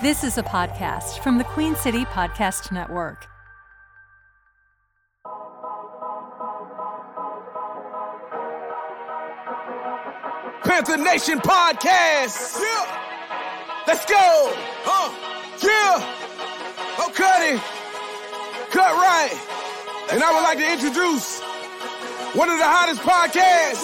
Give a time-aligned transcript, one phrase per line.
[0.00, 3.26] This is a podcast from the Queen City Podcast Network.
[10.62, 12.60] Panther Nation Podcast.
[12.60, 13.82] Yeah.
[13.88, 14.52] Let's go.
[14.86, 15.10] Huh.
[15.66, 15.98] Yeah.
[16.98, 17.60] Oh, cut it.
[18.70, 19.34] Cut right.
[20.12, 21.40] And I would like to introduce
[22.36, 23.82] one of the hottest podcasts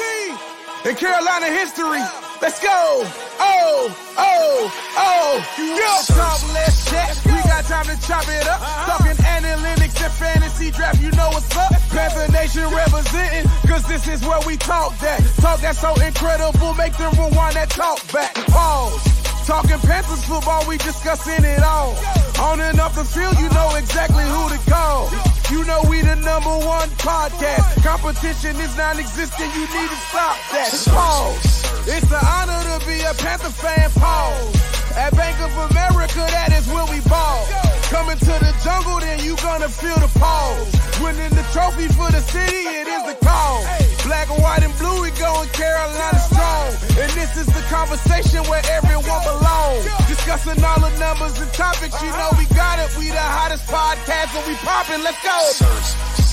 [0.86, 1.98] in Carolina history.
[2.40, 3.02] Let's go.
[3.40, 5.44] Oh, oh, oh.
[5.58, 6.14] Yeah.
[6.14, 7.20] Talk less chat.
[7.26, 8.60] We got time to chop it up.
[8.60, 8.98] Uh-huh.
[8.98, 11.00] Talking analytics and fantasy draft.
[11.00, 11.72] You know what's up.
[11.90, 13.48] Panther Nation representing.
[13.68, 15.20] Cause this is where we talk that.
[15.40, 16.74] Talk that's so incredible.
[16.74, 18.34] Make them rewind that talk back.
[18.48, 19.24] Pause.
[19.46, 21.94] Talking Panthers football, we discussing it all.
[22.40, 25.10] On and off the field, you know exactly who to call.
[25.50, 27.84] You know we the number one podcast.
[27.84, 30.72] Competition is non-existent, you need to stop that.
[30.88, 31.63] Pause.
[31.86, 34.56] It's an honor to be a Panther fan, pause.
[34.96, 37.44] At Bank of America, that is where we ball.
[37.92, 40.64] Coming to the jungle, then you gonna feel the pause.
[41.04, 43.68] Winning the trophy for the city, it is the cause.
[44.00, 46.72] Black, and white, and blue, we going Carolina strong.
[46.96, 49.84] And this is the conversation where everyone belongs.
[50.08, 52.88] Discussing all the numbers and topics, you know we got it.
[52.96, 55.04] We the hottest podcast, and we popping.
[55.04, 56.23] Let's go.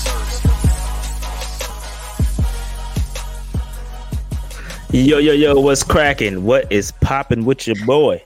[4.94, 6.44] Yo, yo, yo, what's cracking?
[6.44, 8.22] What is popping with your boy?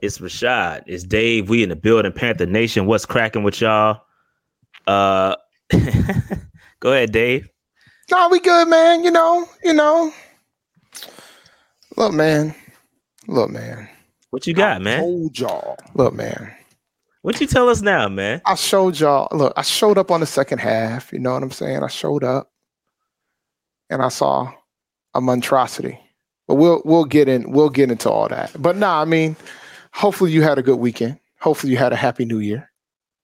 [0.00, 0.82] It's Rashad.
[0.86, 1.50] It's Dave.
[1.50, 2.86] We in the building, Panther Nation.
[2.86, 4.00] What's cracking with y'all?
[4.86, 5.36] Uh
[6.80, 7.46] go ahead, Dave.
[8.10, 9.04] Nah, we good, man.
[9.04, 10.10] You know, you know.
[11.98, 12.54] Look, man.
[13.28, 13.86] Look, man.
[14.30, 15.00] What you got, I man?
[15.00, 15.76] Told y'all.
[15.94, 16.50] Look, man.
[17.20, 18.40] What you tell us now, man?
[18.46, 19.28] I showed y'all.
[19.36, 21.12] Look, I showed up on the second half.
[21.12, 21.82] You know what I'm saying?
[21.82, 22.50] I showed up,
[23.90, 24.50] and I saw
[25.14, 25.98] a monstrosity.
[26.46, 27.50] But we'll we'll get in.
[27.50, 28.52] We'll get into all that.
[28.58, 29.36] But nah, I mean,
[29.92, 31.18] hopefully you had a good weekend.
[31.40, 32.70] Hopefully you had a happy New Year.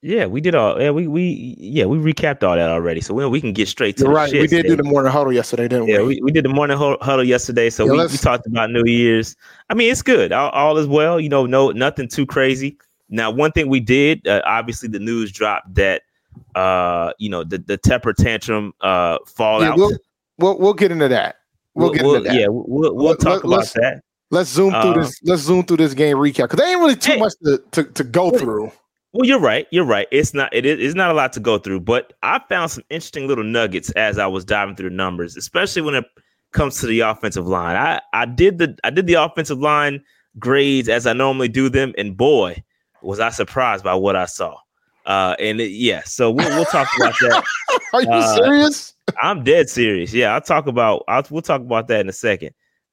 [0.03, 0.81] Yeah, we did all.
[0.81, 3.99] Yeah, we we yeah we recapped all that already, so we, we can get straight
[3.99, 4.33] to You're right.
[4.33, 6.07] We shits, did do the morning huddle yesterday, didn't Yeah, we?
[6.07, 9.37] we, we did the morning huddle yesterday, so Yeah, we, we talked about New Year's.
[9.69, 10.33] I mean, it's good.
[10.33, 11.21] All, all is well.
[11.21, 12.79] You know, no nothing too crazy.
[13.11, 16.03] Now, one thing we did, uh, obviously, the news dropped that
[16.55, 19.77] uh, you know the the temper tantrum uh fallout.
[19.77, 19.99] Yeah, we'll,
[20.39, 21.40] we'll we'll get into that.
[21.75, 22.35] We'll, get into that.
[22.35, 24.03] Yeah, we'll, we'll talk about let's- that.
[24.33, 25.21] Let's zoom Uh, through this.
[25.25, 27.19] Let's zoom through this game recap because there ain't really too Hey.
[27.19, 28.71] much to, to, to go through.
[29.13, 29.67] Well, you're right.
[29.73, 30.07] You're right.
[30.13, 30.55] It's not.
[30.55, 30.79] It is.
[30.79, 31.81] It's not a lot to go through.
[31.81, 35.83] But I found some interesting little nuggets as I was diving through the numbers, especially
[35.83, 36.05] when it
[36.53, 37.75] comes to the offensive line.
[37.75, 40.01] I I did the I did the offensive line
[40.39, 42.63] grades as I normally do them, and boy,
[43.03, 44.57] was I surprised by what I saw.
[45.07, 47.43] Uh, and it, yeah, so we'll, we'll talk about that.
[47.95, 48.95] Are you Uh, serious?
[49.23, 50.13] I'm dead serious.
[50.13, 51.05] Yeah, I'll talk about.
[51.09, 52.51] I'll, we'll talk about that in a second.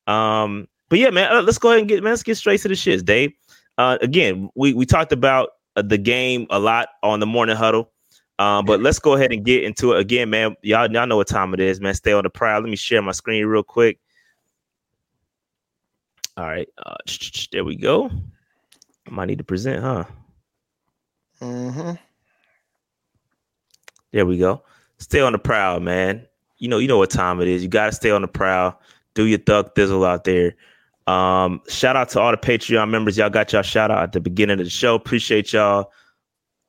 [0.07, 2.13] Um, but yeah, man, uh, let's go ahead and get man.
[2.13, 3.33] Let's get straight to the shits, Dave.
[3.77, 7.91] Uh, again, we we talked about uh, the game a lot on the morning huddle.
[8.39, 10.55] Um, but let's go ahead and get into it again, man.
[10.61, 11.95] Y'all, y'all know what time it is, man.
[11.95, 12.61] Stay on the prowl.
[12.61, 13.99] Let me share my screen real quick.
[16.37, 16.95] All right, uh,
[17.51, 18.11] there we go.
[19.07, 20.03] I might need to present, huh?
[21.41, 21.93] Mm-hmm.
[24.11, 24.61] There we go.
[24.99, 26.25] Stay on the prowl, man.
[26.57, 27.61] You know, you know what time it is.
[27.61, 28.79] You gotta stay on the prowl.
[29.13, 30.55] Do your thug thizzle out there.
[31.07, 33.17] Um, shout out to all the Patreon members.
[33.17, 34.95] Y'all got y'all shout out at the beginning of the show.
[34.95, 35.91] Appreciate y'all.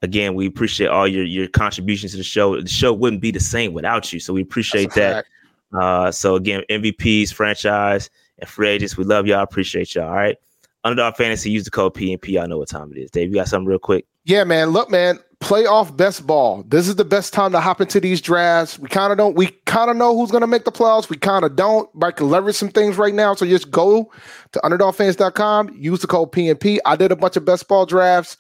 [0.03, 2.61] Again, we appreciate all your your contributions to the show.
[2.61, 4.21] The show wouldn't be the same without you.
[4.21, 5.25] So we appreciate that.
[5.79, 9.43] Uh, so again, MVPs, franchise, and free agents, we love y'all.
[9.43, 10.09] Appreciate y'all.
[10.09, 10.37] All right.
[10.85, 12.29] Underdog Fantasy, use the code PNP.
[12.29, 13.11] Y'all know what time it is.
[13.11, 14.07] Dave, you got something real quick?
[14.25, 14.71] Yeah, man.
[14.71, 15.19] Look, man.
[15.41, 16.65] Playoff best ball.
[16.67, 18.79] This is the best time to hop into these drafts.
[18.79, 19.37] We kind of don't.
[19.37, 21.09] We kind of know who's going to make the playoffs.
[21.09, 21.89] We kind of don't.
[21.95, 23.35] But I can leverage some things right now.
[23.35, 24.11] So just go
[24.53, 25.77] to underdogfans.com.
[25.79, 26.79] Use the code PNP.
[26.85, 28.37] I did a bunch of best ball drafts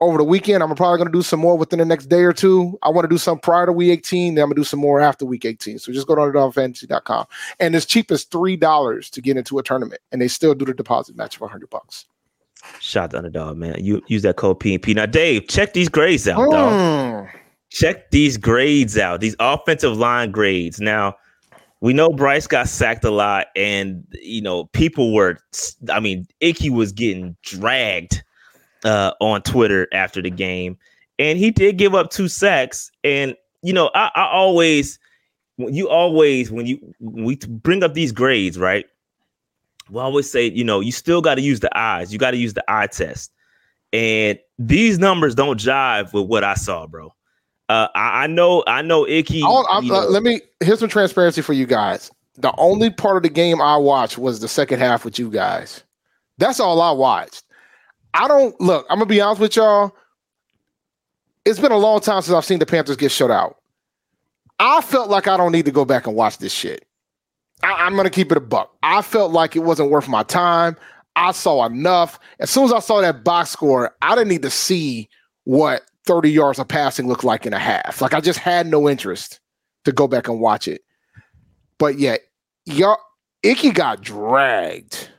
[0.00, 0.62] over the weekend.
[0.62, 2.78] I'm probably going to do some more within the next day or two.
[2.82, 4.34] I want to do some prior to week 18.
[4.34, 5.78] Then I'm going to do some more after week 18.
[5.80, 7.26] So just go to underdogfantasy.com.
[7.58, 10.64] And as cheap as three dollars to get into a tournament, and they still do
[10.64, 12.06] the deposit match of 100 bucks.
[12.80, 13.76] Shout out to Underdog, man.
[13.78, 14.94] You use that code PNP.
[14.94, 16.72] Now, Dave, check these grades out, dog.
[16.72, 17.30] Mm.
[17.70, 19.20] Check these grades out.
[19.20, 20.80] These offensive line grades.
[20.80, 21.16] Now,
[21.80, 25.38] we know Bryce got sacked a lot, and you know people were.
[25.90, 28.22] I mean, Icky was getting dragged
[28.84, 30.78] uh, on Twitter after the game,
[31.18, 32.90] and he did give up two sacks.
[33.04, 34.98] And you know, I, I always,
[35.58, 38.86] you always when you when we bring up these grades, right?
[39.90, 42.12] We always say, you know, you still got to use the eyes.
[42.12, 43.32] You got to use the eye test.
[43.92, 47.14] And these numbers don't jive with what I saw, bro.
[47.68, 49.42] Uh, I, I know, I know, Icky.
[49.42, 52.10] I you uh, let me here's some transparency for you guys.
[52.36, 55.82] The only part of the game I watched was the second half with you guys.
[56.38, 57.44] That's all I watched.
[58.14, 58.86] I don't look.
[58.88, 59.96] I'm gonna be honest with y'all.
[61.44, 63.56] It's been a long time since I've seen the Panthers get shut out.
[64.58, 66.85] I felt like I don't need to go back and watch this shit.
[67.62, 68.76] I, am gonna keep it a buck.
[68.82, 70.76] I felt like it wasn't worth my time.
[71.16, 72.18] I saw enough.
[72.40, 75.08] As soon as I saw that box score, I didn't need to see
[75.44, 78.00] what 30 yards of passing looked like in a half.
[78.00, 79.40] Like I just had no interest
[79.84, 80.82] to go back and watch it.
[81.78, 82.20] But yet,
[82.66, 82.98] y'all,
[83.42, 85.10] Icky got dragged.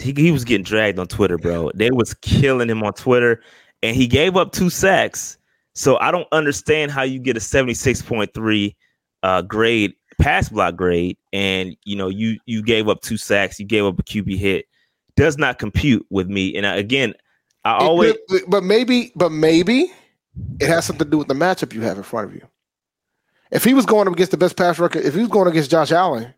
[0.00, 1.70] He, he was getting dragged on Twitter, bro.
[1.74, 3.42] They was killing him on Twitter,
[3.82, 5.38] and he gave up two sacks.
[5.74, 8.74] So I don't understand how you get a 76.3
[9.22, 13.66] uh, grade pass block grade, and you know you you gave up two sacks, you
[13.66, 14.66] gave up a QB hit.
[15.16, 16.56] Does not compute with me.
[16.56, 17.14] And I, again,
[17.64, 19.92] I always, it, but maybe, but maybe
[20.60, 22.42] it has something to do with the matchup you have in front of you.
[23.52, 25.70] If he was going up against the best pass record, if he was going against
[25.70, 26.34] Josh Allen,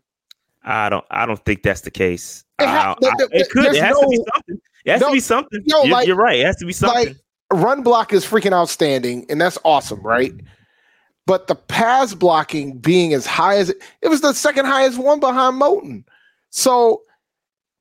[0.63, 1.05] I don't.
[1.09, 2.43] I don't think that's the case.
[2.59, 3.65] It, ha- I, I, it could.
[3.65, 4.61] It has no, to be something.
[4.85, 5.63] It has no, to be something.
[5.65, 6.39] No, you're, like, you're, right.
[6.39, 7.07] It has to be something.
[7.07, 7.17] Like,
[7.53, 10.33] run block is freaking outstanding, and that's awesome, right?
[11.27, 15.19] But the pass blocking being as high as it, it was the second highest one
[15.19, 16.05] behind Moton.
[16.49, 17.03] So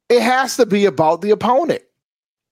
[0.09, 1.83] it has to be about the opponent.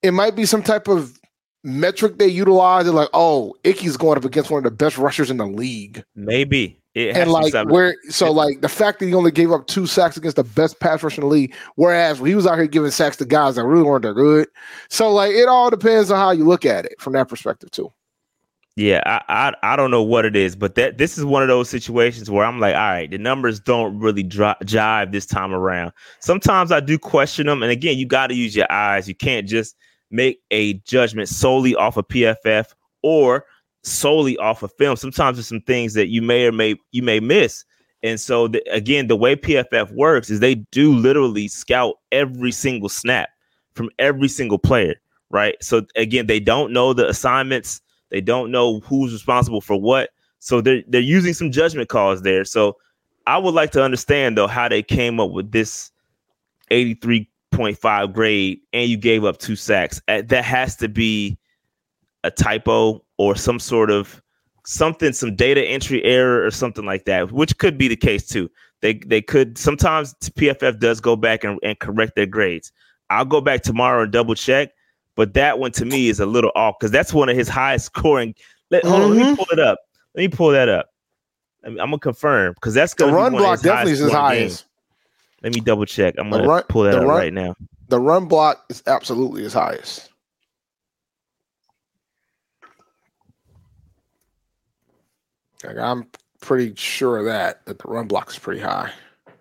[0.03, 1.19] It might be some type of
[1.65, 2.85] metric they utilize.
[2.85, 6.05] They're like, oh, Icky's going up against one of the best rushers in the league.
[6.15, 6.81] Maybe.
[6.95, 10.17] It and like where so like the fact that he only gave up two sacks
[10.17, 13.17] against the best pass rusher in the league, whereas he was out here giving sacks
[13.17, 14.47] to guys that really weren't that good.
[14.91, 17.93] So like it all depends on how you look at it from that perspective too.
[18.77, 19.23] Yeah, I,
[19.63, 22.29] I I don't know what it is, but that this is one of those situations
[22.29, 25.93] where I'm like, all right, the numbers don't really dri- jive this time around.
[26.19, 29.07] Sometimes I do question them, and again, you got to use your eyes.
[29.09, 29.77] You can't just
[30.11, 32.75] make a judgment solely off of PFF
[33.05, 33.45] or
[33.85, 34.97] solely off of film.
[34.97, 37.65] Sometimes there's some things that you may or may you may miss.
[38.03, 42.89] And so the, again, the way PFF works is they do literally scout every single
[42.89, 43.29] snap
[43.75, 44.97] from every single player,
[45.31, 45.55] right?
[45.63, 47.81] So again, they don't know the assignments
[48.11, 50.11] they don't know who's responsible for what.
[50.39, 52.45] So they're they're using some judgment calls there.
[52.45, 52.77] So
[53.27, 55.91] I would like to understand though how they came up with this
[56.71, 60.01] 83.5 grade and you gave up two sacks.
[60.09, 61.39] Uh, that has to be
[62.25, 64.21] a typo or some sort of
[64.67, 68.51] something, some data entry error or something like that, which could be the case too.
[68.81, 72.71] They they could sometimes PFF does go back and, and correct their grades.
[73.11, 74.71] I'll go back tomorrow and double check.
[75.17, 77.87] But that one to me is a little off because that's one of his highest
[77.87, 78.35] scoring.
[78.71, 78.95] Let, mm-hmm.
[78.95, 79.35] on, let me mm-hmm.
[79.35, 79.79] pull it up.
[80.15, 80.89] Let me pull that up.
[81.65, 84.65] I am gonna confirm because that's gonna the run block definitely is his highest.
[85.43, 86.15] Let me double check.
[86.19, 87.55] I'm gonna run, pull that up run, right now.
[87.89, 90.11] The run block is absolutely his highest.
[95.63, 96.07] Like I'm
[96.41, 98.93] pretty sure of that that the run block is pretty high.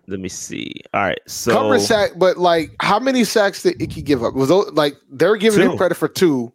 [0.07, 0.73] Let me see.
[0.94, 4.33] All right, so cover sack, but like, how many sacks did Icky give up?
[4.33, 5.71] Was those, like they're giving two.
[5.71, 6.51] him credit for two.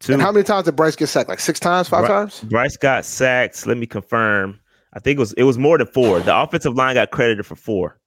[0.00, 0.14] Two.
[0.14, 1.28] And how many times did Bryce get sacked?
[1.28, 2.40] Like six times, five times?
[2.40, 3.68] Bryce got sacked.
[3.68, 4.58] Let me confirm.
[4.94, 6.18] I think it was it was more than four.
[6.20, 8.00] The offensive line got credited for four.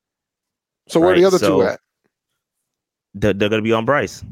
[0.90, 1.18] So where right?
[1.18, 1.80] are the other so two at?
[3.14, 4.24] They're, they're going to be on Bryce.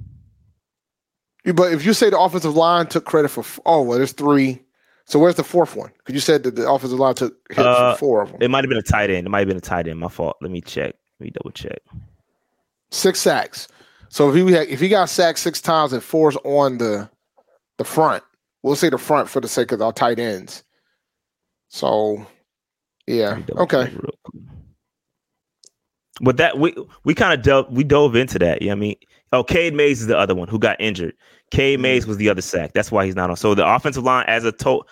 [1.45, 4.61] But if you say the offensive line took credit for, oh well, there's three.
[5.05, 5.91] So where's the fourth one?
[5.97, 8.41] Because you said that the offensive line took hits uh, four of them.
[8.41, 9.27] It might have been a tight end.
[9.27, 9.99] It might have been a tight end.
[9.99, 10.37] My fault.
[10.41, 10.95] Let me check.
[11.19, 11.79] Let me double check.
[12.91, 13.67] Six sacks.
[14.09, 17.09] So if he had, if he got sacked six times and four's on the
[17.77, 18.23] the front,
[18.61, 20.63] we'll say the front for the sake of our tight ends.
[21.69, 22.25] So
[23.07, 23.91] yeah, okay.
[26.21, 28.61] But that we we kind of dove we dove into that.
[28.61, 28.95] Yeah, you know I mean,
[29.33, 31.15] oh, Cade Mays is the other one who got injured.
[31.53, 32.09] Mays mm-hmm.
[32.09, 32.73] was the other sack.
[32.73, 33.35] That's why he's not on.
[33.35, 34.83] So the offensive line as a to-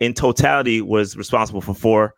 [0.00, 2.14] in totality was responsible for four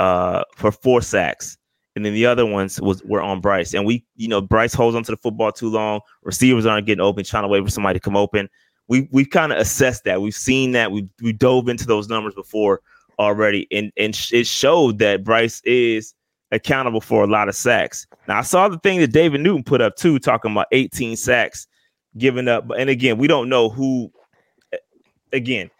[0.00, 1.56] uh for four sacks.
[1.96, 3.74] And then the other ones was were on Bryce.
[3.74, 6.00] And we, you know, Bryce holds onto the football too long.
[6.22, 8.48] Receivers aren't getting open, trying to wait for somebody to come open.
[8.86, 10.22] We we've kind of assessed that.
[10.22, 10.92] We've seen that.
[10.92, 12.80] We we dove into those numbers before
[13.18, 16.14] already, and and it showed that Bryce is
[16.52, 18.06] accountable for a lot of sacks.
[18.26, 21.66] Now I saw the thing that David Newton put up too, talking about 18 sacks
[22.16, 22.70] given up.
[22.76, 24.12] And again, we don't know who.
[25.32, 25.70] Again,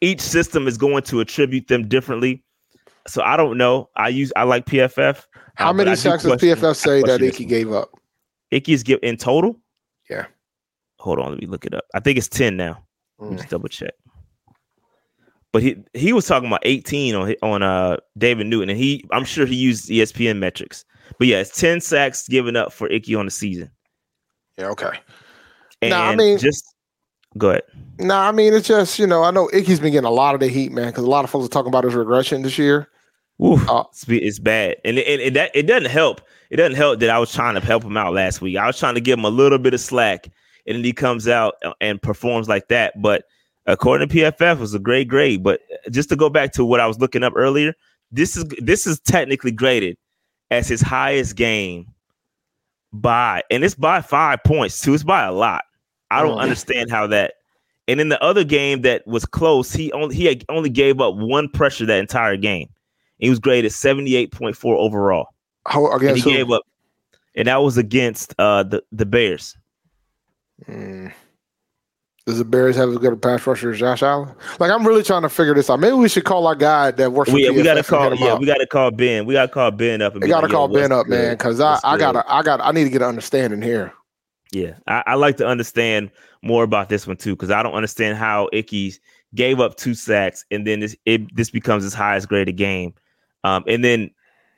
[0.00, 2.42] each system is going to attribute them differently.
[3.06, 3.88] So I don't know.
[3.96, 5.24] I use I like PFF.
[5.54, 7.90] How uh, many sacks does PFF say that Icky gave up?
[8.50, 9.60] Icky's give in total.
[10.10, 10.26] Yeah.
[10.98, 11.84] Hold on, let me look it up.
[11.94, 12.84] I think it's ten now.
[13.20, 13.36] Mm.
[13.36, 13.94] Just double check.
[15.52, 19.24] But he he was talking about 18 on on uh David Newton, and he I'm
[19.24, 20.84] sure he used ESPN metrics.
[21.18, 23.70] But yeah, it's 10 sacks given up for Icky on the season.
[24.56, 24.98] Yeah, okay.
[25.82, 26.64] And nah, I mean, just
[27.36, 27.62] go ahead.
[27.98, 30.40] Nah, I mean, it's just you know, I know Icky's been getting a lot of
[30.40, 32.88] the heat, man, because a lot of folks are talking about his regression this year.
[33.42, 36.20] Oof, uh, it's, it's, bad, and it, it, that it doesn't help.
[36.50, 38.56] It doesn't help that I was trying to help him out last week.
[38.56, 40.26] I was trying to give him a little bit of slack,
[40.66, 43.00] and then he comes out and performs like that.
[43.00, 43.24] But
[43.66, 45.42] according to PFF, it was a great grade.
[45.42, 47.74] But just to go back to what I was looking up earlier,
[48.10, 49.96] this is this is technically graded
[50.50, 51.86] as his highest game
[52.92, 54.94] by, and it's by five points too.
[54.94, 55.64] It's by a lot.
[56.10, 56.40] I don't Oh.
[56.40, 57.34] understand how that.
[57.88, 61.14] And in the other game that was close, he only he had only gave up
[61.16, 62.68] one pressure that entire game.
[63.18, 65.28] He was graded seventy eight point four overall,
[65.66, 66.30] How, and he who?
[66.30, 66.62] gave up,
[67.34, 69.56] and that was against uh the the Bears.
[70.68, 71.12] Mm.
[72.26, 74.32] Does the Bears have as good a pass rusher as Josh Allen?
[74.60, 75.80] Like, I'm really trying to figure this out.
[75.80, 78.14] Maybe we should call our guy that works for We, we PFF got to call
[78.14, 78.40] yeah up.
[78.40, 79.26] we got to call Ben.
[79.26, 81.34] We got to call Ben up and We got to like, call Ben up, man,
[81.34, 83.92] because I, I gotta, I got, I need to get an understanding here.
[84.52, 86.10] Yeah, I, I like to understand
[86.42, 88.94] more about this one too because I don't understand how Icky
[89.34, 92.94] gave up two sacks and then this it this becomes his highest graded game,
[93.44, 94.10] um, and then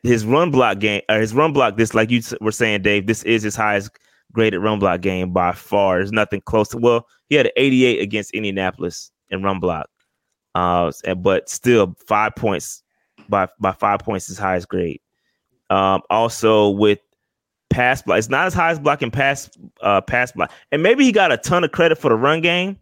[0.02, 3.22] his run block game or his run block this like you were saying Dave this
[3.22, 3.90] is his highest
[4.34, 5.96] graded run block game by far.
[5.96, 9.88] There's nothing close to well he had an 88 against Indianapolis in run block,
[10.54, 12.82] uh, but still five points
[13.28, 15.00] by by five points is highest grade.
[15.70, 16.98] Um, also with
[17.70, 18.18] pass block.
[18.18, 19.50] It's not as high as blocking pass
[19.82, 20.52] uh pass block.
[20.70, 22.78] And maybe he got a ton of credit for the run game.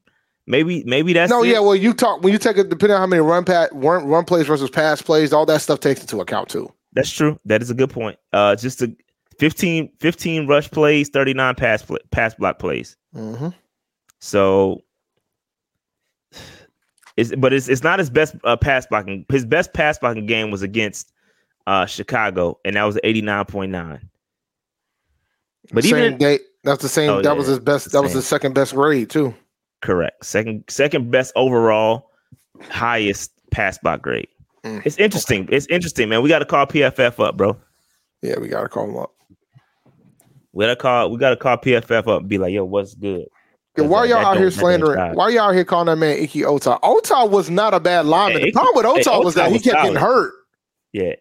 [0.47, 1.49] Maybe maybe that's no, it.
[1.49, 1.61] yeah.
[1.61, 4.25] Well, you talk when you take it, depending on how many run pat, run, run
[4.25, 6.71] plays versus pass plays, all that stuff takes into account too.
[6.92, 7.38] that's true.
[7.44, 8.18] That is a good point.
[8.32, 8.94] Uh just a
[9.39, 12.97] 15 15 rush plays, 39 pass play, pass block plays.
[13.15, 13.49] Mm-hmm.
[14.21, 14.83] So
[17.17, 19.25] it's but it's it's not his best uh, pass blocking.
[19.29, 21.12] His best pass blocking game was against
[21.67, 24.01] uh Chicago, and that was 89.9.
[25.73, 27.11] But same even day, that's the same.
[27.11, 27.93] Oh, that yeah, was his best.
[27.93, 28.19] That was same.
[28.19, 29.35] his second best grade too.
[29.81, 30.25] Correct.
[30.25, 32.11] Second second best overall,
[32.71, 34.29] highest pass block grade.
[34.65, 35.49] Mm, It's interesting.
[35.51, 36.23] It's interesting, man.
[36.23, 37.57] We got to call PFF up, bro.
[38.23, 39.12] Yeah, we gotta call him up.
[40.52, 41.11] We gotta call.
[41.11, 43.26] We gotta call PFF up and be like, "Yo, what's good?"
[43.76, 45.14] Yeah, why that- y'all out here slandering?
[45.14, 46.78] Why y'all out here calling that man Icky Otah?
[46.82, 48.42] Otah was not a bad lineman.
[48.42, 50.32] Hey, the problem with Otah hey, was Otah that he was kept getting hurt.
[50.92, 51.14] Yeah,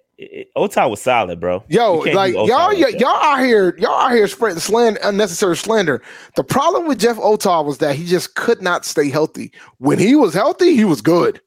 [0.57, 1.63] Otah was solid, bro.
[1.69, 6.01] Yo, like y'all, y- y'all out here, y'all out here spreading slander, unnecessary slander.
[6.35, 9.53] The problem with Jeff Otah was that he just could not stay healthy.
[9.77, 11.39] When he was healthy, he was good.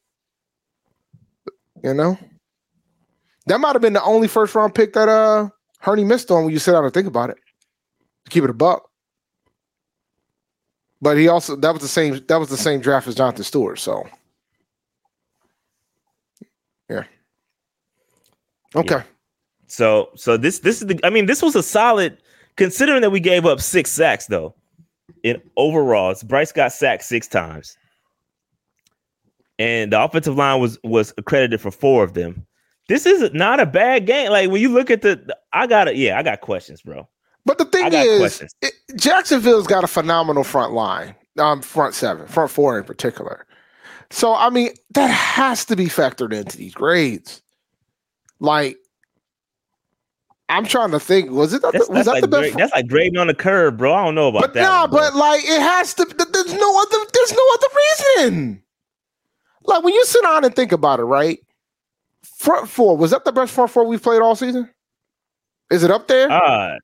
[1.83, 2.19] You know,
[3.47, 5.51] that might have been the only first round pick that uh
[5.81, 7.37] Hurney missed on when you sit down and think about it.
[8.25, 8.89] To keep it a buck.
[11.01, 13.79] But he also that was the same that was the same draft as Jonathan Stewart.
[13.79, 14.05] So
[16.89, 17.05] yeah.
[18.75, 19.03] Okay.
[19.67, 21.01] So, so this this is the.
[21.05, 22.19] I mean, this was a solid
[22.57, 24.55] considering that we gave up six sacks though.
[25.23, 27.77] In overalls, Bryce got sacked six times,
[29.59, 32.47] and the offensive line was was accredited for four of them.
[32.89, 34.31] This is not a bad game.
[34.31, 35.97] Like when you look at the, the- I got it.
[35.97, 37.09] Yeah, I got questions, bro.
[37.47, 42.51] But the thing is, it, Jacksonville's got a phenomenal front line, um, front seven, front
[42.51, 43.47] four in particular.
[44.11, 47.43] So I mean, that has to be factored into these grades.
[48.41, 48.79] Like,
[50.49, 51.31] I'm trying to think.
[51.31, 52.57] Was it That's, was that's that like the best?
[52.57, 53.93] that's like grading on the curve, bro.
[53.93, 54.63] I don't know about but that.
[54.63, 56.05] nah, one, but like it has to.
[56.05, 56.99] th- There's no other.
[57.13, 58.63] There's no other reason.
[59.65, 61.39] Like when you sit down and think about it, right?
[62.39, 64.71] Front four was that the best front four we've played all season?
[65.71, 66.31] Is it up there?
[66.31, 66.77] uh,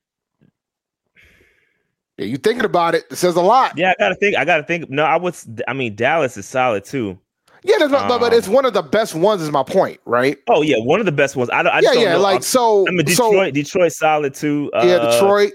[2.21, 3.05] yeah, you thinking about it?
[3.09, 3.77] It says a lot.
[3.77, 4.37] yeah, I gotta think.
[4.37, 4.89] I gotta think.
[4.89, 5.47] No, I was.
[5.67, 7.19] I mean, Dallas is solid too.
[7.63, 9.41] Yeah, that's not, but, but Um, it's one of the best ones.
[9.41, 10.37] Is my point, right?
[10.49, 11.49] Oh yeah, one of the best ones.
[11.51, 11.73] I don't.
[11.73, 12.13] I yeah, yeah.
[12.13, 12.19] know.
[12.19, 12.87] Like I'm- so.
[12.87, 13.53] I mean, so Detroit.
[13.53, 14.71] Detroit solid too.
[14.73, 15.53] Uh, yeah, Detroit.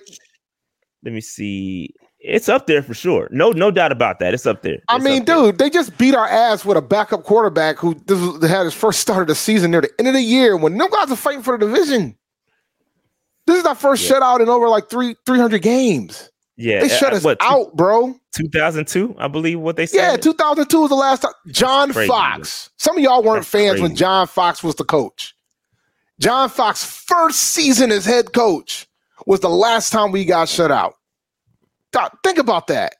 [1.05, 1.95] Let me see.
[2.21, 3.29] It's up there for sure.
[3.31, 4.35] No, no doubt about that.
[4.35, 4.79] It's up there.
[4.89, 8.45] I mean, dude, they just beat our ass with a backup quarterback who this was,
[8.51, 10.89] had his first start of the season near the end of the year when no
[10.89, 12.17] guys are fighting for the division.
[13.47, 14.17] This is our first Yeah.
[14.19, 16.31] shutout in over like three three hundred games.
[16.57, 18.19] Yeah, They shut us what, out, bro.
[18.35, 19.97] 2002, I believe what they said.
[20.13, 21.33] Yeah, 2002 was the last time.
[21.49, 22.71] John crazy, Fox.
[22.79, 23.95] Some of y'all weren't fans when.
[23.95, 25.35] John Fox was the coach.
[26.19, 28.87] John Fox first season as head coach
[29.27, 30.95] was the last time we got shut out.
[32.23, 32.95] Think about that.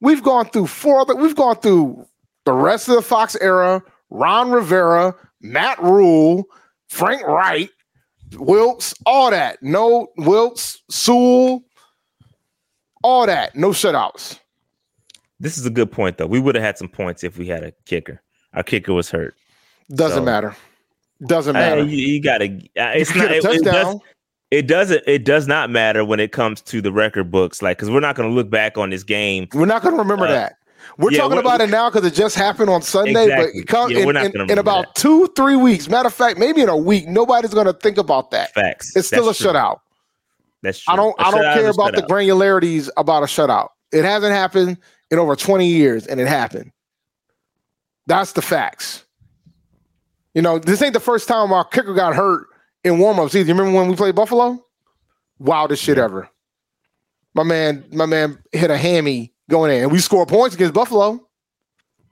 [0.00, 2.06] We've gone through four other, we've gone through
[2.44, 6.44] the rest of the Fox era, Ron Rivera, Matt Rhule,
[6.88, 7.70] Frank Reich,
[8.36, 9.62] Wilks, all that.
[9.62, 11.62] No Wilks, Sewell,
[13.02, 13.54] all that.
[13.56, 14.38] No shutouts.
[15.40, 16.26] This is a good point though.
[16.26, 18.20] We would have had some points if we had a kicker.
[18.54, 19.34] Our kicker was hurt.
[19.94, 20.56] Doesn't So- matter.
[21.26, 21.82] Doesn't matter.
[21.82, 22.44] you, you gotta.
[22.76, 23.30] Uh, it's You not.
[23.32, 24.00] a It, it does,
[24.52, 25.02] it doesn't.
[25.08, 27.60] It does not matter when it comes to the record books.
[27.60, 29.48] Like, because we're not going to look back on this game.
[29.52, 30.56] We're not going to remember Uh, that.
[30.96, 33.24] We're yeah, talking we're- about it now because it just happened on Sunday.
[33.24, 33.60] Exactly.
[33.62, 34.94] But come, Yeah, in, in- in about that.
[34.94, 35.88] two, three weeks.
[35.88, 38.54] Matter of fact, maybe in a week, nobody's going to think about that.
[38.54, 38.94] Facts.
[38.94, 39.52] It's still That's a true.
[39.54, 39.80] shutout.
[40.62, 40.92] That's true.
[40.92, 41.18] I don't.
[41.18, 43.68] A I don't care about the granularities about a shutout.
[43.92, 44.78] It hasn't happened
[45.10, 46.72] in over 20 years, and it happened.
[48.06, 49.04] That's the facts.
[50.34, 52.46] You know, this ain't the first time our kicker got hurt
[52.84, 53.48] in warmups either.
[53.48, 54.64] You remember when we played Buffalo?
[55.38, 56.28] Wildest shit ever.
[57.34, 61.27] My man, my man hit a hammy going in, and we scored points against Buffalo.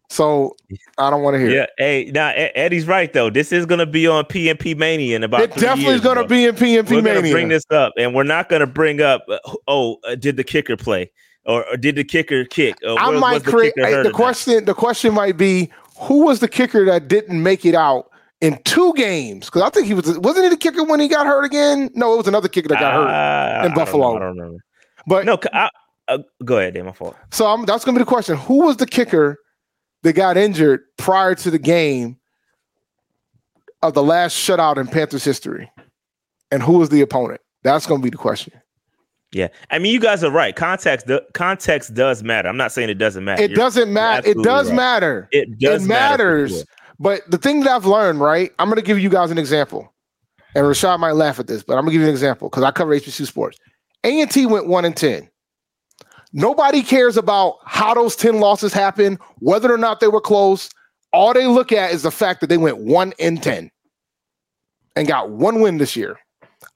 [0.08, 0.56] So
[0.98, 1.50] I don't want to hear.
[1.50, 3.28] Yeah, hey, now Eddie's right though.
[3.30, 5.40] This is gonna be on PNP Mania in about.
[5.42, 6.28] it definitely years, is going to bro.
[6.28, 7.32] be in PNP We're gonna Mania.
[7.32, 9.24] bring this up, and we're not gonna bring up.
[9.28, 11.10] uh, oh, uh, did the kicker play,
[11.44, 12.76] or, or did the kicker kick?
[12.86, 14.64] Or I might the create hurt the question.
[14.64, 18.10] The question might be who was the kicker that didn't make it out
[18.40, 19.46] in two games?
[19.46, 21.90] Because I think he was wasn't he the kicker when he got hurt again?
[21.94, 23.08] No, it was another kicker that got hurt.
[23.08, 24.16] Uh, I don't know, Buffalo.
[24.16, 24.64] I don't remember.
[25.08, 25.70] But No, I,
[26.08, 26.84] uh, go ahead, Dan.
[26.86, 27.16] My fault.
[27.32, 29.38] so I'm, that's going to be the question: Who was the kicker
[30.02, 32.18] that got injured prior to the game
[33.82, 35.70] of the last shutout in Panthers history,
[36.50, 37.40] and who was the opponent?
[37.62, 38.52] That's going to be the question.
[39.32, 40.54] Yeah, I mean, you guys are right.
[40.54, 42.48] Context, do, context does matter.
[42.48, 43.42] I'm not saying it doesn't matter.
[43.42, 44.28] It You're- doesn't matter.
[44.28, 44.76] It does right.
[44.76, 45.28] matter.
[45.32, 46.56] It does it matter matters.
[46.56, 46.64] sure.
[46.98, 48.52] But the thing that I've learned, right?
[48.58, 49.92] I'm going to give you guys an example.
[50.54, 52.62] And Rashad might laugh at this, but I'm going to give you an example because
[52.62, 53.58] I cover HBCU sports.
[54.04, 55.28] A&T went 1 and 10.
[56.32, 60.68] Nobody cares about how those 10 losses happened, whether or not they were close.
[61.12, 63.70] All they look at is the fact that they went 1 in 10
[64.96, 66.18] and got one win this year.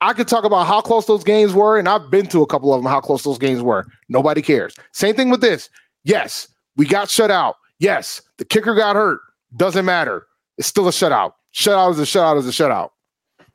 [0.00, 2.72] I could talk about how close those games were, and I've been to a couple
[2.72, 3.86] of them, how close those games were.
[4.08, 4.74] Nobody cares.
[4.92, 5.68] Same thing with this.
[6.04, 7.56] Yes, we got shut out.
[7.80, 9.20] Yes, the kicker got hurt.
[9.56, 10.26] Doesn't matter.
[10.56, 11.32] It's still a shutout.
[11.54, 12.90] Shutout is a shutout is a shutout.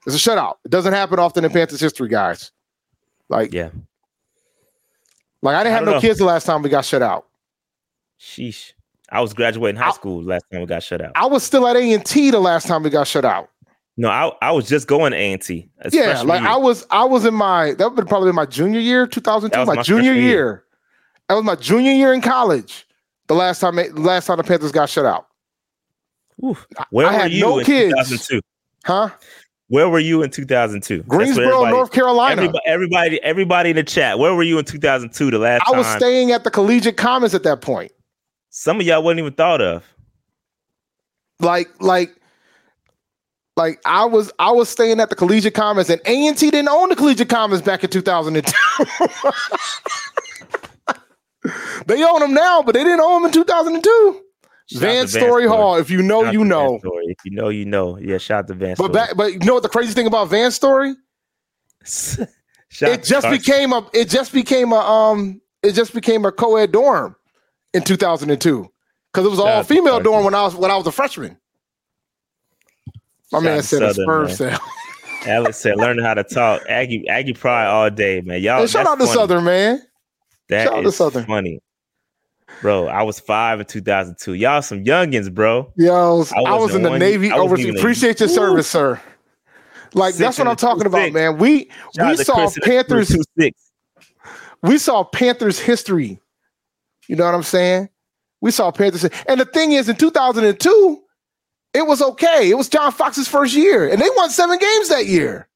[0.06, 0.56] It's a shutout.
[0.66, 2.52] It doesn't happen often in Panthers history, guys.
[3.30, 3.70] Like, Yeah.
[5.46, 6.02] Like I didn't I have no know.
[6.02, 7.28] kids the last time we got shut out.
[8.20, 8.74] Sheesh.
[9.12, 11.12] I was graduating high I- school last time we got shut out.
[11.16, 13.50] I was still at A and T the last time we got shut out.
[13.98, 15.70] No, I, I was just going to A&T.
[15.94, 16.50] Yeah, like year.
[16.50, 19.56] I was I was in my that would have been probably my junior year, 2002,
[19.56, 20.22] That was my, my junior year.
[20.22, 20.64] year.
[21.30, 22.86] That was my junior year in college.
[23.28, 25.28] The last time the last time the Panthers got shut out.
[26.44, 26.68] Oof.
[26.90, 27.94] Where I were had you no in kids.
[28.10, 28.42] 2002?
[28.84, 29.10] Huh?
[29.68, 30.98] Where were you in 2002?
[30.98, 32.34] That's where Greensboro, North Carolina.
[32.44, 34.20] Everybody, everybody, everybody in the chat.
[34.20, 35.32] Where were you in 2002?
[35.32, 37.92] The last I was time staying at the Collegiate Commons at that point.
[38.50, 39.84] some of y'all wasn't even thought of.
[41.40, 42.16] Like, like,
[43.58, 46.70] like I was I was staying at the Collegiate Commons, and A and T didn't
[46.70, 48.54] own the Collegiate Commons back in 2002.
[51.88, 54.25] they own them now, but they didn't own them in 2002.
[54.74, 55.76] Vanstory Hall.
[55.78, 56.80] If you know, Shout you know.
[56.84, 57.98] If you know, you know.
[58.00, 58.70] Yeah, shout out to Van.
[58.78, 58.94] But Story.
[58.94, 60.94] back, but you know what the crazy thing about Vanstory?
[62.82, 67.16] It just became a it just became a um it just became a co-ed dorm
[67.74, 68.68] in 2002
[69.14, 71.38] because it was all female dorm when I was when I was a freshman.
[73.32, 74.36] My Shout man said a Southern, sperm man.
[74.36, 74.60] cell.
[75.28, 78.42] Alex said, "Learning how to talk." Aggie, Aggie Pride all day, man.
[78.42, 79.16] Y'all, Hey, shout out to funny.
[79.16, 79.82] Southern man.
[80.50, 81.26] That shout out to is Southern.
[81.26, 81.62] funny,
[82.62, 82.88] bro.
[82.88, 84.34] I was five in 2002.
[84.34, 85.72] Y'all some youngins, bro.
[85.76, 87.78] Yo, I, I was in the one- Navy overseas.
[87.78, 89.02] Appreciate your service, sir.
[89.94, 91.14] Like Six that's what I'm talking about, six.
[91.14, 91.38] man.
[91.38, 93.16] We Shout we saw Chris and the Panthers.
[94.62, 96.20] we saw Panthers history.
[97.08, 97.90] You know what I'm saying?
[98.42, 101.02] We saw Panthers, and the thing is, in 2002,
[101.74, 102.50] it was okay.
[102.50, 105.48] It was John Fox's first year, and they won seven games that year.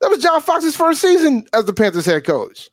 [0.00, 2.70] That was John Fox's first season as the Panthers head coach.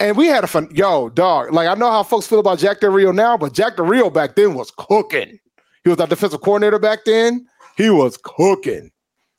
[0.00, 1.52] And we had a fun, yo, dog.
[1.52, 4.10] Like I know how folks feel about Jack Del Rio now, but Jack Del Rio
[4.10, 5.38] back then was cooking.
[5.84, 7.46] He was our defensive coordinator back then.
[7.76, 8.90] He was cooking.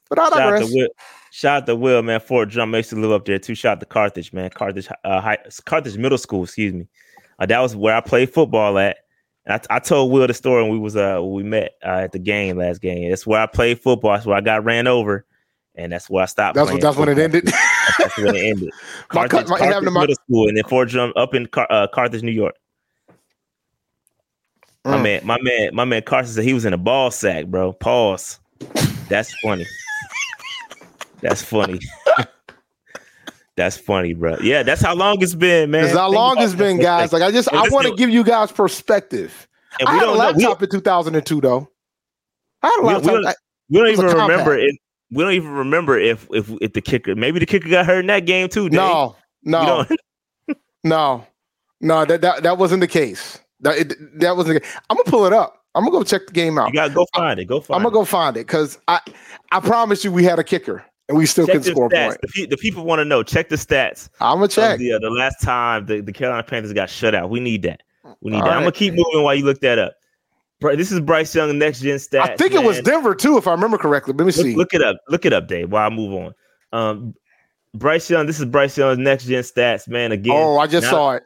[0.09, 0.69] But I Shout out digress.
[0.69, 0.89] to Will.
[1.31, 2.19] Shout out to Will, man.
[2.19, 3.55] Fort Drum used to live up there too.
[3.55, 4.49] Shout out to Carthage, man.
[4.51, 6.43] Carthage, uh, high, Carthage Middle School.
[6.43, 6.87] Excuse me.
[7.39, 8.97] Uh, that was where I played football at.
[9.47, 12.13] I, I told Will the story when we was uh when we met uh, at
[12.13, 13.09] the game last game.
[13.09, 14.13] That's where I played football.
[14.13, 15.25] That's where I got ran over,
[15.77, 16.55] and that's where I stopped.
[16.55, 16.81] That's what.
[16.81, 17.47] That's when it ended.
[17.99, 18.69] That's when it ended.
[19.13, 21.67] My Carthage, cut- my- Carthage my- Middle School, and then Fort Drum up in Car-
[21.69, 22.55] uh, Carthage, New York.
[24.83, 25.03] My Mm.
[25.03, 27.73] man, my man, my man Carson said he was in a ball sack, bro.
[27.73, 28.39] Pause.
[29.09, 29.65] That's funny.
[31.21, 31.79] That's funny.
[33.57, 34.37] that's funny, bro.
[34.41, 35.83] Yeah, that's how long it's been, man.
[35.85, 37.11] That's how Think long it's been, guys.
[37.11, 39.47] Like I just, And I want to give you guys perspective.
[39.79, 40.31] And I we had a don't know.
[40.37, 41.69] We, laptop in 2002, though.
[42.61, 43.33] I had a We- we don't- I-
[43.69, 44.75] we don't it was a even remember it.
[45.11, 48.07] We don't even remember if if if the kicker maybe the kicker got hurt in
[48.07, 48.69] that game too.
[48.69, 48.79] Dave.
[48.79, 49.85] no, no,
[50.83, 51.27] no,
[51.81, 52.05] no.
[52.05, 53.39] That, that that wasn't the case.
[53.61, 54.63] That it, that wasn't.
[54.89, 55.63] I'm gonna pull it up.
[55.75, 56.67] I'm gonna go check the game out.
[56.69, 57.45] you gotta go find it.
[57.45, 57.99] Go find I'm gonna it.
[57.99, 58.99] go find it because I
[59.51, 62.07] I promise you we had a kicker and we still Check can score stats.
[62.07, 62.19] point.
[62.33, 63.23] The, the people want to know.
[63.23, 64.09] Check the stats.
[64.19, 64.79] I'm gonna check.
[64.79, 67.29] The, uh, the last time the, the Carolina Panthers got shut out.
[67.29, 67.81] We need that.
[68.21, 68.53] We need All that.
[68.53, 69.93] I'm gonna keep moving while you look that up.
[70.61, 72.21] This is Bryce Young next gen stats.
[72.21, 72.81] I think it was.
[72.81, 74.13] Denver too, if I remember correctly.
[74.13, 74.55] Let me Look, see.
[74.55, 74.97] look it up.
[75.09, 75.71] Look it up, Dave.
[75.71, 76.33] While I move on.
[76.71, 77.13] Um,
[77.73, 78.25] Bryce Young.
[78.25, 80.11] This is Bryce Young's next gen stats, man.
[80.11, 80.33] Again.
[80.35, 81.23] oh, I just saw it.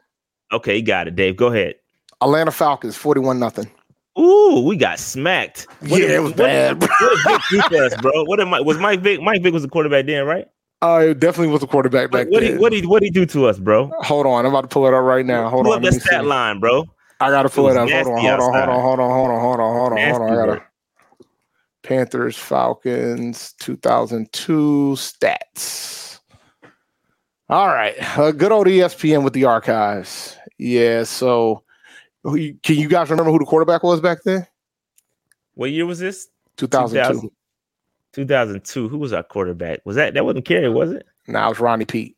[0.52, 1.36] Okay, you got it, Dave.
[1.36, 1.76] Go ahead.
[2.20, 3.70] Atlanta Falcons, 41 nothing.
[4.18, 5.68] Ooh, we got smacked.
[5.80, 8.24] Yeah, it was what, bad, What, what did Vick do us, bro?
[8.24, 9.22] What was Mike Vick?
[9.22, 10.46] Mike Vick was the quarterback then, right?
[10.82, 12.52] Uh, it definitely was a quarterback back What, what then.
[12.52, 13.90] he what he what he do to us, bro?
[14.00, 15.48] Hold on, I'm about to pull it up right now.
[15.48, 16.84] Hold Pull on, up that stat line, bro.
[17.20, 17.88] I gotta pull It it up.
[17.90, 20.22] Hold on, hold on, hold on, hold on, hold on, hold on, hold on, hold
[20.22, 20.30] on.
[20.30, 20.64] I gotta.
[21.82, 26.20] Panthers, Falcons, 2002 stats.
[27.48, 30.36] All right, uh, good old ESPN with the archives.
[30.58, 31.64] Yeah, so
[32.24, 34.46] can you guys remember who the quarterback was back then?
[35.54, 36.28] What year was this?
[36.56, 37.32] 2002.
[38.12, 38.88] 2002.
[38.88, 39.80] Who was our quarterback?
[39.84, 41.06] Was that that wasn't Kerry, was it?
[41.26, 42.16] No, it was Rodney Peete.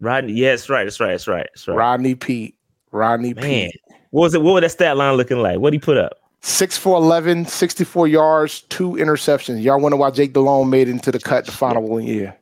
[0.00, 0.32] Rodney.
[0.32, 0.84] Yeah, that's right.
[0.84, 1.10] That's right.
[1.10, 1.46] That's right.
[1.54, 1.76] That's right.
[1.76, 2.56] Rodney Peete.
[2.92, 3.80] Rodney Man, Peete.
[4.10, 4.42] What was it?
[4.42, 5.54] What was that stat line looking like?
[5.54, 6.18] What would he put up?
[6.40, 9.62] 6 for 11, 64 yards, two interceptions.
[9.62, 12.36] Y'all wonder why Jake Delhomme made it into the cut the final one year.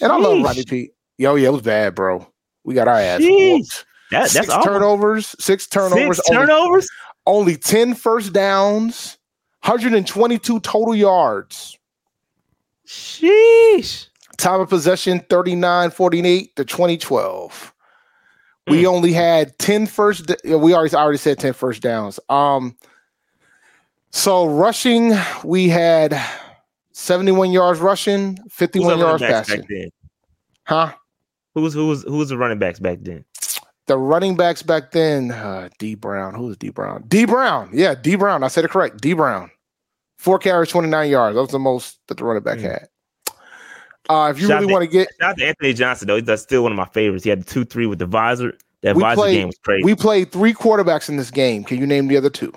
[0.00, 0.42] And I love.
[0.42, 0.94] Rodney Peete.
[1.18, 2.26] Yo, yeah, it was bad, bro.
[2.64, 3.20] We got our ass.
[3.20, 3.62] That,
[4.10, 4.72] that's six awful.
[4.72, 6.88] turnovers, six turnovers, Six only, turnovers.
[7.26, 9.18] only 10 first downs,
[9.64, 11.78] 122 total yards.
[12.86, 14.06] Sheesh.
[14.36, 17.74] Time of possession 39 48 to 2012.
[18.68, 18.86] We Mm.
[18.88, 22.20] only had 10 first d- we already I already said 10 first downs.
[22.28, 22.76] Um
[24.10, 25.12] so rushing
[25.44, 26.20] we had
[26.92, 29.90] 71 yards rushing, 51 our yards passing.
[30.64, 30.92] Huh?
[31.54, 33.24] Who was who was who was the running backs back then?
[33.86, 36.34] The running backs back then, uh, Dee Brown.
[36.34, 37.02] Who was Dee Brown?
[37.08, 37.70] Dee Brown.
[37.72, 38.44] Yeah, Dee Brown.
[38.44, 39.00] I said it correct.
[39.00, 39.50] Dee Brown.
[40.16, 41.34] Four carries, 29 yards.
[41.34, 42.62] That was the most that the running back Mm.
[42.62, 42.88] had.
[44.08, 46.20] Uh, if you Shout really want to get, Shout out to Anthony Johnson though.
[46.20, 47.22] That's still one of my favorites.
[47.24, 48.54] He had the two three with the visor.
[48.82, 49.84] That We visor played- game was crazy.
[49.84, 51.64] we played three quarterbacks in this game.
[51.64, 52.52] Can you name the other two?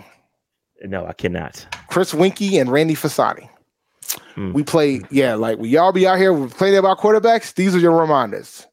[0.86, 1.66] no, I cannot.
[1.90, 3.48] Chris Weinke and Randy Fasani.
[4.36, 4.52] Hmm.
[4.54, 7.54] We played, yeah, like we y'all be out here, we played about quarterbacks.
[7.54, 8.66] These are your reminders.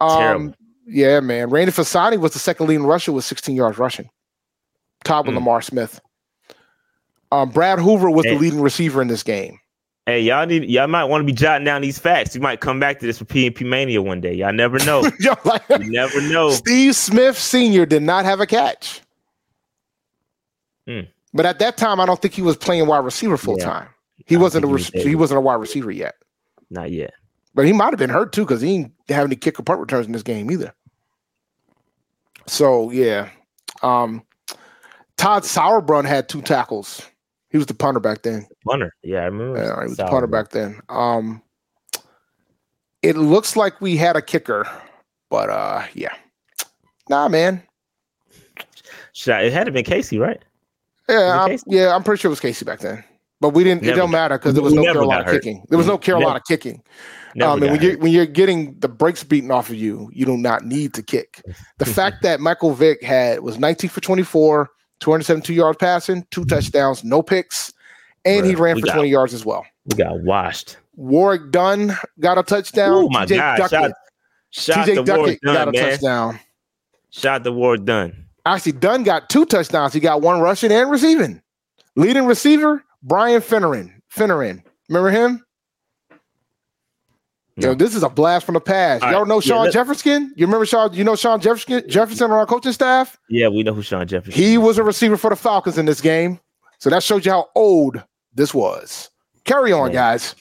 [0.00, 0.54] Um, Terrible.
[0.86, 1.50] yeah, man.
[1.50, 4.08] Randy Fasani was the second leading rusher with 16 yards rushing.
[5.04, 5.38] Tied with Hmm.
[5.38, 6.00] Lamar Smith.
[7.30, 9.58] Um, Brad Hoover was the leading receiver in this game.
[10.06, 12.34] Hey, y'all need y'all might want to be jotting down these facts.
[12.34, 14.34] You might come back to this for PNP Mania one day.
[14.34, 15.08] Y'all never know.
[15.20, 16.50] Yo, like, you never know.
[16.50, 17.86] Steve Smith Sr.
[17.86, 19.00] did not have a catch.
[20.88, 21.02] Hmm.
[21.32, 23.64] But at that time, I don't think he was playing wide receiver full Yeah.
[23.64, 23.88] time.
[24.26, 26.16] He I wasn't a he was he wasn't a wide receiver yet.
[26.68, 27.12] Not yet.
[27.54, 29.78] But he might have been hurt too because he didn't have any kick or punt
[29.78, 30.74] returns in this game either.
[32.46, 33.30] So yeah,
[33.82, 34.24] um,
[35.16, 37.02] Todd Sauerbrun had two tackles.
[37.52, 38.46] He was the punter back then.
[38.66, 38.92] Punter.
[39.02, 39.58] Yeah, I remember.
[39.62, 40.80] Yeah, he was the punter back then.
[40.88, 41.42] Um,
[43.02, 44.66] it looks like we had a kicker,
[45.28, 46.14] but uh, yeah,
[47.10, 47.62] nah, man.
[49.12, 50.42] Shout- It had to been Kasay, right?
[51.08, 53.04] Yeah, I'm, yeah, I'm pretty sure it was Kasay back then.
[53.40, 53.82] But we didn't.
[53.82, 55.64] Never it don't matter because there was no Carolina kicking.
[55.68, 56.82] There was no Never- Carolina kicking.
[57.34, 60.24] Never um, and when you're when you're getting the brakes beaten off of you, you
[60.24, 61.42] do not need to kick.
[61.78, 64.70] The fact that Michael Vick had was 19 for 24,
[65.02, 67.72] 272 yards passing, two touchdowns, no picks,
[68.24, 69.66] and he ran for got- 20 yards as well.
[69.86, 70.76] we got washed.
[70.94, 72.92] Warrick Dunn got a touchdown.
[72.92, 73.56] Oh my TJ God!
[73.58, 73.92] Duckett,
[74.50, 75.90] Shout, shout TJ Duckett Warrick got a Dunn, man.
[75.90, 76.40] touchdown.
[77.10, 78.26] Shout to Warrick Dunn.
[78.46, 79.92] Actually, Dunn got two touchdowns.
[79.92, 81.40] He got one rushing and receiving.
[81.96, 83.90] Leading receiver, Brian Finneran.
[84.14, 84.62] Finneran.
[84.88, 85.44] Remember him?
[87.56, 87.68] No.
[87.68, 89.02] Yo, this is a blast from the past.
[89.02, 89.28] All Y'all right.
[89.28, 90.32] know Shawn let- Jefferson?
[90.36, 90.94] You remember Shawn?
[90.94, 93.18] You know Shawn Jefferson Jefferson on our coaching staff?
[93.28, 94.32] Yeah, we know who Shawn Jefferson.
[94.40, 96.40] He was a receiver for the Falcons in this game.
[96.78, 98.02] So that shows you how old
[98.34, 99.10] this was.
[99.44, 99.94] Carry on, Yeah.
[99.94, 100.34] guys.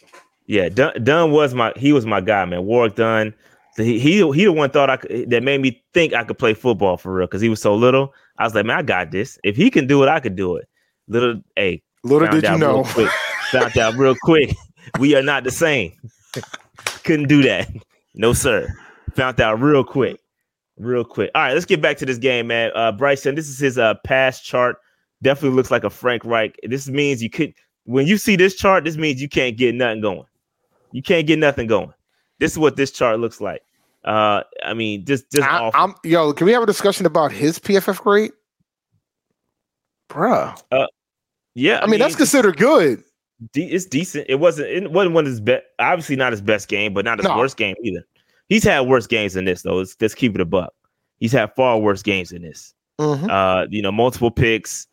[0.48, 2.66] Yeah, Dunn, Dunn was my he was my guy, man.
[2.66, 3.34] Warrick Dunn.
[3.76, 6.38] So he he he the one thought I could, that made me think I could
[6.38, 8.14] play football for real because he was so little.
[8.38, 9.38] I was like, man, I got this.
[9.44, 10.68] If he can do it, I could do it.
[11.08, 12.84] Little, hey, Little did you know.
[12.86, 13.10] quick.
[13.52, 14.56] found out real quick.
[15.00, 15.94] We are not the same.
[17.04, 17.70] Couldn't do that.
[18.14, 18.68] No, sir.
[19.16, 20.20] Found out real quick.
[20.78, 21.32] Real quick.
[21.36, 22.72] All right, let's get back to this game, man.
[22.76, 24.78] Uh Bryson, this is his uh pass chart.
[25.22, 26.58] Definitely looks like a Frank Reich.
[26.64, 27.54] This means you could
[27.86, 30.26] when you see this chart, this means you can't get nothing going.
[30.92, 31.94] You can't get nothing going.
[32.40, 33.62] This is what this chart looks like.
[34.04, 35.80] Uh I mean, just just I, awful.
[35.80, 38.32] I'm yo, can we have a discussion about his PFF grade?
[40.10, 40.60] Bruh.
[41.56, 43.04] yeah, I mean, that's considered good.
[43.54, 44.26] De- it's decent.
[44.30, 47.20] It wasn't it wasn't one of his best obviously not his best game, but not
[47.20, 47.38] his No.
[47.38, 48.04] worst game either.
[48.50, 49.76] He's had worse games than this, though.
[49.76, 50.74] Let's, let's keep it a buck.
[51.20, 52.74] He's had far worse games than this.
[53.00, 53.30] Mhm.
[53.30, 54.88] Uh, you know, multiple picks.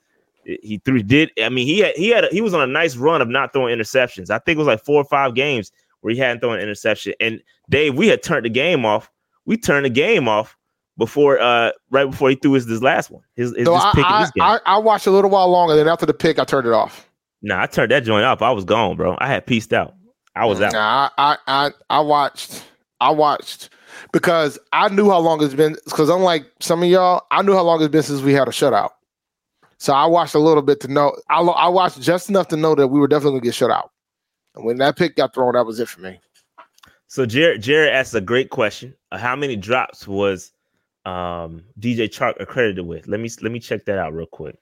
[0.44, 2.96] He threw did I mean he had he had a, he was on a nice
[2.96, 4.30] run of not throwing interceptions.
[4.30, 7.12] I think it was like four or five games where he hadn't thrown an interception.
[7.20, 9.10] And Dave, we had turned the game off.
[9.44, 10.56] We turned the game off
[10.96, 13.22] before uh right before he threw his this last one.
[13.36, 14.42] His, his So this I, pick I, this game.
[14.42, 17.07] I, I watched a little while longer, then after the pick, I turned it off.
[17.42, 18.42] Nah, I turned that joint off.
[18.42, 19.16] I was gone, bro.
[19.18, 19.94] I had pieced out.
[20.34, 20.72] I was out.
[20.72, 22.64] Nah, I, I, I, I watched.
[23.00, 23.70] I watched.
[24.12, 25.76] because I knew how long it's been.
[25.84, 28.52] Because unlike some of y'all, I knew how long it's been since we had a
[28.52, 28.90] shutout.
[29.78, 31.16] So I watched a little bit to know.
[31.30, 33.90] I, I watched just enough to know that we were definitely gonna get shut out.
[34.54, 36.20] And when that pick got thrown, that was it for me.
[37.06, 38.94] So Jared Jared asked a great question.
[39.12, 40.52] Uh, how many drops was
[41.06, 43.06] um, DJ Chark accredited with?
[43.06, 44.58] Let me let me check that out real quick.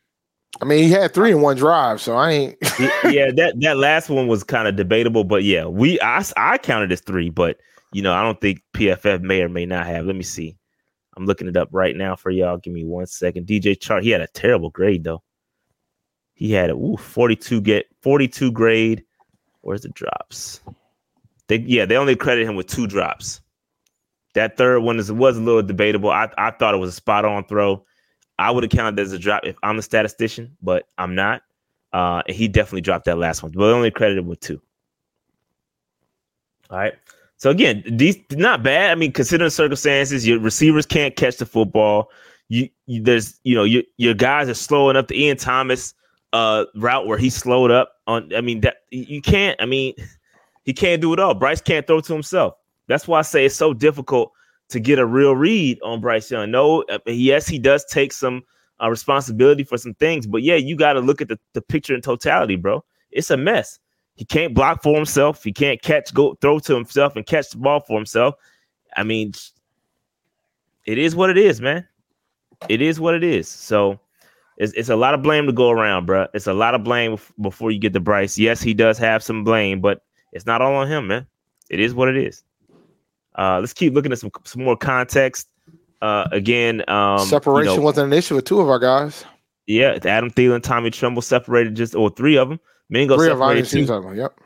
[0.60, 2.56] I mean, he had three in one drive, so I ain't.
[3.04, 6.92] yeah, that that last one was kind of debatable, but yeah, we I I counted
[6.92, 7.58] as three, but
[7.92, 10.06] you know I don't think PFF may or may not have.
[10.06, 10.56] Let me see.
[11.16, 12.58] I'm looking it up right now for y'all.
[12.58, 13.46] Give me one second.
[13.46, 15.22] DJ Chark, he had a terrible grade though.
[16.34, 19.04] He had a ooh, 42 get 42 grade.
[19.62, 20.60] Where's the drops?
[21.48, 23.40] They yeah, they only credit him with two drops.
[24.34, 26.10] That third one is was a little debatable.
[26.10, 27.84] I, I thought it was a spot on throw.
[28.38, 31.42] I would have counted as a drop if I'm a statistician, but I'm not.
[31.92, 34.60] Uh, he definitely dropped that last one, but only credited with two.
[36.70, 36.94] All right.
[37.38, 38.90] So again, these not bad.
[38.90, 42.10] I mean, considering circumstances, your receivers can't catch the football.
[42.48, 45.08] You, you there's you know your your guys are slowing up.
[45.08, 45.94] The Ian Thomas
[46.32, 48.34] uh route where he slowed up on.
[48.34, 49.60] I mean that you can't.
[49.60, 49.94] I mean
[50.64, 51.34] he can't do it all.
[51.34, 52.54] Bryce can't throw to himself.
[52.88, 54.32] That's why I say it's so difficult
[54.68, 56.50] to get a real read on Bryce Young.
[56.50, 58.42] No, uh, yes, he does take some
[58.82, 61.94] uh, responsibility for some things, but yeah, you got to look at the, the picture
[61.94, 62.84] in totality, bro.
[63.10, 63.78] It's a mess.
[64.16, 65.44] He can't block for himself.
[65.44, 68.34] He can't catch, go throw to himself and catch the ball for himself.
[68.96, 69.32] I mean,
[70.86, 71.86] it is what it is, man.
[72.68, 73.46] It is what it is.
[73.46, 74.00] So
[74.56, 76.26] it's, it's a lot of blame to go around, bro.
[76.32, 78.38] It's a lot of blame before you get to Bryce.
[78.38, 80.02] Yes, he does have some blame, but
[80.32, 81.26] it's not all on him, man.
[81.68, 82.42] It is what it is.
[83.36, 85.48] Uh, let's keep looking at some some more context.
[86.02, 89.24] Uh, again, um, separation you know, wasn't an issue with two of our guys.
[89.66, 92.60] Yeah, Adam Thielen, Tommy Tremble separated just or three of them.
[92.88, 93.84] Mingo Three separated two.
[93.84, 94.38] Them, yep.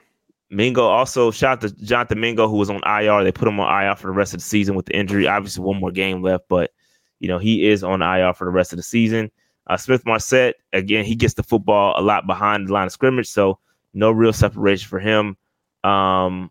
[0.50, 3.22] Mingo also shot to Jonathan Mingo, who was on IR.
[3.22, 5.28] They put him on IR for the rest of the season with the injury.
[5.28, 6.72] Obviously, one more game left, but
[7.20, 9.30] you know he is on IR for the rest of the season.
[9.66, 13.58] Uh, Smith-Marsette again, he gets the football a lot behind the line of scrimmage, so
[13.94, 15.36] no real separation for him.
[15.84, 16.50] Um,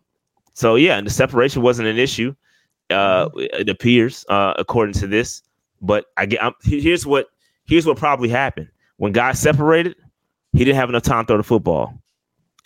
[0.60, 2.34] so yeah, and the separation wasn't an issue.
[2.90, 5.42] Uh, it appears, uh, according to this.
[5.80, 7.28] But I get I'm, here's what
[7.64, 8.68] here's what probably happened
[8.98, 9.96] when guys separated
[10.52, 11.94] he didn't have enough time to throw the football.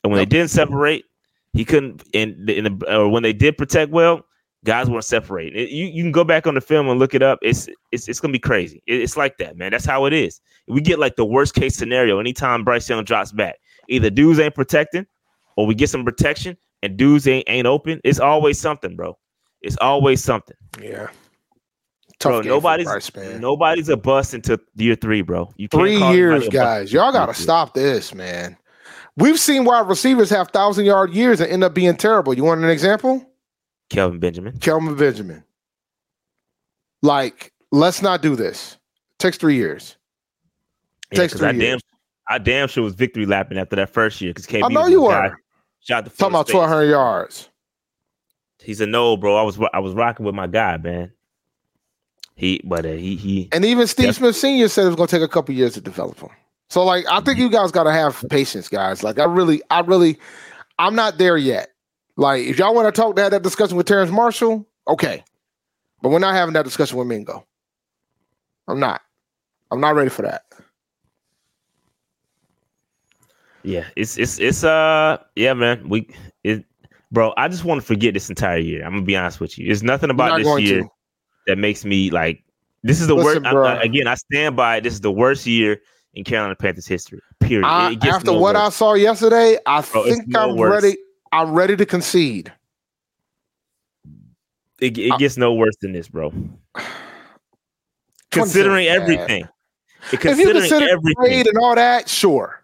[0.02, 1.04] And when they didn't separate,
[1.52, 2.02] he couldn't.
[2.12, 4.26] In, in the, or when they did protect well,
[4.64, 5.56] guys weren't separating.
[5.56, 7.38] It, you you can go back on the film and look it up.
[7.42, 8.82] It's it's it's gonna be crazy.
[8.88, 9.70] It, it's like that, man.
[9.70, 10.40] That's how it is.
[10.66, 13.54] We get like the worst case scenario anytime Bryce Young drops back.
[13.88, 15.06] Either dudes ain't protecting,
[15.54, 18.00] or we get some protection and dudes ain't ain't open.
[18.04, 19.16] It's always something, bro.
[19.62, 20.56] It's always something.
[20.80, 21.08] Yeah.
[22.20, 25.52] Tough bro, nobody's Bryce, nobody's a bust into year three, bro.
[25.56, 26.92] You three years, guys.
[26.92, 28.56] Y'all gotta stop this, man.
[29.16, 32.34] We've seen wide receivers have thousand yard years and end up being terrible.
[32.34, 33.24] You want an example?
[33.90, 34.58] Kelvin Benjamin.
[34.58, 35.42] Kelvin Benjamin.
[37.02, 38.74] Like, let's not do this.
[38.74, 39.96] It takes three years.
[41.10, 41.82] It yeah, takes three I years.
[41.82, 44.64] Damn, I damn sure was victory lapping after that first year because KB.
[44.64, 45.36] I know you were.
[45.84, 47.48] Shot the talking about twelve hundred yards.
[48.60, 49.36] He said, no, bro.
[49.36, 51.12] I was I was rocking with my guy, man.
[52.36, 55.16] He, but uh, he, he, and even Steve Smith Senior said it was going to
[55.16, 56.30] take a couple years to develop him.
[56.68, 59.04] So, like, I think you guys got to have patience, guys.
[59.04, 60.18] Like, I really, I really,
[60.80, 61.68] I'm not there yet.
[62.16, 65.22] Like, if y'all want to talk, to have that discussion with Terrence Marshall, okay,
[66.02, 67.46] but we're not having that discussion with Mingo.
[68.66, 69.00] I'm not.
[69.70, 70.44] I'm not ready for that.
[73.64, 75.88] Yeah, it's it's it's uh yeah, man.
[75.88, 76.08] We
[76.44, 76.64] it
[77.10, 78.84] bro, I just want to forget this entire year.
[78.84, 79.70] I'm gonna be honest with you.
[79.70, 80.82] It's nothing about this year.
[80.82, 80.88] To
[81.46, 82.44] that makes me like
[82.82, 83.80] this is the Listen, worst.
[83.80, 84.76] I, again, I stand by.
[84.76, 84.84] It.
[84.84, 85.80] This is the worst year
[86.12, 87.20] in Carolina Panthers history.
[87.40, 87.66] Period.
[87.66, 88.62] I, after no what worse.
[88.62, 90.82] I saw yesterday, I Bro, think no I'm worse.
[90.82, 90.98] ready.
[91.32, 92.52] I'm ready to concede.
[94.80, 96.32] It, it gets no worse than this, bro.
[98.30, 99.48] Considering everything,
[100.10, 102.63] considering if you consider everything and all that, sure.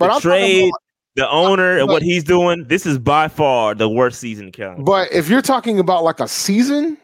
[0.00, 0.80] But the trade, about,
[1.14, 4.82] the owner, and what he's doing, this is by far the worst season Carolina.
[4.82, 6.96] But if you're talking about like a season,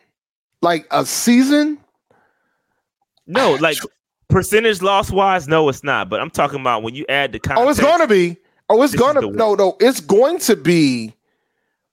[0.62, 1.78] like a season?
[3.26, 3.76] No, like
[4.28, 6.08] percentage loss wise, no, it's not.
[6.08, 8.38] But I'm talking about when you add the context, Oh, it's gonna be.
[8.70, 11.14] Oh, it's gonna no, no, it's going to be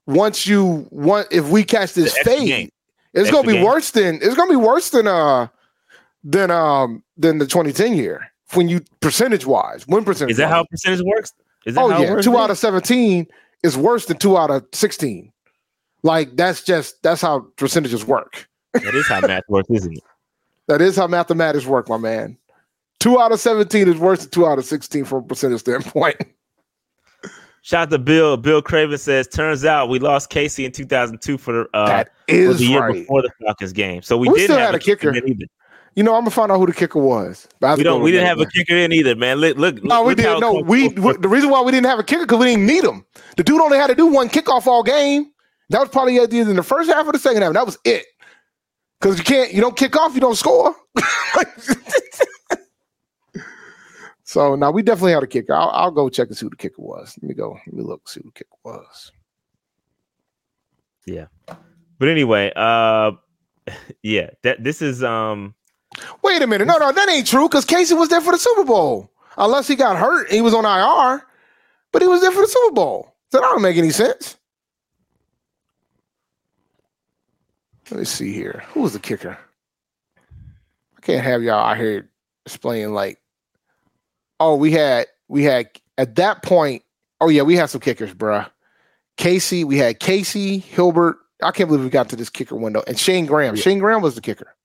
[0.07, 2.71] once you want if we catch this fade.
[3.13, 3.65] It's gonna be game.
[3.65, 5.47] worse than it's gonna be worse than uh
[6.23, 9.87] than um than the 2010 year when you percentage wise.
[9.87, 10.31] Win percentage.
[10.31, 11.33] Is that how percentage works?
[11.65, 13.27] Is that oh yeah, two out of 17
[13.63, 15.31] is worse than two out of 16.
[16.03, 18.47] Like that's just that's how percentages work.
[18.73, 20.03] That is how math works, isn't it?
[20.67, 22.37] That is how mathematics work, my man.
[22.99, 26.15] Two out of 17 is worse than two out of 16 from a percentage standpoint.
[27.61, 28.35] Shout out to Bill.
[28.35, 32.65] Bill Craven says, turns out we lost Kasay in 2002 for uh, that is the
[32.65, 32.93] year right.
[32.93, 34.01] before the Falcons game.
[34.01, 35.15] So we, We didn't have a kicker.
[35.15, 35.45] either.
[35.95, 37.47] You know, I'm gonna find out who the kicker was.
[37.59, 38.01] But I have We don't.
[38.01, 39.37] We didn't have a kicker in either, man.
[39.37, 39.83] Look, look.
[39.83, 40.41] No, we look how didn't.
[40.41, 42.83] No, we, we- the reason why we didn't have a kicker because we didn't need
[42.83, 43.05] him.
[43.37, 45.31] The dude only had to do one kickoff all game.
[45.69, 47.53] That was probably the either in the first half or the second half.
[47.53, 48.05] That was it.
[48.99, 50.73] Because you can't, you don't kick off, you don't score.
[54.23, 55.53] so now we definitely had a kicker.
[55.53, 57.17] I'll, I'll go check and see who the kicker was.
[57.21, 57.51] Let me go.
[57.67, 59.11] Let me look see who the kicker was.
[61.05, 61.25] Yeah.
[61.99, 63.11] But anyway, uh,
[64.03, 64.29] yeah.
[64.43, 65.53] That this is um.
[66.21, 66.65] Wait a minute.
[66.65, 67.47] No, no, that ain't true.
[67.47, 69.09] Because Kasay was there for the Super Bowl.
[69.37, 71.25] Unless he got hurt, he was on IR,
[71.91, 73.15] but he was there for the Super Bowl.
[73.31, 74.37] So that don't make any sense.
[77.89, 78.63] Let me see here.
[78.73, 79.37] Who was the kicker?
[80.97, 82.09] I can't have y'all out here
[82.45, 83.19] explaining like,
[84.39, 86.83] oh, we had we had at that point.
[87.21, 88.49] Oh yeah, we had some kickers, bruh.
[89.17, 91.17] Kasay, we had Casey Hilbert.
[91.41, 92.83] I can't believe we got to this kicker window.
[92.87, 93.55] And Shayne Graham.
[93.55, 93.61] Yeah.
[93.61, 94.55] Shayne Graham was the kicker.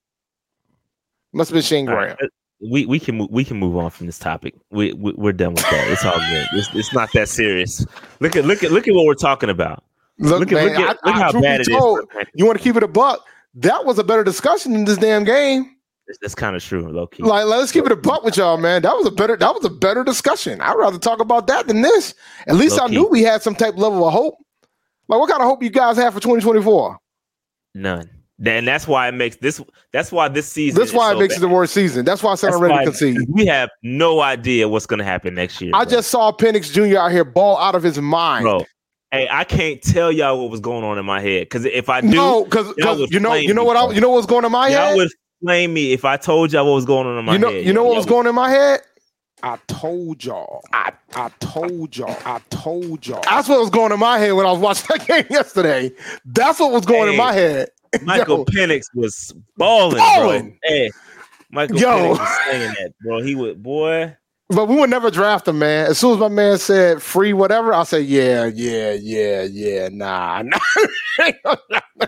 [1.33, 2.17] Must have been Shayne Graham.
[2.19, 2.29] right,
[2.71, 4.55] we we can we can move on from this topic.
[4.71, 5.87] We, we we're done with that.
[5.89, 6.47] It's all good.
[6.53, 7.85] It's, it's not that serious.
[8.19, 9.83] Look at look at look at what we're talking about.
[10.17, 11.67] Look, Look at man, look at I, look I, how bad it is.
[11.69, 12.31] told, Panthers.
[12.33, 13.25] You want to keep it a buck?
[13.55, 15.75] That was a better discussion than this damn game.
[16.21, 17.21] That's kind of true, low key.
[17.23, 18.81] Like, let's keep it a buck with y'all, man.
[18.81, 19.37] That was a better.
[19.37, 20.59] That was a better discussion.
[20.59, 22.15] I'd rather talk about that than this.
[22.47, 22.95] At least I Low-key.
[22.95, 24.35] knew we had some type level of hope.
[25.07, 26.97] Like, what kind of hope you guys have for 2024?
[27.75, 28.09] None.
[28.45, 29.61] And that's why it makes this.
[29.91, 30.79] That's why this season.
[30.79, 31.39] That's is why so it makes bad.
[31.39, 32.05] it the worst season.
[32.05, 33.17] That's why I said I'm ready to concede.
[33.29, 35.71] We have no idea what's going to happen next year.
[35.73, 35.91] I bro.
[35.91, 36.97] just saw Penix Jr.
[36.99, 38.43] out here ball out of his mind.
[38.43, 38.65] bro.
[39.11, 41.99] Hey, I can't tell y'all what was going on in my head because if I
[42.01, 44.49] do, no, because y'all you know, you know what I, you know what's going on
[44.49, 44.75] in my head?
[44.75, 44.95] y'all head.
[44.97, 45.09] would
[45.43, 47.65] flame me if I told y'all what was going on in my you know, head.
[47.65, 48.81] you know what was would- going in my head.
[49.41, 50.61] I told y'all.
[50.73, 52.15] I, I told y'all.
[52.25, 53.21] I told y'all.
[53.23, 55.91] That's what was going in my head when I was watching that game yesterday.
[56.25, 57.69] That's what was going in my head.
[58.03, 58.45] Michael.
[58.45, 60.49] Penix was balling, Balling.
[60.49, 60.57] bro.
[60.63, 60.91] Hey,
[61.51, 61.87] Michael Yo.
[61.87, 63.21] Penix was saying that, bro.
[63.21, 64.15] He would, boy.
[64.49, 65.85] But we would never draft him, man.
[65.87, 70.41] As soon as my man said free whatever, I said, yeah, yeah, yeah, yeah, nah,
[70.41, 72.05] nah.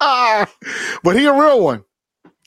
[0.00, 0.50] Ah,
[1.02, 1.84] but he a real one.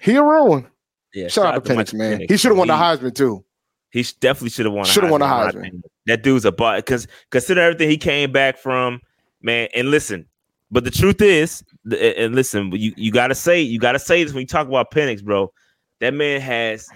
[0.01, 0.67] He a real one.
[1.13, 2.19] Yeah, Shout out to Penix, Michael man.
[2.21, 3.45] Penix, He should have won the He- Heisman too.
[3.91, 4.85] He definitely should have won.
[4.85, 5.83] Shoulda won the Heisman.
[6.07, 9.01] That dude's a bot because consider everything he came back from,
[9.43, 9.67] man.
[9.75, 10.25] And listen,
[10.73, 14.41] but the truth is, and listen, you you gotta say you gotta say this when
[14.41, 15.53] you talk about Penix, bro.
[15.99, 16.89] That man has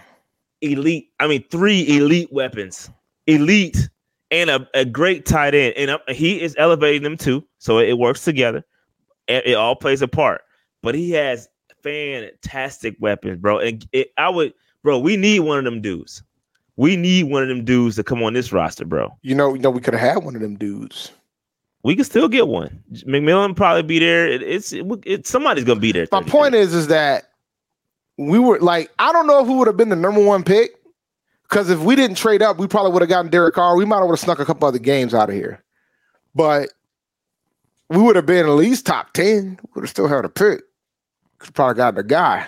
[0.62, 1.10] elite.
[1.20, 2.90] I mean, three elite weapons,
[3.28, 3.88] elite,
[4.32, 7.46] and a, a great tight end, and uh, he is elevating them too.
[7.60, 8.66] So it, works together.
[9.28, 10.42] It, it all plays a part.
[10.82, 11.48] But he has
[11.84, 13.60] fantastic weapons, bro.
[13.60, 14.98] And it, I would, bro.
[14.98, 16.24] We need one of them dudes.
[16.78, 19.16] We need one of them dudes to come on this roster, bro.
[19.22, 21.12] You know, you know, we could have had one of them dudes.
[21.84, 22.84] We can still get one.
[23.06, 24.28] McMillan probably be there.
[24.28, 26.08] It, it's it, it- somebody's gonna be there.
[26.12, 27.30] My point is, is that
[28.18, 30.72] we were like, I don't know who would have been the number one pick.
[31.44, 33.78] Because if we didn't trade up, we probably would have gotten Derek Carr.
[33.78, 35.64] We might have would have snuck a couple other games out of here.
[36.36, 36.70] But
[37.90, 39.58] we would have been at least top 10.
[39.74, 40.62] Would have still had a pick.
[41.40, 42.46] Could probably got the guy.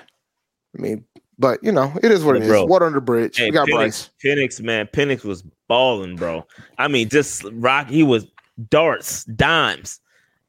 [0.78, 1.06] I mean,
[1.38, 2.68] but you know, it is what it But is.
[2.70, 3.38] Water under the bridge.
[3.38, 4.10] Hey, we got Penix, Bryce.
[4.22, 6.46] Penix, man, Penix was balling, bro.
[6.78, 7.88] I mean, just rock.
[7.88, 8.28] He was
[8.70, 10.00] darts, dimes.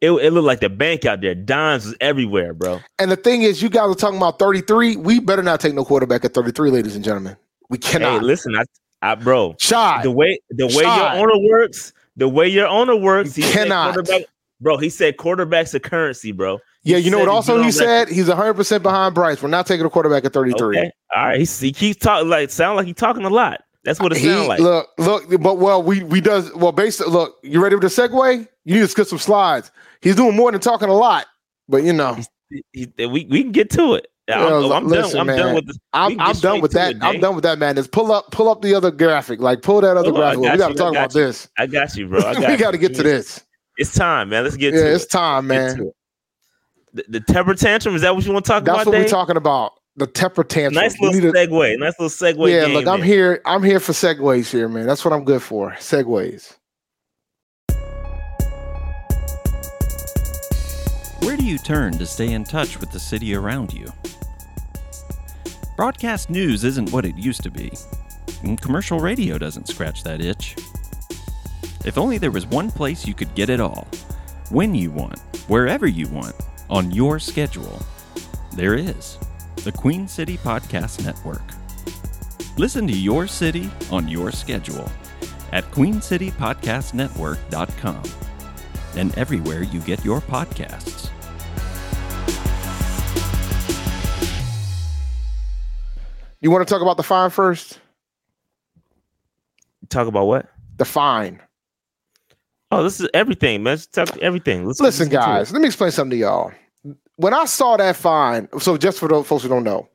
[0.00, 1.34] It, it looked like the bank out there.
[1.34, 2.80] Dimes was everywhere, bro.
[2.98, 4.96] And the thing is, you guys are talking about 33.
[4.96, 7.36] We better not take no quarterback at 33, ladies and gentlemen.
[7.68, 8.22] We Hey, cannot.
[8.22, 8.64] listen, I,
[9.02, 10.00] I, bro, Shy.
[10.02, 13.94] the way the way your owner works, the way your owner works, You he cannot.
[13.94, 14.26] quarterback-
[14.60, 14.78] bro.
[14.78, 16.58] He said quarterbacks a currency, bro.
[16.82, 17.28] Yeah, you know what?
[17.28, 19.42] Also, he said he's 100 percent behind Bryce.
[19.42, 20.78] We're not taking a quarterback at 33.
[20.78, 21.38] Okay, all right.
[21.38, 23.60] He, he keeps talking like sound like he's talking a lot.
[23.84, 24.60] That's what it sounds like.
[24.60, 26.72] look, look, but well, we we does well.
[26.72, 28.46] Based look, you ready with the segue?
[28.64, 29.70] You need to skip some slides.
[30.02, 31.26] He's doing more than talking a lot,
[31.68, 32.18] but you know,
[32.50, 34.06] He- he- we we can get to it.
[34.28, 35.20] I'm, Well, I'm listen, done.
[35.20, 35.38] I'm man.
[35.38, 35.78] done with this.
[35.92, 36.92] I'm I'm done with that.
[36.92, 37.74] it, I'm done with that, man.
[37.74, 39.40] Just pull up, pull up the other graphic.
[39.40, 40.42] Like pull that other I graphic.
[40.42, 41.26] got We got to talk got about you.
[41.26, 41.48] this.
[41.58, 42.20] I got you, bro.
[42.20, 43.44] I got we got to get to this.
[43.76, 44.44] It's time, man.
[44.44, 45.10] Let's get Yeah, to it's it.
[45.10, 45.90] time, man.
[46.92, 48.76] The, the temper tantrum is that what you want to talk That's about?
[48.78, 49.10] That's what we're Dave?
[49.10, 49.72] talking about.
[50.00, 50.82] The temper tantrum.
[50.82, 51.78] Nice little need to- segue.
[51.78, 52.50] Nice little segue.
[52.50, 53.06] yeah, game look, I'm there.
[53.06, 53.42] here.
[53.44, 54.86] I'm here for segues here, man.
[54.86, 55.72] That's what I'm good for.
[55.72, 56.56] Segues.
[61.22, 63.92] Where do you turn to stay in touch with the city around you?
[65.76, 67.70] Broadcast news isn't what it used to be,
[68.42, 70.56] and commercial radio doesn't scratch that itch.
[71.84, 73.86] If only there was one place you could get it all,
[74.50, 76.36] when you want, wherever you want,
[76.70, 77.82] on your schedule.
[78.56, 79.18] There is
[79.64, 81.42] the Queen City Podcast Network.
[82.56, 84.90] Listen to your city on your schedule
[85.52, 88.02] at queencitypodcastnetwork.com
[88.96, 91.10] and everywhere you get your podcasts.
[96.40, 97.78] You want to talk about the fine first?
[99.90, 100.46] Talk about what?
[100.78, 101.42] The fine.
[102.70, 103.72] Oh, this is everything, man.
[103.72, 104.64] Let's talk everything.
[104.64, 105.52] Let's listen, listen guys.
[105.52, 106.52] Let me explain something to y'all.
[107.20, 109.86] When I saw that fine, so just for those folks who don't know,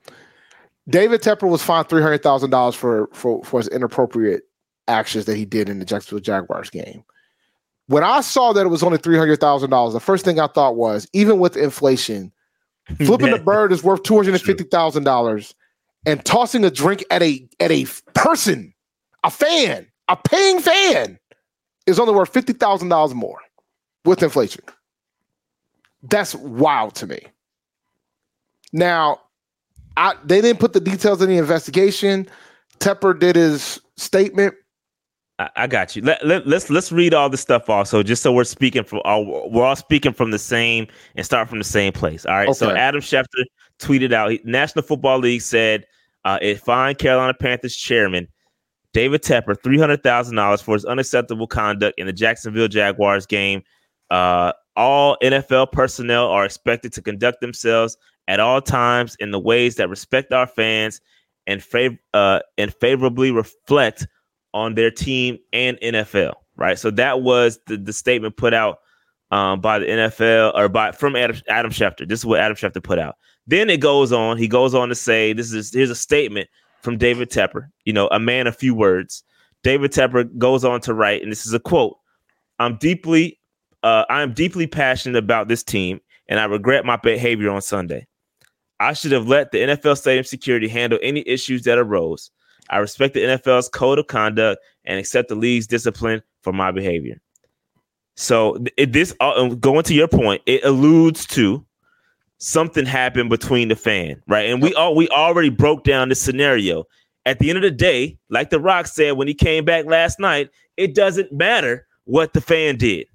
[0.88, 4.44] David Tepper was fined three hundred thousand dollars for for for his inappropriate
[4.88, 7.04] actions that he did in the Jacksonville Jaguars game.
[7.88, 10.46] When I saw that it was only three hundred thousand dollars, the first thing I
[10.46, 12.32] thought was, even with inflation,
[13.04, 15.56] flipping the bird is worth two hundred and fifty thousand dollars,
[16.06, 18.72] and tossing a drink at a at a person,
[19.24, 21.18] a fan, a paying fan,
[21.88, 23.40] is only worth fifty thousand dollars more
[24.04, 24.64] with inflation.
[26.10, 27.20] That's wild to me.
[28.74, 29.22] Now,
[29.98, 32.28] I they didn't put the details in the investigation.
[32.80, 34.54] Tepper did his statement.
[35.40, 36.02] I, I got you.
[36.02, 39.50] Let, let, let's let's read all this stuff also, just so we're speaking from all
[39.50, 42.26] we're all speaking from the same and start from the same place.
[42.26, 42.56] All right.
[42.56, 43.44] So Adam Schefter
[43.80, 45.86] tweeted out: National Football League said
[46.26, 48.28] uh, it fined Carolina Panthers chairman
[48.96, 53.62] David Tepper three hundred thousand dollars for his unacceptable conduct in the Jacksonville Jaguars game.
[54.10, 57.98] Uh, all NFL personnel are expected to conduct themselves
[58.28, 61.02] at all times in the ways that respect our fans
[61.48, 64.08] and fav- uh, and favorably reflect
[64.54, 66.34] on their team and NFL.
[66.56, 66.80] Right.
[66.80, 68.80] So that was the, the statement put out
[69.32, 72.08] um, by the NFL or by from Adam, Adam Schefter.
[72.08, 73.16] This is what Adam Schefter put out.
[73.48, 74.38] Then it goes on.
[74.38, 76.50] He goes on to say, "This is here's a statement
[76.82, 77.68] from David Tepper.
[77.84, 79.24] You know, a man of few words."
[79.64, 81.98] David Tepper goes on to write, and this is a quote:
[82.60, 83.40] "I'm deeply,
[83.86, 88.08] uh, I am deeply passionate about this team, and I regret my behavior on Sunday.
[88.80, 92.32] I should have let the NFL stadium security handle any issues that arose.
[92.72, 97.22] I respect the NFL's code of conduct and accept the league's discipline for my behavior."
[98.16, 101.64] So it, this uh, going to your point, it alludes to
[102.40, 104.50] something happened between the fan, right?
[104.50, 106.86] And we all we already broke down the scenario.
[107.28, 110.20] At the end of the day, like the Rock said when he came back last
[110.20, 113.06] night, it doesn't matter what the fan did.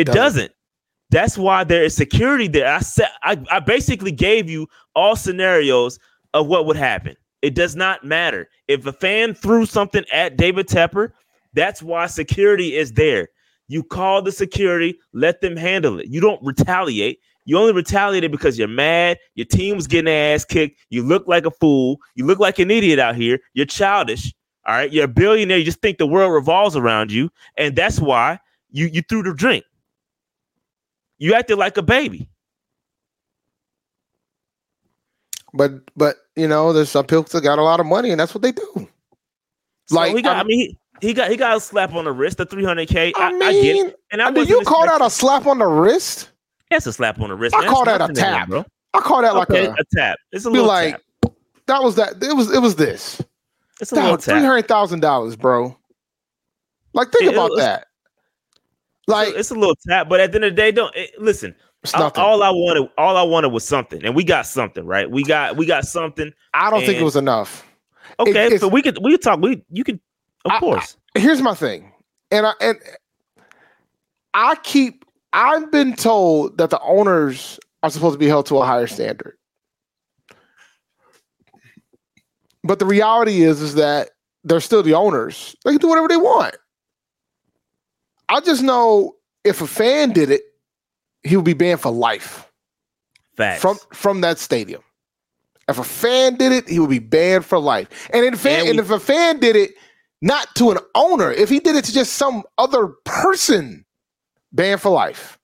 [0.00, 0.22] It Doesn't.
[0.22, 0.52] doesn't.
[1.10, 2.72] That's why there is security there.
[2.72, 5.98] I said I, I basically gave you all scenarios
[6.34, 7.16] of what would happen.
[7.42, 8.48] It does not matter.
[8.68, 11.10] If a fan threw something at David Tepper,
[11.52, 13.28] that's why security is there.
[13.66, 16.06] You call the security, let them handle it.
[16.06, 17.18] You don't retaliate.
[17.44, 19.18] You only retaliated because you're mad.
[19.34, 20.78] Your team was getting their ass kicked.
[20.90, 21.98] You look like a fool.
[22.14, 23.40] You look like an idiot out here.
[23.54, 24.32] You're childish.
[24.66, 24.92] All right.
[24.92, 25.58] You're a billionaire.
[25.58, 27.30] You just think the world revolves around you.
[27.56, 28.38] And that's why
[28.70, 29.64] you, you threw the drink.
[31.20, 32.28] You acted like a baby.
[35.52, 38.34] But but you know, there's some people that got a lot of money, and that's
[38.34, 38.88] what they do.
[39.86, 42.12] So Like, he got, I mean, he, he got he got a slap on the
[42.12, 43.12] wrist, the 300K.
[43.16, 43.96] I, I I, mean, get it.
[44.12, 46.30] And I wasn't you call that a slap on the wrist?
[46.70, 47.54] That's a slap on the wrist.
[47.56, 47.70] I man.
[47.70, 48.48] call That's that a tap.
[48.48, 48.64] bro.
[48.94, 50.18] I call that like okay, a a tap.
[50.32, 51.32] It's a little like tap.
[51.66, 53.20] that was that it was it was this.
[53.80, 55.76] It's a little Three hundred thousand dollars, bro.
[56.92, 57.86] Like think It- it about was- that.
[59.10, 61.54] Like it's a little tap, but at the end of the day, don't it, listen.
[61.94, 65.10] all, I wanted, all I wanted was something, and we got something, right?
[65.10, 66.32] We got we got something.
[66.54, 67.66] I don't think it was enough.
[68.18, 69.40] Okay, it's- so we could we could talk.
[69.40, 70.00] We you can,
[70.44, 70.96] of I- course.
[71.16, 71.92] here's my thing,
[72.30, 72.78] and I and
[74.34, 78.64] I keep I've been told that the owners are supposed to be held to a
[78.66, 79.36] higher standard.
[82.62, 84.10] But the reality is is that
[84.44, 85.56] they're still the owners.
[85.64, 86.56] They can do whatever they want.
[88.30, 90.42] I just know if a fan did it,
[91.22, 92.50] he would be banned for life
[93.36, 93.60] Facts.
[93.60, 94.82] from from that stadium.
[95.68, 98.08] If a fan did it, he would be banned for life.
[98.12, 99.70] And if, fan, And and if a fan did it,
[100.20, 103.84] not to an owner, if he did it to just some other person,
[104.52, 105.38] banned for life.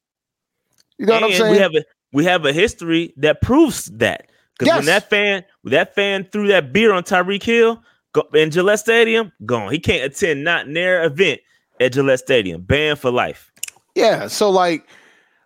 [0.99, 1.53] You know what I'm saying?
[1.53, 4.31] We have a we have a history that proves that.
[4.59, 7.83] Because when that fan when that fan threw that beer on Tyreek Hill
[8.13, 9.71] go, in Gillette Stadium, gone.
[9.71, 11.41] He can't attend not near event
[11.81, 12.63] at Gillette Stadium.
[12.63, 13.51] Banned for life.
[13.95, 14.27] yeah.
[14.27, 14.87] So like,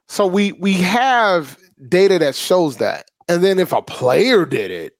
[0.09, 1.59] so we we have
[1.89, 3.11] data that shows that.
[3.29, 4.97] And then if a player did it,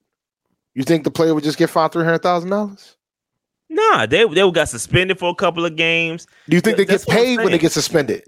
[0.75, 2.97] you think the player would just get fined three hundred thousand dollars?
[3.69, 6.27] Nah, they they got suspended for a couple of games.
[6.49, 8.25] Do you think they That's get paid when they get suspended?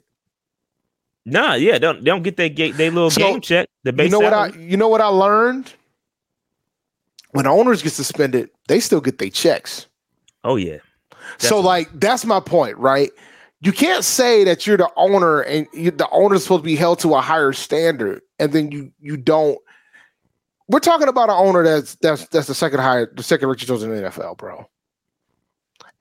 [1.24, 3.68] Nah, yeah, they don't they don't get their gate they little So, game check.
[3.84, 5.72] The base you know what I you know what I learned?
[7.30, 9.86] When owners get suspended, they still get their checks.
[10.44, 10.78] Oh yeah.
[11.38, 13.10] So like that's my point, right?
[13.60, 16.98] You can't say that you're the owner and you, the owner's supposed to be held
[17.00, 19.58] to a higher standard, and then you you don't.
[20.68, 23.94] We're talking about an owner that's that's that's the second higher, the second richest owner
[23.94, 24.68] in the NFL, bro.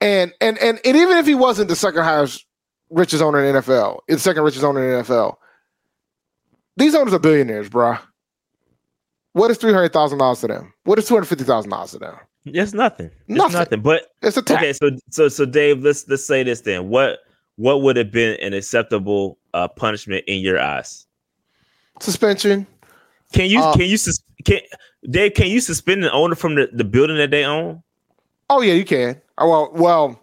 [0.00, 2.44] And and and and even if he wasn't the second highest
[2.90, 5.36] richest owner in the NFL, the second richest owner in the NFL.
[6.76, 7.96] These owners are billionaires, bro.
[9.34, 10.72] What is three hundred thousand dollars to them?
[10.84, 12.16] What is two hundred fifty thousand dollars to them?
[12.44, 13.06] It's nothing.
[13.06, 13.52] It's Nothing.
[13.58, 13.80] nothing.
[13.82, 14.60] But It's a tax.
[14.60, 16.88] okay, so so so Dave, let's let's say this then.
[16.88, 17.20] What
[17.56, 21.06] what would have been an acceptable uh, punishment in your eyes?
[22.00, 22.66] suspension.
[23.32, 24.60] Can you Uh, can you sus- can
[25.08, 25.34] Dave?
[25.34, 27.82] Can you suspend an owner from the, the building that they own?
[28.50, 29.20] Oh yeah, you can.
[29.38, 30.20] Oh, well, well,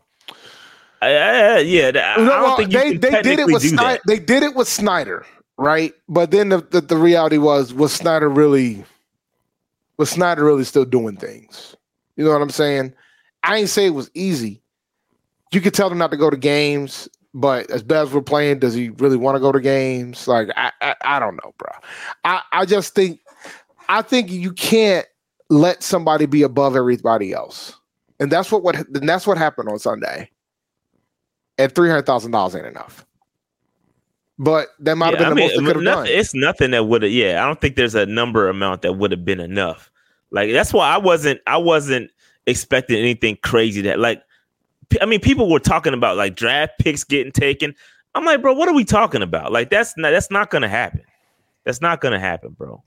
[1.01, 3.93] Uh, uh, yeah, I, don't well, think you they they did it with Snyder.
[3.93, 4.01] that.
[4.07, 5.25] They did it with Snyder,
[5.57, 5.93] right?
[6.09, 8.83] But then the, the the reality was was Snyder really
[9.97, 11.75] was Snyder really still doing things?
[12.19, 12.93] You know what I'm saying?
[13.43, 14.61] I ain't say it was easy.
[15.53, 18.59] You could tell him not to go to games, but as bad as we're playing,
[18.59, 20.27] does he really want to go to games?
[20.27, 21.71] Like I, I I don't know, bro.
[22.25, 23.21] I I just think
[23.87, 25.07] I think you can't
[25.49, 27.73] let somebody be above everybody else,
[28.19, 30.29] and that's what what and that's what happened on Sunday
[31.57, 33.05] and three hundred thousand dollars ain't enough.
[34.37, 36.07] But that might have Yeah, been the most they could have done.
[36.07, 37.11] It's nothing that would have.
[37.13, 39.88] Yeah, I don't think there's a number amount that would have been enough.
[40.31, 41.41] Like that's why I wasn't.
[41.47, 42.11] I wasn't
[42.47, 43.81] expecting anything crazy.
[43.81, 44.21] That like,
[45.01, 47.75] I mean, people were talking about like draft picks getting taken.
[48.15, 49.51] I'm like, bro, what are we talking about?
[49.51, 51.01] Like that's not that's not gonna happen.
[51.65, 52.83] That's not gonna happen, bro.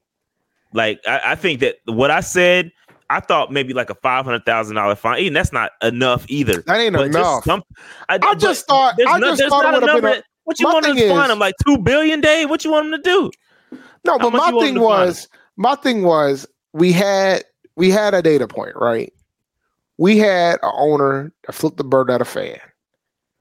[0.72, 2.72] Like I, I think that what I said,
[3.10, 5.18] I thought maybe like a five hundred thousand dollar fine.
[5.20, 6.62] Even that's not enough either.
[6.62, 7.44] That ain't But enough.
[7.44, 7.62] some-
[8.08, 10.58] I, I just thought- I no- just thought it not a would've been a- What
[10.58, 12.48] you want him to fine is- him like two billion, Dave?
[12.50, 13.30] What you want him to do?
[14.04, 17.44] No, How but my thing him to fine was my thing was we had
[17.76, 19.12] we had a data point, right?
[19.98, 22.58] We had an owner that flipped the bird at a fan.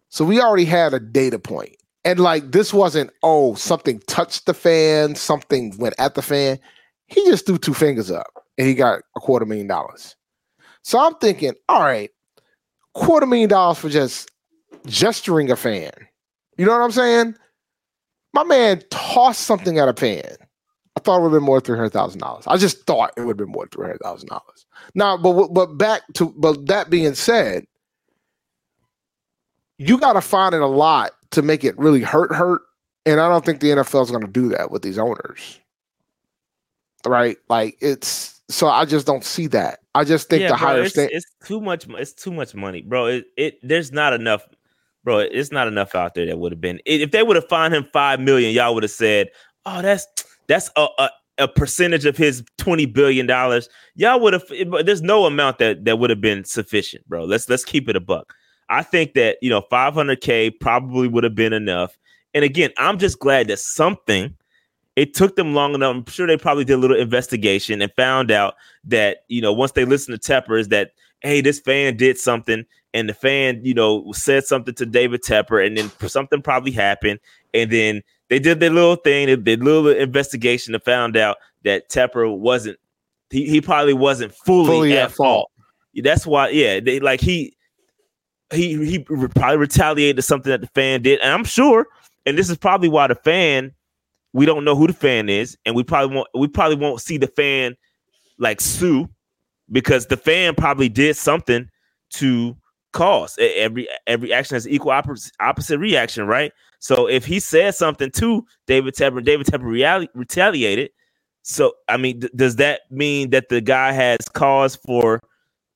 [0.10, 1.76] So we already had a data point.
[2.04, 6.60] And like this wasn't, oh, something touched the fan, something went at the fan.
[7.08, 8.28] He just threw two fingers up
[8.58, 10.16] and he got a quarter million dollars.
[10.84, 12.10] So I'm thinking, all right,
[12.94, 14.32] quarter million dollars for just
[14.88, 15.92] gesturing a fan.
[16.58, 17.36] You know what I'm saying?
[18.34, 20.36] My man tossed something at a fan.
[20.98, 22.46] I thought it would have been more three hundred thousand dollars.
[22.48, 24.66] I just thought it would have been more three hundred thousand dollars.
[24.94, 27.66] Now, but but back to but that being said,
[29.78, 32.62] you got to find it a lot to make it really hurt hurt,
[33.06, 35.60] and I don't think the NFL is going to do that with these owners.
[37.06, 37.38] Right?
[37.50, 39.80] Like it's so I just don't see that.
[39.96, 41.88] I just think the bro, higher it's, it's too much.
[41.90, 43.06] It's too much money, bro.
[43.06, 44.46] It, it there's not enough,
[45.06, 45.20] bro.
[45.20, 46.82] It's not enough out there that would have been.
[46.86, 49.30] If they would have fined him five million, y'all would have said,
[49.66, 50.06] "Oh, that's
[50.52, 54.44] that's a, a a percentage of his twenty billion dollars." Y'all would have.
[54.86, 57.24] There's no amount that that would have been sufficient, bro.
[57.24, 58.34] Let's let's keep it a buck.
[58.70, 61.98] I think that you know 500k probably would have been enough.
[62.34, 64.36] And again, I'm just glad that something.
[64.98, 65.96] It took them long enough.
[65.96, 69.72] I'm sure they probably did a little investigation and found out that you know once
[69.72, 70.92] they listened to Tepper is that
[71.22, 75.66] hey this fan did something and the fan you know said something to David Tepper
[75.66, 77.20] and then something probably happened
[77.54, 78.02] and then
[78.32, 82.36] they did their little thing they did a little investigation and found out that Tepper
[82.36, 82.80] wasn't
[83.30, 85.52] he, he probably wasn't fully, Fully at at fault.
[85.56, 86.04] fault.
[86.04, 87.56] That's why yeah they like he
[88.52, 91.86] he he probably retaliated to something that the fan did and I'm sure
[92.26, 93.74] and this is probably why the fan
[94.34, 97.18] we don't know who the fan is and we probably won't we probably won't see
[97.18, 97.76] the fan
[98.40, 99.10] like sue
[99.72, 101.70] because the fan probably did something
[102.12, 102.56] to
[102.94, 106.52] cause every every action has equal opposite, opposite reaction right
[106.82, 110.92] so if he said something to david tepper david tepper reali- retaliated.
[111.44, 115.22] So i mean th- does that mean that the guy has cause for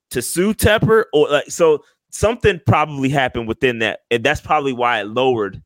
[0.10, 1.06] to sue tepper?
[1.14, 5.62] Or like so something probably happened within that and that's probably why it lowered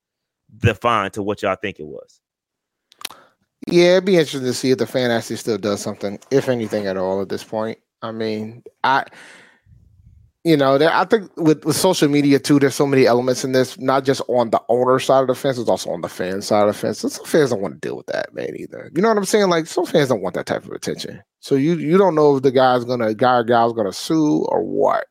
[0.58, 2.22] the fine to what y'all think it was.
[3.68, 6.88] Yeah, it'd be interesting to see if the fan actually still does something, if anything
[6.88, 7.78] at all, at this point.
[8.02, 9.06] I mean, I,
[10.46, 13.52] you know, there, I think with, with social media too, there's so many elements in
[13.52, 16.42] this, not just on the owner side of the fence, it's also on the fan
[16.42, 17.04] side of the fence.
[17.04, 18.90] And some fans don't want to deal with that, man, either.
[18.96, 19.50] You know what I'm saying?
[19.50, 21.22] Like some fans don't want that type of attention.
[21.42, 24.64] So you you don't know if the guy's gonna guy or gal's gonna sue or
[24.64, 25.08] what.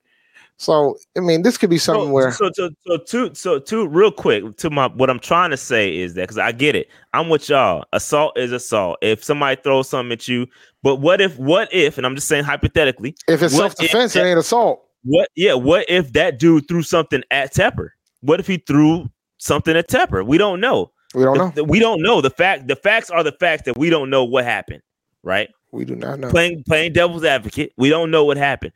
[0.57, 3.87] So I mean, this could be something so, where so so so two so two
[3.87, 6.89] real quick to my what I'm trying to say is that because I get it,
[7.12, 7.85] I'm with y'all.
[7.93, 8.99] Assault is assault.
[9.03, 10.47] If somebody throws something at you,
[10.83, 14.26] but what if what if, and I'm just saying hypothetically, if it's self defense, it
[14.26, 14.88] ain't assault.
[15.05, 17.90] What yeah, what if that dude threw something at Tepper?
[18.20, 20.26] What if he threw something at Tepper?
[20.26, 20.92] We don't know.
[21.14, 21.51] We don't The- know.
[21.55, 22.20] the- we don't know.
[22.20, 24.82] The fact the facts are the facts that we don't know what happened,
[25.22, 25.49] right?
[25.72, 26.30] We do not know.
[26.30, 27.72] playing playing devil's advocate.
[27.76, 28.72] We don't know what happened.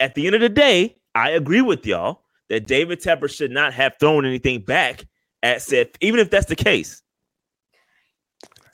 [0.00, 3.72] At the end of the day, I agree with y'all that David Tepper should not
[3.74, 5.04] have thrown anything back
[5.42, 7.02] at said, even if that's the case.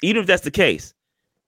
[0.03, 0.95] Even if that's the case,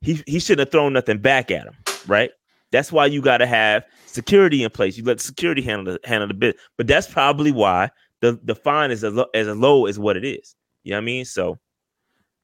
[0.00, 1.74] he he shouldn't have thrown nothing back at him,
[2.06, 2.30] right?
[2.74, 4.98] That's why you got to have security in place.
[4.98, 8.90] You let security handle the handle the bit, but that's probably why the the fine
[8.90, 10.56] is as low, as low as what it is.
[10.82, 11.24] You know what I mean?
[11.24, 11.58] So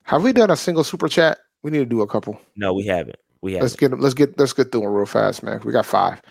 [0.05, 1.39] Have we done a single super chat?
[1.63, 2.41] We need to do a couple.
[2.57, 3.17] no, we haven't.
[3.43, 3.65] We haven't.
[3.65, 5.61] Let's get let's get let's get through them real fast, man.
[5.65, 6.23] We got five.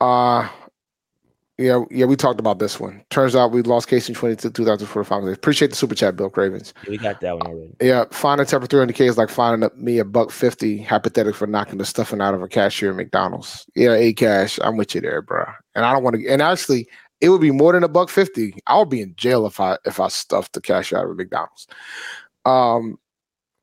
[0.00, 0.48] Uh
[1.58, 3.02] yeah, yeah, we talked about this one.
[3.08, 5.24] Turns out we lost Kasay 22 2045.
[5.24, 6.74] Appreciate the super chat, Bill Cravens.
[6.84, 7.74] Yeah, we got that one already.
[7.80, 11.86] Yeah, finding Tepper 300k is like finding me a buck 50 hypothetic for knocking the
[11.86, 13.64] stuffing out of a cashier at McDonald's.
[13.74, 14.58] Yeah, a cash.
[14.62, 15.46] I'm with you there, bro.
[15.74, 16.88] And I don't want to and actually
[17.22, 18.58] it would be more than a buck 50.
[18.66, 21.66] I would be in jail if I if I stuffed the cashier out of McDonald's.
[22.44, 22.98] Um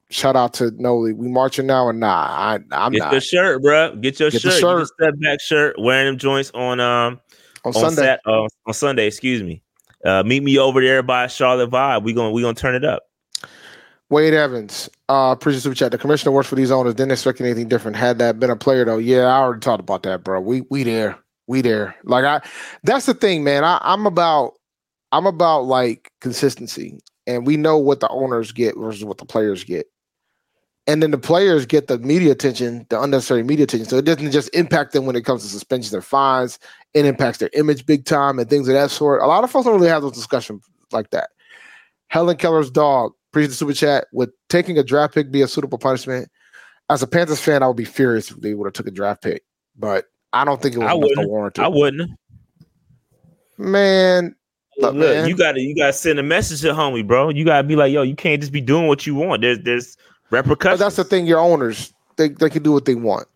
[0.10, 1.14] shout out to Noli.
[1.14, 3.96] We marching now and nah, I I'm Get not your shirt, bro.
[3.98, 4.60] Get your Get the shirt.
[4.60, 4.62] shirt.
[4.62, 5.76] Get your step back shirt.
[5.78, 7.20] Wearing them joints on um
[7.64, 8.02] on on Sunday.
[8.02, 9.08] Sat- uh, on Sunday.
[9.08, 9.62] Excuse me.
[10.04, 12.04] Uh, meet me over there by Charlotte Vibe.
[12.04, 13.04] We gonna we gonna turn it up.
[14.10, 15.92] Wade Evans, uh, appreciate super chat.
[15.92, 16.94] The commissioner works for these owners.
[16.94, 17.98] Didn't expect anything different.
[17.98, 20.40] Had that been a player though, yeah, I already talked about that, bro.
[20.40, 21.96] We we there, we there.
[22.04, 22.42] Like I,
[22.84, 23.64] that's the thing, man.
[23.64, 24.54] I, I'm about,
[25.12, 29.64] I'm about like consistency, and we know what the owners get versus what the players
[29.64, 29.88] get,
[30.88, 33.88] and then the players get the media attention, the unnecessary media attention.
[33.88, 36.60] So it doesn't just impact them when it comes to suspensions and fines.
[36.94, 39.22] It impacts their image big time and things of that sort.
[39.22, 41.30] A lot of folks don't really have those discussions like that.
[42.10, 44.08] Helen Keller's dog, appreciate the super chat.
[44.14, 46.30] Would taking a draft pick be a suitable punishment?
[46.90, 49.24] As a Panthers fan, I would be furious if they would have took a draft
[49.24, 49.44] pick,
[49.78, 51.30] but I don't think it was I enough to wouldn't.
[51.30, 52.12] warrant I wouldn't.
[53.58, 54.36] Man,
[54.78, 55.28] Look, Look, man.
[55.30, 57.30] you gotta you gotta send a message to homie, bro.
[57.30, 59.42] You gotta be like, yo, you can't just be doing what you want.
[59.44, 59.98] There's there's
[60.42, 61.26] but that's the thing.
[61.28, 63.28] Your owners, they, they can do what they want.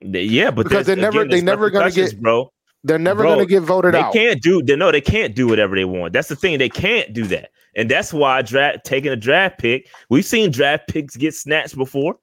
[0.00, 2.52] Yeah, but Because they're never- again, they never gonna get- bro.
[2.84, 4.12] They're never Bro, going to get voted They out.
[4.12, 6.12] They can't do they no, they can't do whatever they want.
[6.12, 6.58] That's the thing.
[6.58, 7.50] They can't do that.
[7.74, 9.88] And that's why draft taking a draft pick.
[10.08, 12.16] We've seen draft picks get snatched before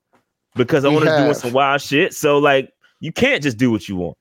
[0.56, 1.36] because owners doing have.
[1.36, 2.14] some wild shit.
[2.14, 2.72] So like
[3.02, 4.18] you can't just do what you want.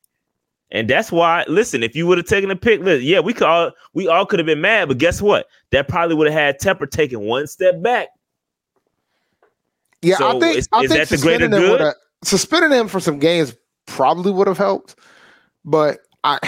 [0.72, 3.46] And that's why, listen, if you would have taken a pick, listen, yeah, we could
[3.46, 5.46] all we all could have been mad, but guess what?
[5.70, 8.08] That probably would have had Tepper taking one step back.
[10.02, 11.92] Yeah, I think is- I is think that the greater suspending him
[12.24, 13.54] suspending him for some games
[13.86, 14.96] probably would have helped,
[15.64, 16.38] but I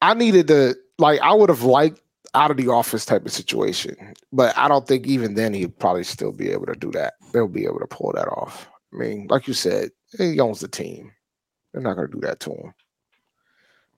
[0.00, 2.00] I needed to like I would have liked
[2.34, 6.04] out of the office type of situation, but I don't think even then he'd probably
[6.04, 7.14] still be able to do that.
[7.32, 8.68] They'll be able to pull that off.
[8.92, 11.12] I mean, like you said, he owns the team.
[11.72, 12.74] They're not going to do that to him.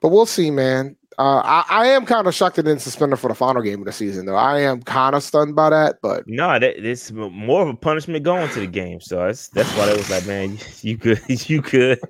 [0.04, 0.96] But we'll see, man.
[1.18, 3.78] Uh, I, I am kind of shocked they didn't suspend him for the final game
[3.78, 4.34] of the season, though.
[4.34, 8.22] I am kind of stunned by that, but No, that it's more of a punishment
[8.22, 9.00] going to the game.
[9.00, 11.98] So that's that's why they was like, man, you could, you could.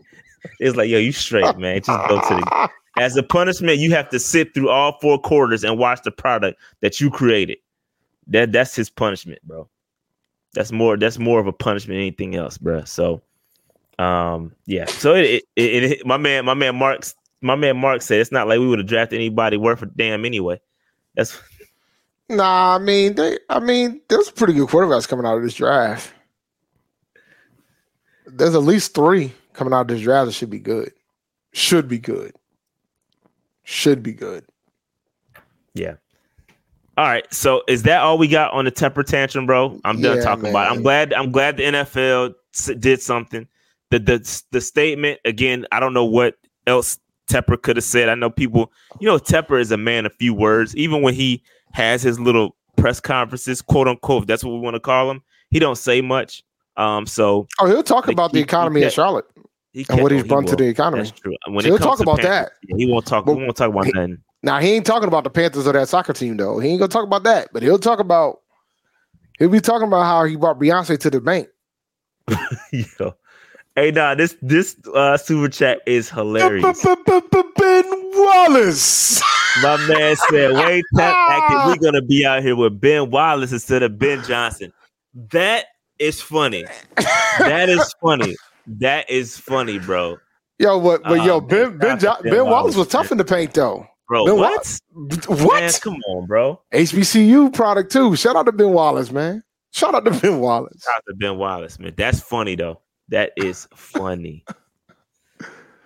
[0.58, 1.82] It's like, yo, you straight, man.
[1.82, 2.68] Just go to the.
[3.00, 6.60] As a punishment, you have to sit through all four quarters and watch the product
[6.80, 7.58] that you created.
[8.26, 9.68] That that's his punishment, bro.
[10.54, 10.96] That's more.
[10.96, 12.84] That's more of a punishment than anything else, bro.
[12.84, 13.22] So,
[14.00, 14.84] um, yeah.
[14.84, 17.14] So it, it, it, it my man, my man Mark's,
[17.44, 20.24] my man Mark said it's not like we would have drafted anybody worth a damn
[20.24, 20.60] anyway.
[21.14, 21.38] That's
[22.30, 23.38] Nah, I mean, they.
[23.50, 26.10] I mean, there's pretty good quarterbacks coming out of this draft.
[28.26, 30.92] There's at least three coming out of this draft that should be good.
[31.52, 32.34] Should be good.
[33.62, 34.46] Should be good.
[35.74, 35.94] Yeah.
[36.96, 37.32] All right.
[37.32, 39.78] So is that all we got on the temper tantrum, bro?
[39.84, 40.76] I'm done Yeah, talking about it.
[40.76, 41.12] I'm glad.
[41.12, 42.34] I'm glad the NFL
[42.80, 43.46] did something.
[43.90, 45.66] The the the statement again.
[45.72, 46.36] I don't know what
[46.66, 48.08] else Tepper could have said.
[48.08, 48.72] I know people.
[49.00, 50.76] You know, Tepper is a man of few words.
[50.76, 54.74] Even when he has his little press conferences, quote unquote, if that's what we want
[54.74, 55.22] to call him.
[55.50, 56.42] He don't say much.
[56.76, 57.06] Um.
[57.06, 59.26] So Oh, he'll talk about the he- he economy in Charlotte
[59.72, 61.04] he and what he's he brought to the economy.
[61.04, 61.34] That's true.
[61.48, 62.76] When So he'll comes talk to about Panthers, that.
[62.78, 63.24] he won't talk.
[63.26, 64.18] But he won't talk about he- nothing.
[64.42, 66.58] Now he ain't talking about the Panthers or that soccer team though.
[66.58, 68.40] He ain't gonna talk about that, but he'll talk about.
[69.38, 71.48] He'll be talking about how he brought Beyonce to the bank.
[72.72, 73.14] Yo.
[73.76, 76.84] Hey, nah, this this uh super chat is hilarious.
[76.84, 79.20] Ben Wallace.
[79.62, 81.58] My man said, "Wait, tap acting.
[81.66, 84.72] We're gonna be out here with Ben Wallace instead of Ben Johnson."
[85.32, 85.66] That
[85.98, 86.64] is funny.
[87.38, 88.36] That is funny.
[88.66, 90.18] That is funny, bro.
[90.58, 91.02] Yo, what?
[91.02, 93.24] But Oh, yo, man, Ben Ben, jo- Ben ben Wallace Wallace, was tough in the
[93.24, 93.86] paint though.
[94.08, 94.80] Bro, Ben what?
[95.26, 95.60] What?
[95.60, 96.60] Man, come on, bro.
[96.72, 98.14] HBCU product too.
[98.16, 99.42] Shout out to Ben Wallace, man.
[99.72, 100.82] Shout out to Ben Wallace.
[100.84, 101.92] Shout out to Ben Wallace, man.
[101.96, 102.80] That's funny though.
[103.08, 104.44] That is funny.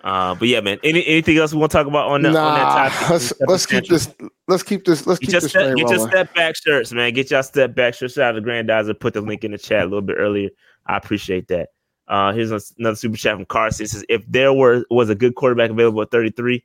[0.03, 0.79] Uh, but yeah, man.
[0.83, 3.09] Any anything else we want to talk about on, the, on that Nah, topic?
[3.09, 4.13] let's let's keep this.
[4.47, 5.05] Let's keep this.
[5.05, 7.13] Let's Get keep this step, get your step back shirts, man.
[7.13, 8.13] Get your step back shirts.
[8.13, 8.97] Shout out to Grandizer.
[8.97, 10.49] Put the link in the chat a little bit earlier.
[10.85, 11.69] I appreciate that.
[12.07, 13.83] Uh, here's another super chat from Carson.
[13.83, 16.63] It says, if there were was a good quarterback available at 33,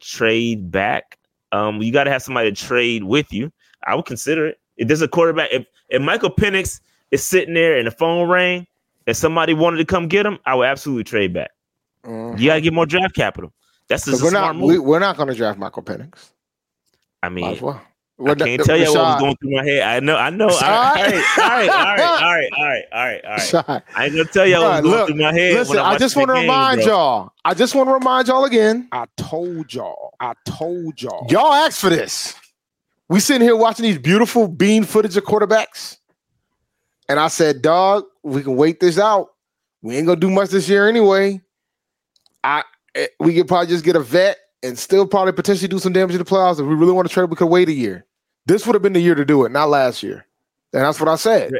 [0.00, 1.18] trade back.
[1.52, 3.52] Um, you got to have somebody to trade with you.
[3.86, 4.60] I would consider it.
[4.76, 6.80] If there's a quarterback, if, if Michael Penix
[7.10, 8.66] is sitting there and the phone rang
[9.06, 11.50] and somebody wanted to come get him, I would absolutely trade back.
[12.04, 12.38] Mhm.
[12.38, 13.52] You got to get more draft capital.
[13.88, 14.68] That's just 'Cause a we're smart not move.
[14.68, 16.30] we, we're not going to draft Michael Penix.
[17.22, 17.80] I Might mean, as well.
[18.26, 19.82] I can't tell you what was going through my head.
[19.82, 20.46] I know, I know.
[20.48, 23.62] All right, all right, all right, all right, all right, all right, all right, all
[23.68, 23.82] right.
[23.94, 25.54] I ain't gonna tell you what was going through my head.
[25.54, 26.86] Listen, I just want to remind bro.
[26.88, 27.32] y'all.
[27.44, 28.88] I just want to remind y'all again.
[28.90, 30.14] I told y'all.
[30.18, 31.26] I told y'all.
[31.28, 32.34] Y'all asked for this.
[33.10, 35.98] We sitting here watching these beautiful bean footage of quarterbacks,
[37.10, 39.28] and I said, "Dog, we can wait this out.
[39.82, 41.40] We ain't gonna do much this year anyway.
[42.42, 42.64] I
[42.94, 46.14] eh, we could probably just get a vet and still probably potentially do some damage
[46.14, 46.58] in the playoffs.
[46.58, 48.04] If we really want to trade, we could wait a year.
[48.46, 50.26] This would have been the year to do it, not last year.
[50.72, 51.52] And that's what I said.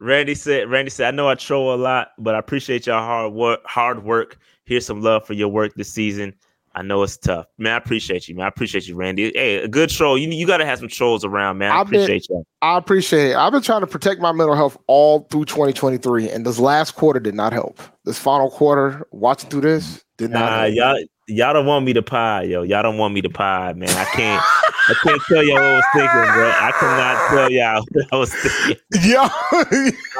[0.00, 3.32] Randy said, Randy said, I know I troll a lot, but I appreciate y'all hard
[3.32, 4.38] work, hard work.
[4.64, 6.34] Here's some love for your work this season.
[6.74, 7.46] I know it's tough.
[7.58, 8.44] Man, I appreciate you, man.
[8.44, 9.32] I appreciate you, Randy.
[9.34, 10.16] Hey, a good troll.
[10.16, 11.70] You you gotta have some trolls around, man.
[11.70, 12.46] I I've appreciate been, you.
[12.62, 13.36] I appreciate it.
[13.36, 17.20] I've been trying to protect my mental health all through 2023, and this last quarter
[17.20, 17.80] did not help.
[18.04, 22.02] This final quarter, watching through this, did not nah, y'all y'all don't want me to
[22.02, 22.62] pie, yo.
[22.62, 23.90] Y'all don't want me to pie, man.
[23.90, 24.42] I can't
[24.88, 26.50] I can't tell y'all what I was thinking, bro.
[26.50, 28.76] I cannot tell y'all what I was thinking.
[29.10, 29.28] Yo.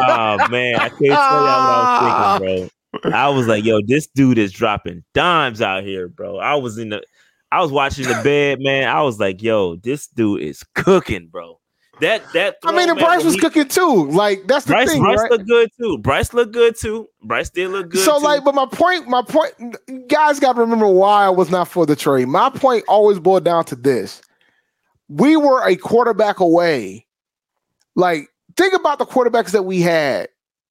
[0.01, 2.69] oh man, I can't tell y'all what I was thinking, bro.
[3.05, 6.39] I was like, yo, this dude is dropping dimes out here, bro.
[6.39, 7.03] I was in the
[7.51, 8.89] I was watching the bed, man.
[8.89, 11.59] I was like, yo, this dude is cooking, bro.
[12.01, 14.09] That that I mean, and Bryce was he, cooking too.
[14.11, 15.03] Like that's the Bryce, thing.
[15.03, 15.31] Bryce right?
[15.31, 15.99] looked good too.
[15.99, 17.09] Bryce looked good too.
[17.23, 18.03] Bryce did look good.
[18.03, 18.25] So too.
[18.25, 19.53] like, but my point, my point,
[20.09, 22.29] guys, got to remember why I was not for the trade.
[22.29, 24.23] My point always boiled down to this:
[25.09, 27.07] we were a quarterback away.
[27.95, 30.29] Like, think about the quarterbacks that we had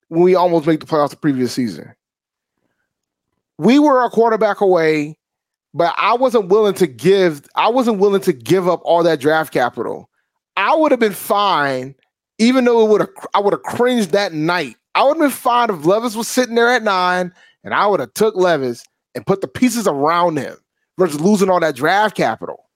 [0.07, 1.93] when we almost made the playoffs the previous season.
[3.61, 5.17] We were a quarterback away,
[5.73, 7.41] but I wasn't willing to give.
[7.55, 10.09] I wasn't willing to give up all that draft capital
[10.57, 11.95] I would have been fine,
[12.37, 14.75] even though it would have I would have cringed that night.
[14.95, 17.33] I would have been fine if Levis was sitting there at nine
[17.63, 18.83] and I would have took Levis
[19.15, 20.55] and put the pieces around him
[20.97, 22.69] versus losing all that draft capital.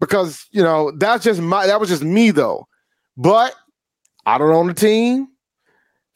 [0.00, 2.66] Because, you know, that's just my that was just me though.
[3.16, 3.54] But
[4.26, 5.28] I don't own the team.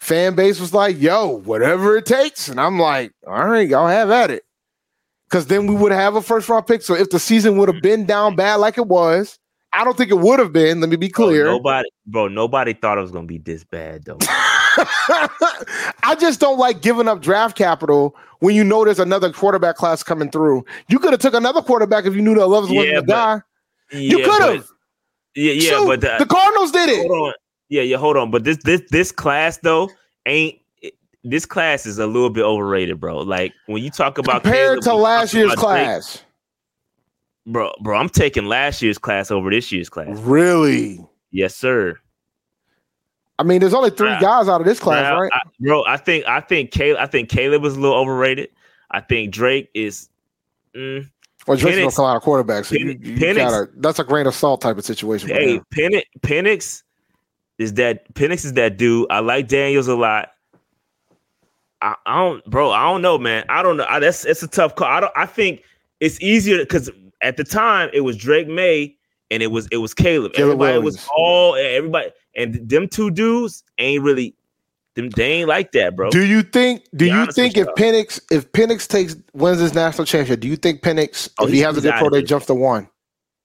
[0.05, 2.49] Fan base was like, yo, whatever it takes.
[2.49, 4.45] And I'm like, all right, y'all have at it.
[5.25, 6.83] Because then we would have a first round pick.
[6.83, 9.39] So if the season would have been down bad like it was,
[9.73, 10.81] I don't think it would have been.
[10.81, 11.45] Let me be clear.
[11.45, 14.19] Bro, nobody, bro, nobody thought it was going to be this bad, though.
[16.03, 20.03] I just don't like giving up draft capital when you know there's another quarterback class
[20.03, 20.67] coming through.
[20.89, 23.41] You could have took another quarterback if you knew that Levis yeah, wasn't the guy.
[23.91, 24.69] Yeah, you could have.
[25.35, 27.35] Yeah, yeah, Shoot, but the, the, Cardinals did it.
[27.69, 28.31] Yeah, yeah, hold on.
[28.31, 29.91] But this this this class though
[30.27, 30.59] ain't
[31.25, 33.19] this class is a little bit overrated, bro.
[33.19, 36.15] Like when you talk about compared Caleb, to last year's class.
[36.15, 36.25] Drake,
[37.47, 40.19] bro, bro, I'm taking last year's class over this year's class.
[40.21, 41.05] Really?
[41.31, 41.99] Yes, sir.
[43.39, 45.31] I mean, there's only three guys out of this class, right?
[45.35, 48.51] I, bro, I think I think Caleb, I think Caleb was a little overrated.
[48.91, 50.09] I think Drake is.
[50.77, 51.11] Mm,
[51.47, 54.05] well, Drake's gonna come out of quarterback, so Penix, you, you Penix, gotta, that's a
[54.05, 55.31] grain of salt type of situation.
[55.31, 56.83] Hey, Penix, Penix
[57.59, 59.07] is that Penix is that dude.
[59.11, 60.31] I like Daniels a lot.
[61.83, 62.71] I, I don't, bro.
[62.71, 63.45] I don't know, man.
[63.49, 63.87] I don't know.
[63.89, 64.89] I, that's it's a tough call.
[64.89, 65.13] I don't.
[65.17, 65.63] I think
[66.01, 66.91] it's easier because
[67.23, 68.97] at the time it was Drake Maye
[69.31, 70.33] and it was it was Caleb.
[70.33, 70.97] Caleb everybody Williams.
[70.97, 74.35] was all everybody and them two dudes ain't really
[74.95, 76.11] them they ain't like that, bro.
[76.11, 80.41] Do you think do you think if Penix if Penix takes wins his national championship,
[80.41, 82.89] do you think Penix oh, if he has a good pro day jumps to one?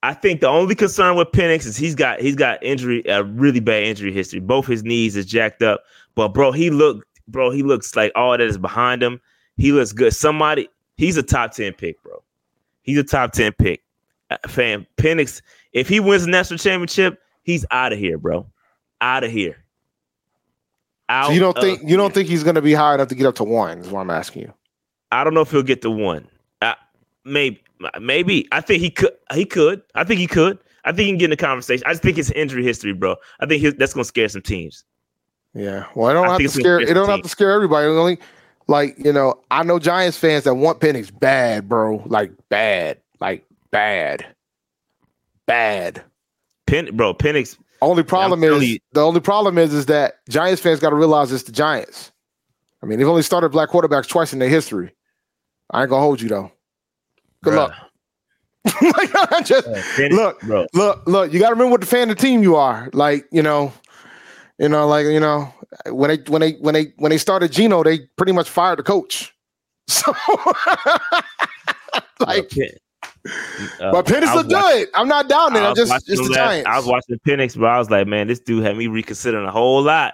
[0.01, 3.59] I think the only concern with Penix is he's got he's got injury a really
[3.59, 4.39] bad injury history.
[4.39, 5.83] Both his knees is jacked up.
[6.15, 9.19] But bro, he look bro, he looks like all that is behind him.
[9.57, 10.13] He looks good.
[10.13, 12.23] Somebody he's a top 10 pick, bro.
[12.81, 13.83] He's a top 10 pick.
[14.29, 15.41] Uh, fam, Penix,
[15.73, 18.45] if he wins the national championship, he's out of here, bro.
[19.01, 19.63] Out of here.
[21.09, 23.15] Out so you don't think you don't think he's going to be high enough to
[23.15, 23.79] get up to one?
[23.79, 24.53] Is what I'm asking you.
[25.11, 26.27] I don't know if he'll get to one.
[27.25, 27.61] Maybe,
[27.99, 28.47] maybe.
[28.51, 29.11] I think he could.
[29.33, 29.81] He could.
[29.95, 30.57] I think he could.
[30.85, 31.83] I think he can get in the conversation.
[31.85, 33.15] I just think it's injury history, bro.
[33.39, 34.85] I think he, that's going to scare some teams.
[35.53, 35.85] Yeah.
[35.95, 36.79] Well, I don't I have to scare.
[36.79, 37.87] It don't have to scare everybody.
[37.87, 38.19] Only
[38.67, 42.03] like, you know, I know Giants fans that want Penix bad, bro.
[42.05, 42.99] Like bad.
[43.19, 44.25] Like bad.
[45.45, 46.03] Bad.
[46.67, 47.57] Pen bro, Penix.
[47.81, 51.43] Only problem is the only problem is is that Giants fans got to realize it's
[51.43, 52.11] the Giants.
[52.83, 54.91] I mean, they've only started black quarterbacks twice in their history.
[55.71, 56.51] I ain't gonna hold you though.
[57.43, 57.57] Good Bruh.
[57.57, 57.73] luck.
[58.81, 60.67] like, just, Penix, look, bro.
[60.73, 61.33] look, look.
[61.33, 62.89] You got to remember what the fan of the team you are.
[62.93, 63.71] Like, you know,
[64.59, 65.53] you know, like you know,
[65.87, 68.83] when they when they when they when they started Geno, they pretty much fired the
[68.83, 69.33] coach.
[69.89, 70.13] So
[72.19, 72.51] like
[73.79, 74.87] uh, but Penix look good.
[74.93, 75.63] I'm not down there.
[75.63, 76.67] I'm just it's the Giants.
[76.67, 79.51] I was watching Penix, but I was like, man, this dude had me reconsidering a
[79.51, 80.13] whole lot.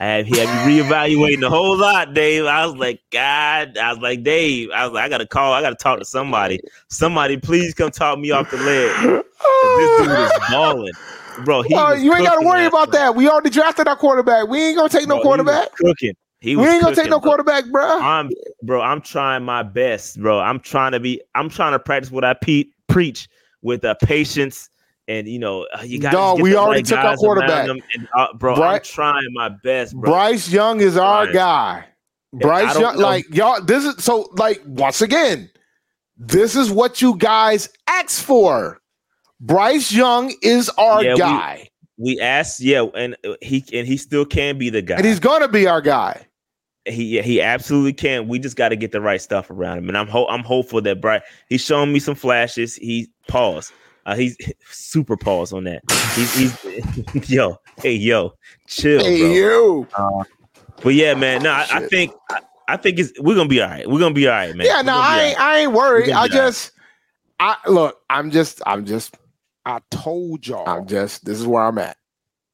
[0.00, 2.44] I have he had me reevaluating the whole lot, Dave.
[2.44, 5.60] I was like, God, I was like, Dave, I was like, I gotta call, I
[5.60, 6.60] gotta talk to somebody.
[6.88, 8.94] Somebody, please come talk me off the ledge.
[9.76, 10.92] This dude is balling,
[11.44, 11.62] bro.
[11.62, 12.98] He Uh, you ain't got to worry last about night.
[12.98, 13.16] that.
[13.16, 14.48] We already drafted our quarterback.
[14.48, 15.68] We ain't gonna take no Bro, he was quarterback.
[15.76, 16.14] cooking.
[16.40, 17.30] He We ain't gonna take no bro.
[17.30, 18.00] quarterback, bro.
[18.00, 18.30] I'm
[18.62, 20.38] bro, I'm trying my best, bro.
[20.38, 23.28] I'm trying to be I'm trying to practice what I pe- preach
[23.62, 24.70] with uh, patience
[25.08, 27.68] and you know, uh, you got Dog, we already took our quarterback.
[27.68, 27.82] and,
[28.16, 30.10] uh, bro, I'm trying my best, bro.
[30.10, 31.34] Bryce Young is our Bryce.
[31.34, 31.84] guy.
[32.34, 33.02] Bryce Young, know.
[33.02, 35.50] like y'all, this is so like once again,
[36.18, 38.78] this is what you guys asked for.
[39.40, 44.26] Bryce Young is our Yeah, guy, We asked, yeah, and uh, he and he still
[44.26, 44.96] can be the guy.
[44.96, 46.26] and he's gonna be our guy.
[46.84, 48.28] he yeah, he absolutely can.
[48.28, 50.82] We just got to get the right stuff around him, and I'm ho- I'm hopeful
[50.82, 51.22] that Bryce.
[51.48, 52.74] He's showing me some flashes.
[52.76, 53.72] He pause.
[54.08, 54.36] Uh, he's
[54.70, 55.82] super pause on that.
[56.14, 58.32] He's, he's yo, hey yo,
[58.66, 59.30] chill, Hey bro.
[59.30, 59.86] you,
[60.82, 63.68] But yeah, man, no, I, I think I, I think it's we're gonna be all
[63.68, 63.86] right.
[63.88, 64.66] We're gonna be all right, man.
[64.66, 64.80] yeah.
[64.80, 65.46] No, I ain't, right.
[65.46, 66.10] I ain't worried.
[66.10, 66.30] I all right.
[66.30, 66.72] just,
[67.38, 68.00] I look.
[68.08, 69.18] I'm just, I'm just,
[69.66, 70.66] I told y'all.
[70.66, 71.26] I'm just.
[71.26, 71.98] This is where I'm at.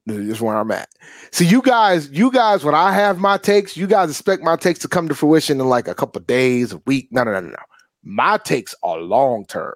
[0.07, 0.89] This is where I'm at.
[1.31, 4.81] See, you guys, you guys, when I have my takes, you guys expect my takes
[4.81, 7.09] to come to fruition in like a couple days, a week.
[7.13, 7.57] No, no, no, no, no.
[8.03, 9.75] My takes are long term,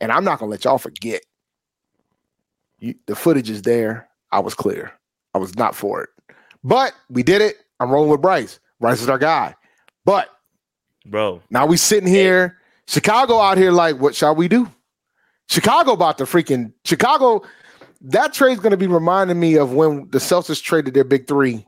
[0.00, 1.22] and I'm not gonna let y'all forget.
[2.78, 4.08] You, the footage is there.
[4.30, 4.92] I was clear.
[5.34, 6.10] I was not for it,
[6.62, 7.56] but we did it.
[7.80, 8.60] I'm rolling with Bryce.
[8.80, 9.54] Bryce is our guy.
[10.04, 10.28] But
[11.06, 11.40] bro.
[11.50, 14.70] now we sitting here, Chicago out here like, what shall we do?
[15.48, 17.42] Chicago about to freaking Chicago.
[18.00, 21.66] That trade's going to be reminding me of when the Celtics traded their big three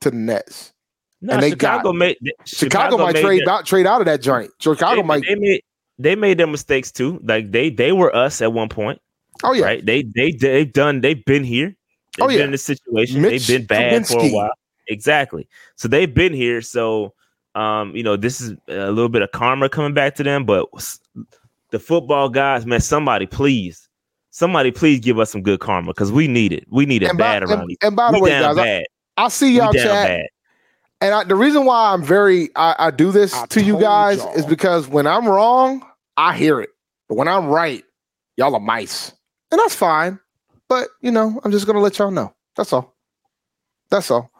[0.00, 0.72] to the Nets.
[1.20, 4.22] No, And they Chicago got- made Chicago, might made trade out trade out of that
[4.22, 4.50] joint.
[4.60, 5.24] Chicago they, might.
[5.26, 5.62] they made
[5.98, 7.20] they made their mistakes too.
[7.24, 9.00] Like they they were us at one point,
[9.44, 9.86] oh yeah, right?
[9.86, 11.68] They they they've done they've been here.
[12.16, 12.44] They've Oh, been yeah.
[12.44, 13.20] in this situation.
[13.22, 14.50] Mitch they've been bad for a while.
[14.88, 15.48] Exactly.
[15.76, 16.62] So they've been here.
[16.62, 17.12] So
[17.54, 20.44] um, you know, this is a little bit of karma coming back to them.
[20.44, 20.66] But
[21.70, 23.88] the football guys, man, somebody please,
[24.30, 26.66] somebody please give us some good karma because we need it.
[26.70, 27.76] We need it And by, bad around and, here.
[27.82, 28.84] and by the we way, guys, I, bad.
[29.16, 30.26] I see y'all chat, bad.
[31.00, 34.18] and I, the reason why I'm very I, I do this I to you guys
[34.18, 34.34] y'all.
[34.34, 35.85] is because when I'm wrong,
[36.16, 36.70] I hear it,
[37.08, 37.84] but when I'm right,
[38.36, 39.12] y'all are mice,
[39.50, 40.18] and that's fine.
[40.68, 42.34] But you know, I'm just gonna let y'all know.
[42.56, 42.96] That's all.
[43.90, 44.30] That's all.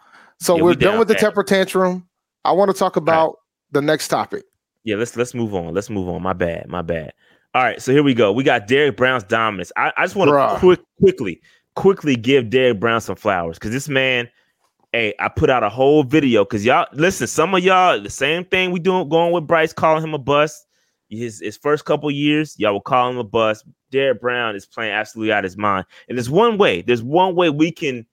[0.41, 2.09] So Yeah, we're we done with the temper tantrum.
[2.45, 3.37] I want to talk about
[3.71, 4.45] the next topic.
[4.85, 5.75] Yeah, let's let's move on.
[5.75, 6.23] Let's move on.
[6.23, 6.69] My bad.
[6.69, 7.13] My bad.
[7.55, 8.33] All right, so here we go.
[8.33, 9.73] We got Derrick Brown's dominance.
[9.77, 11.41] I, I just want to quick quickly
[11.75, 14.29] quickly give Derrick Brown some flowers because this man,
[14.93, 17.27] hey, I put out a whole video because y'all listen.
[17.27, 20.66] Some of y'all the same thing we doing going with Bryce, calling him a bust.
[21.09, 23.65] His his first couple years, y'all will call him a bust.
[23.91, 26.83] Derrick Brown is playing absolutely out of his mind, and there's one way.
[26.83, 28.07] There's one way we can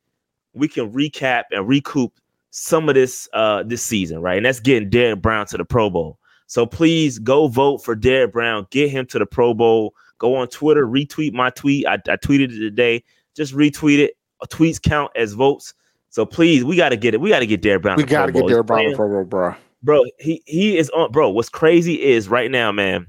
[0.53, 2.13] we can recap and recoup
[2.51, 4.37] some of this uh this season, right?
[4.37, 6.19] And that's getting Derrick Brown to the Pro Bowl.
[6.47, 8.67] So please go vote for Derrick Brown.
[8.69, 9.95] Get him to the Pro Bowl.
[10.19, 11.87] Go on Twitter, retweet my tweet.
[11.87, 13.03] I, I tweeted it today.
[13.35, 14.17] Just retweet it.
[14.49, 15.73] Tweets count as votes.
[16.09, 17.21] So please, we got to get it.
[17.21, 17.97] We got to get Derrick Brown.
[17.97, 18.47] We to Pro got to get.
[18.47, 19.55] Derrick Brown for Pro Bowl, bro.
[19.83, 20.05] Bro.
[20.19, 21.11] He he is on.
[21.11, 23.05] Bro, what's crazy is right now, man.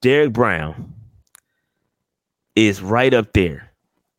[0.00, 0.92] Derrick Brown
[2.56, 3.70] is right up there,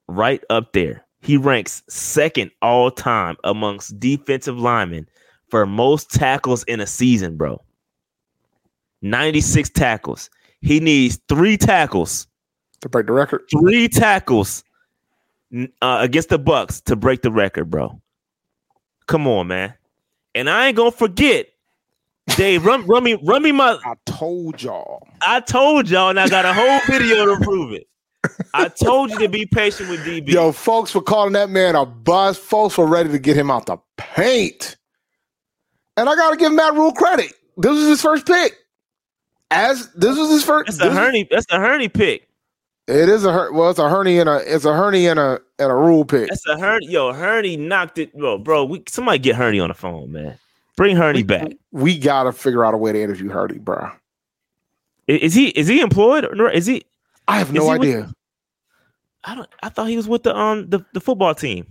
[0.08, 1.06] right up there.
[1.22, 5.08] He ranks second all time amongst defensive linemen
[5.50, 7.62] for most tackles in a season, bro.
[9.02, 10.30] 96 tackles.
[10.62, 12.28] He needs three tackles,
[12.82, 13.44] To break the record.
[13.52, 14.64] three tackles
[15.54, 18.02] uh, against the Bucks to break the record, bro.
[19.08, 19.74] Come on, man.
[20.36, 21.48] And I ain't gonna forget,
[22.36, 22.66] Dave.
[22.66, 23.78] Run, run me, run me my.
[23.86, 25.08] I told y'all.
[25.26, 27.88] I told y'all, and I got a whole video to prove it.
[28.54, 30.30] I told you to be patient with DB.
[30.30, 32.42] Yo, folks were calling that man a bust.
[32.42, 34.78] Folks were ready to get him out the paint.
[35.98, 37.34] And I got to give Matt Rhule credit.
[37.58, 38.54] This was his first pick.
[39.52, 40.80] As this was his first.
[40.80, 41.28] that's a Hurney.
[41.30, 42.28] That's a Hurney pick.
[42.88, 45.40] It is a her- well, it's a Hurney and a it's a Hurney and a
[45.58, 46.28] and a Rhule pick.
[46.28, 46.88] That's a Hurney.
[46.88, 48.38] Yo, Hurney knocked it, bro.
[48.38, 50.38] Bro, we somebody get Hurney on the phone, man.
[50.76, 51.54] Bring Hurney back.
[51.72, 53.90] We gotta figure out a way to interview Hurney, bro.
[55.08, 56.84] Is he is he employed or is he?
[57.28, 58.14] I have no he with- idea.
[59.24, 59.50] I don't.
[59.62, 61.66] I thought he was with the um the, the football team.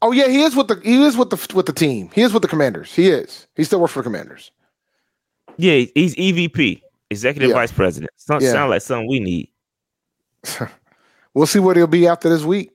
[0.00, 2.08] Oh yeah, he is with the he is with the with the team.
[2.14, 2.94] He is with the Commanders.
[2.94, 3.46] He is.
[3.56, 4.50] He still works for the Commanders.
[5.58, 7.54] Yeah, he's EVP, executive Yeah.
[7.56, 8.10] vice president.
[8.16, 8.52] Sound, Yeah.
[8.52, 9.50] sound like something we need.
[11.34, 12.70] We'll see what he'll be after this week.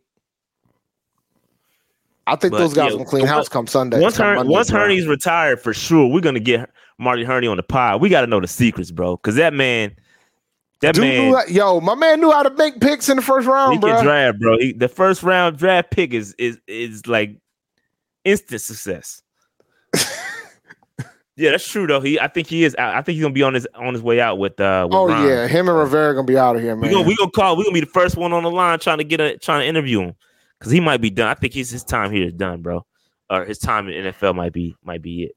[2.27, 4.01] I think But, those guys yeah, will clean house come Sunday.
[4.01, 4.69] Once, come Monday, once.
[4.69, 8.01] Hurney's retired for sure, we're gonna get Marty Hurney on the pod.
[8.01, 9.95] We got to know the secrets, bro, because that man,
[10.81, 13.47] That Dude man, how- yo, my man knew how to make picks in the first
[13.47, 14.57] round, he round, can draft, bro.
[14.59, 17.37] He, the first round draft pick is is is like
[18.25, 19.21] instant success.
[21.39, 22.01] Yeah, that's true though.
[22.01, 22.75] He, I think he is.
[22.77, 22.93] out.
[22.95, 24.59] I think he's gonna be on his on his way out with.
[24.59, 26.91] uh with Oh yeah, him and Rivera gonna be out of here, We man.
[26.91, 27.55] gonna we gonna call.
[27.55, 29.65] We gonna be the first one on the line trying to get a trying to
[29.67, 30.15] interview him
[30.59, 31.29] because he might be done.
[31.29, 32.85] I think he's his time here is done, bro.
[33.29, 35.31] Or his time in NFL might be might be it.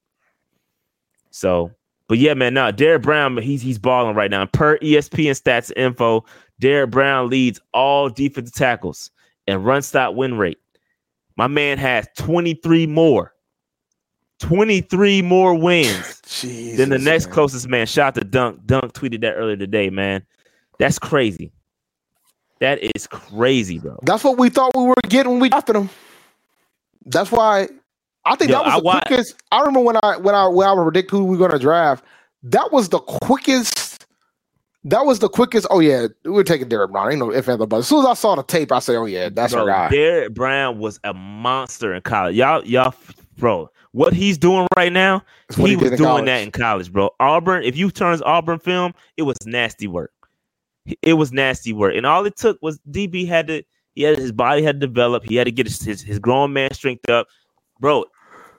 [1.31, 1.71] So,
[2.09, 2.55] but yeah, man.
[2.55, 4.45] Now Derrick Brown, he's he's balling right now.
[4.47, 6.25] Per ESPN stats info,
[6.59, 9.11] Derrick Brown leads all defensive tackles
[9.47, 10.59] and run stop win rate.
[11.37, 13.32] My man has twenty three more.
[14.43, 17.35] 23 more wins Jesus, than the next man.
[17.35, 17.87] closest man.
[17.87, 18.67] Shout out to Dunk.
[18.67, 20.25] Dunk tweeted that earlier today, man.
[20.79, 21.53] That's crazy.
[22.61, 23.99] That is crazy, bro.
[24.03, 25.91] That's what we thought we were getting when we drafted him.
[27.07, 27.69] That's why
[28.25, 29.43] I think Yo, that was I the wa- quickest.
[29.51, 32.05] I remember when I when I when I would predict who we were gonna draft.
[32.45, 34.07] That was the quickest.
[34.85, 35.67] That was the quickest.
[35.71, 37.11] Oh yeah, we're taking Derrick Brown.
[37.11, 39.07] Ain't no if and but as soon as I saw the tape, I said, oh
[39.07, 39.89] yeah, that's our guy.
[39.91, 42.37] Derrick Brown was a monster in college.
[42.37, 42.95] Y'all, y'all,
[43.39, 43.71] bro.
[43.93, 45.23] What he's doing right now,
[45.57, 46.25] what he, was doing college.
[46.27, 47.11] that in college, bro.
[47.21, 50.13] Auburn, if you turn his Auburn film, it was nasty work.
[51.03, 53.63] It was nasty work, and all it took was DB had to.
[53.95, 55.25] He had his body had to develop.
[55.25, 57.29] He had to get his his, his grown man strength up,
[57.81, 58.05] bro.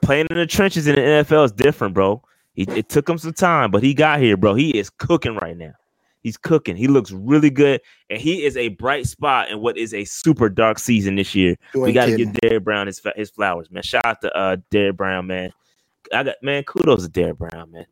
[0.02, 2.22] Playing in the trenches in the NFL is different, bro.
[2.54, 4.54] He, it took him some time, but he got here, bro.
[4.54, 5.72] He is cooking right now.
[6.24, 6.74] He's cooking.
[6.74, 10.48] He looks really good, and he is a bright spot in what is a super
[10.48, 11.54] dark season this year.
[11.74, 13.82] We got to give Derrick Brown his his flowers, man.
[13.82, 15.52] Shout out to uh Derrick Brown, man.
[16.14, 17.84] I got man, kudos to Derrick Brown, man.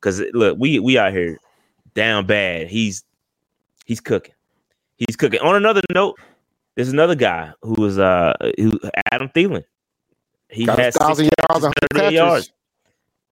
[0.00, 1.38] Cause look, we we out here
[1.92, 2.68] down bad.
[2.68, 3.04] He's
[3.84, 4.34] he's cooking.
[4.96, 5.40] He's cooking.
[5.40, 6.18] On another note,
[6.76, 8.72] there's another guy who was uh who
[9.12, 9.64] Adam Thielen.
[10.48, 12.14] He Got has thousand yards, and 138 catches.
[12.14, 12.52] yards.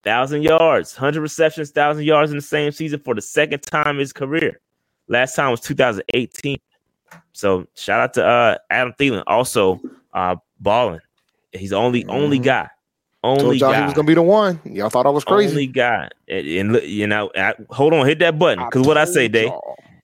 [0.03, 4.01] Thousand yards, hundred receptions, thousand yards in the same season for the second time in
[4.01, 4.61] his career.
[5.09, 6.59] Last time was 2018.
[7.33, 9.81] So shout out to uh Adam Thielen, also
[10.15, 11.01] uh balling.
[11.53, 12.45] He's the only only Mhm.
[12.45, 12.71] guy,
[13.23, 14.61] Told only he guy, was gonna be the one.
[14.65, 15.51] Y'all thought I was crazy.
[15.53, 16.09] only guy.
[16.29, 19.29] And, and look, you know, I, hold on, hit that button because what I say,
[19.29, 19.53] told Dave.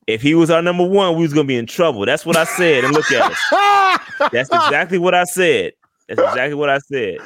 [0.07, 2.07] If he was our number one, we was gonna be in trouble.
[2.07, 2.85] That's what I said.
[2.85, 4.01] And look at us.
[4.33, 5.73] That's exactly what I said.
[6.09, 7.19] That's exactly what I said.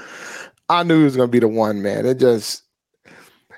[0.72, 2.06] I knew he was gonna be the one, man.
[2.06, 2.62] It just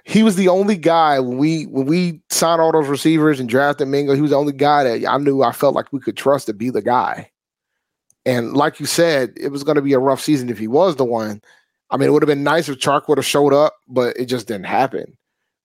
[0.04, 3.88] he was the only guy when we when we signed all those receivers and drafted
[3.88, 4.14] Mingo.
[4.14, 6.52] He was the only guy that I knew I felt like we could trust to
[6.52, 7.30] be the guy.
[8.26, 11.04] And like you said, it was to be a rough season if he was the
[11.04, 11.40] one.
[11.90, 14.26] I mean, it would have been nice if Chark would have showed up, but it
[14.26, 15.16] just didn't happen.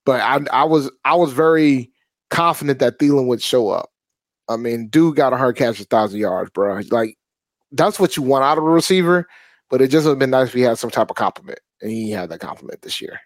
[0.04, 1.90] But I, I was I was very
[2.30, 3.90] confident that Thielen would show up.
[4.48, 6.80] I mean, dude got a hard catch a thousand yards, bro.
[6.90, 7.18] Like
[7.72, 9.26] that's what you want out of a receiver.
[9.70, 11.90] But it just would have been nice if he had some type of compliment, and
[11.90, 13.20] he had that compliment this year.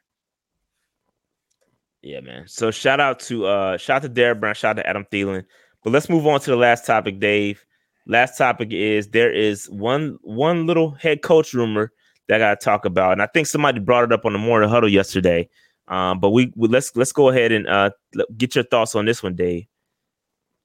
[2.03, 2.47] Yeah, man.
[2.47, 5.45] So shout out to uh shout out to Derrick Brown, shout out to Adam Thielen.
[5.83, 7.65] But let's move on to the last topic, Dave.
[8.07, 11.93] Last topic is there is one one little head coach rumor
[12.29, 14.69] that I gotta talk about, and I think somebody brought it up on the morning
[14.69, 15.49] huddle yesterday.
[15.89, 17.91] Um, but we, we let's let's go ahead and uh
[18.37, 19.67] get your thoughts on this one, Dave.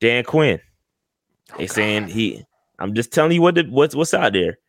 [0.01, 0.59] Dan Quinn.
[1.57, 2.43] They saying he.
[2.79, 4.59] I'm just telling you what the, what's what's out there.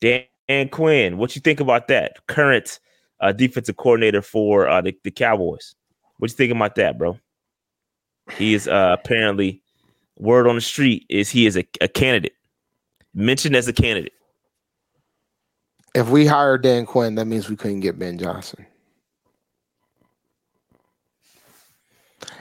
[0.00, 0.24] Dan
[0.70, 2.24] Quinn, what you think about that?
[2.26, 2.78] Current
[3.20, 5.74] uh, defensive coordinator for uh, the, the Cowboys.
[6.18, 7.18] What you think about that, bro?
[8.32, 9.62] He is uh, apparently
[10.18, 12.34] word on the street is he is a, a candidate,
[13.14, 14.12] mentioned as a candidate.
[15.94, 18.66] If we hire Dan Quinn, that means we couldn't get Ben Johnson,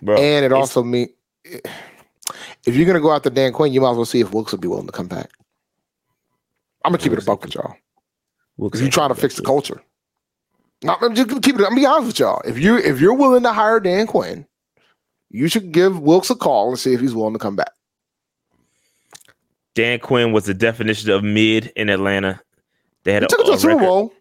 [0.01, 1.09] Bro, and it also mean
[1.43, 4.59] if you're gonna go after Dan Quinn, you might as well see if Wilks will
[4.59, 5.29] be willing to come back.
[6.83, 7.75] I'm gonna keep it a buck with y'all
[8.57, 9.81] we'll because you're trying to fix the culture.
[10.87, 11.65] I'm just keep it.
[11.65, 12.41] I'm be honest with y'all.
[12.45, 14.45] If you if you're willing to hire Dan Quinn,
[15.29, 17.71] you should give Wilks a call and see if he's willing to come back.
[19.73, 22.39] Dan Quinn was the definition of mid in Atlanta.
[23.03, 23.77] They had He a, took it to a Super.
[23.77, 24.13] Bowl.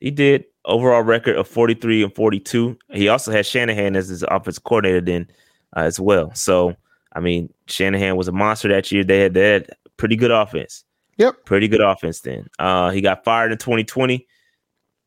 [0.00, 2.76] He did overall record of 43 and 42.
[2.92, 5.28] He also had Shanahan as his offensive coordinator then
[5.76, 6.34] uh, as well.
[6.34, 6.76] So
[7.12, 9.04] I mean, Shanahan was a monster that year.
[9.04, 10.84] They had they had pretty good offense.
[11.18, 11.44] Yep.
[11.44, 12.48] pretty good offense then.
[12.58, 14.26] Uh, he got fired in 2020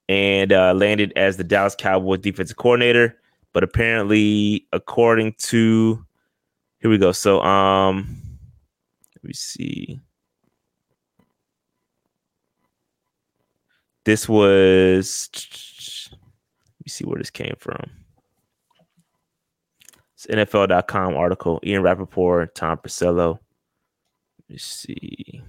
[0.08, 3.16] and uh, landed as the Dallas Cowboys defensive coordinator.
[3.54, 6.04] But apparently, according to
[6.80, 7.12] here we go.
[7.12, 8.20] So um,
[9.16, 10.00] let me see.
[14.06, 15.30] This was
[16.12, 17.92] let me see where this came from.
[20.16, 21.60] It's NFL.com article.
[21.64, 23.40] Ian Rapoport, Tom Pelissero.
[24.40, 25.42] Let me see.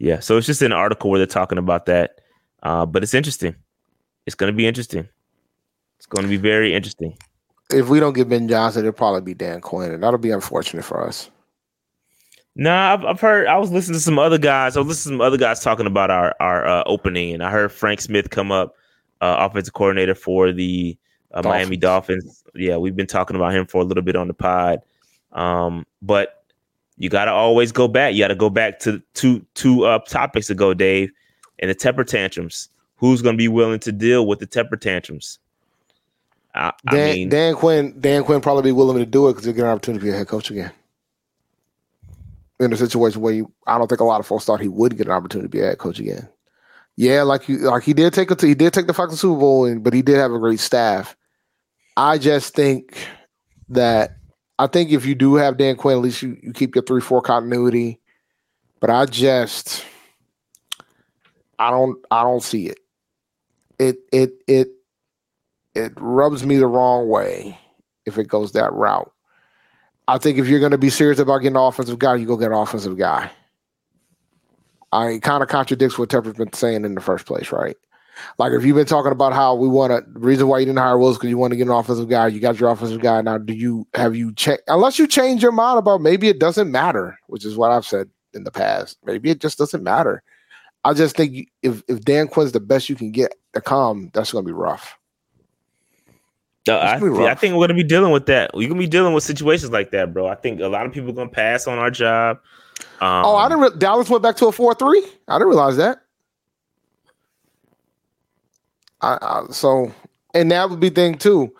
[0.00, 2.22] Yeah, so it's just an article where they're talking about that.
[2.62, 3.54] Uh, but it's interesting.
[4.24, 5.06] It's going to be interesting.
[5.98, 7.16] It's going to be very interesting.
[7.70, 10.86] If we don't get Ben Johnson, it'll probably be Dan Quinn, and that'll be unfortunate
[10.86, 11.30] for us.
[12.56, 13.46] No, I've, I've heard.
[13.46, 14.76] I was listening to some other guys.
[14.76, 17.50] I was listening to some other guys talking about our our uh, opening, and I
[17.50, 18.76] heard Frank Smith come up,
[19.20, 20.96] uh, offensive coordinator for the
[21.32, 22.42] uh, Miami Dolphins.
[22.54, 24.80] Yeah, we've been talking about him for a little bit on the pod.
[25.32, 26.39] Um, but
[27.00, 28.12] you got to always go back.
[28.12, 31.10] You got to go back to two two uh, topics ago, Dave,
[31.58, 32.68] and the temper tantrums.
[32.96, 35.38] Who's going to be willing to deal with the temper tantrums?
[36.54, 39.46] I, I Dan, mean, Dan Quinn, Dan Quinn probably be willing to do it because
[39.46, 40.70] he'll get an opportunity to be a head coach again.
[42.58, 44.98] In a situation where you, I don't think a lot of folks thought he would
[44.98, 46.28] get an opportunity to be a head coach again.
[46.96, 49.64] Yeah, like he like he did take to he did take the fucking Super Bowl,
[49.64, 51.16] and, but he did have a great staff.
[51.96, 53.08] I just think
[53.70, 54.18] that
[54.60, 57.00] I think if you do have Dan Quinn, at least you, you keep your three
[57.00, 57.98] four continuity.
[58.78, 59.82] But I just
[61.58, 62.78] I don't I don't see it.
[63.78, 64.68] It it it
[65.74, 67.58] it rubs me the wrong way
[68.04, 69.10] if it goes that route.
[70.06, 72.36] I think if you're going to be serious about getting an offensive guy, you go
[72.36, 73.30] get an offensive guy.
[74.92, 77.78] I kind of contradicts what Tepper's been saying in the first place, right?
[78.38, 80.98] Like if you've been talking about how we want to, reason why you didn't hire
[80.98, 83.20] Wilks because you want to get an offensive guy, you got your offensive guy.
[83.22, 84.62] Now, do you have you checked?
[84.68, 88.08] Unless you change your mind about maybe it doesn't matter, which is what I've said
[88.34, 88.98] in the past.
[89.04, 90.22] Maybe it just doesn't matter.
[90.84, 94.32] I just think if if Dan Quinn's the best you can get to come, that's
[94.32, 94.96] going to be rough.
[96.76, 98.50] I, gonna I think we're gonna be dealing with that.
[98.54, 100.26] We're gonna be dealing with situations like that, bro.
[100.26, 102.38] I think a lot of people are gonna pass on our job.
[103.00, 103.62] Um, oh, I didn't.
[103.62, 105.04] Re- Dallas went back to a four three.
[105.26, 106.02] I didn't realize that.
[109.02, 109.92] I, I, so,
[110.34, 111.54] and that would be thing too.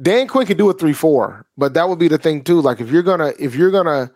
[0.00, 2.60] Dan Quinn could do a three four, but that would be the thing too.
[2.60, 4.10] Like if you're gonna, if you're gonna,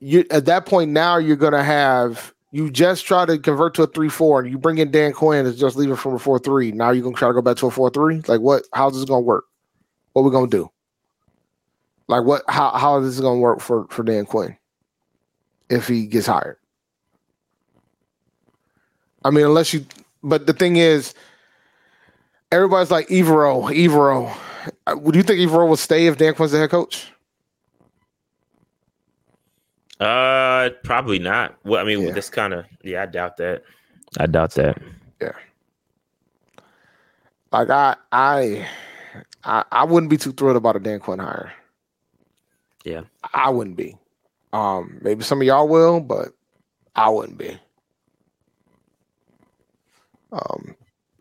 [0.00, 3.86] you at that point now you're gonna have you just try to convert to a
[3.86, 6.72] three four, and you bring in Dan Quinn is just leaving from a four three.
[6.72, 8.22] Now you're gonna try to go back to a four three.
[8.26, 8.64] Like what?
[8.72, 9.44] How's this gonna work?
[10.12, 10.70] What we gonna do?
[12.08, 12.42] Like what?
[12.48, 14.56] How how is this gonna work for for Dan Quinn
[15.68, 16.56] if he gets hired?
[19.24, 19.84] I mean, unless you.
[20.22, 21.14] But the thing is,
[22.52, 24.34] everybody's like Evero, Evero.
[24.86, 27.10] Uh, Would you think Evero will stay if Dan Quinn's the head coach?
[29.98, 31.56] Uh, probably not.
[31.64, 32.12] Well, I mean, Yeah.
[32.12, 33.02] that's kind of yeah.
[33.02, 33.62] I doubt that.
[34.18, 34.78] I doubt that.
[35.20, 35.32] Yeah.
[37.52, 38.66] Like I, I,
[39.44, 41.52] I, I wouldn't be too thrilled about a Dan Quinn hire.
[42.84, 43.02] Yeah.
[43.34, 43.96] I wouldn't be.
[44.52, 46.28] Um, maybe some of y'all will, but
[46.96, 47.58] I wouldn't be.
[50.32, 50.74] Um,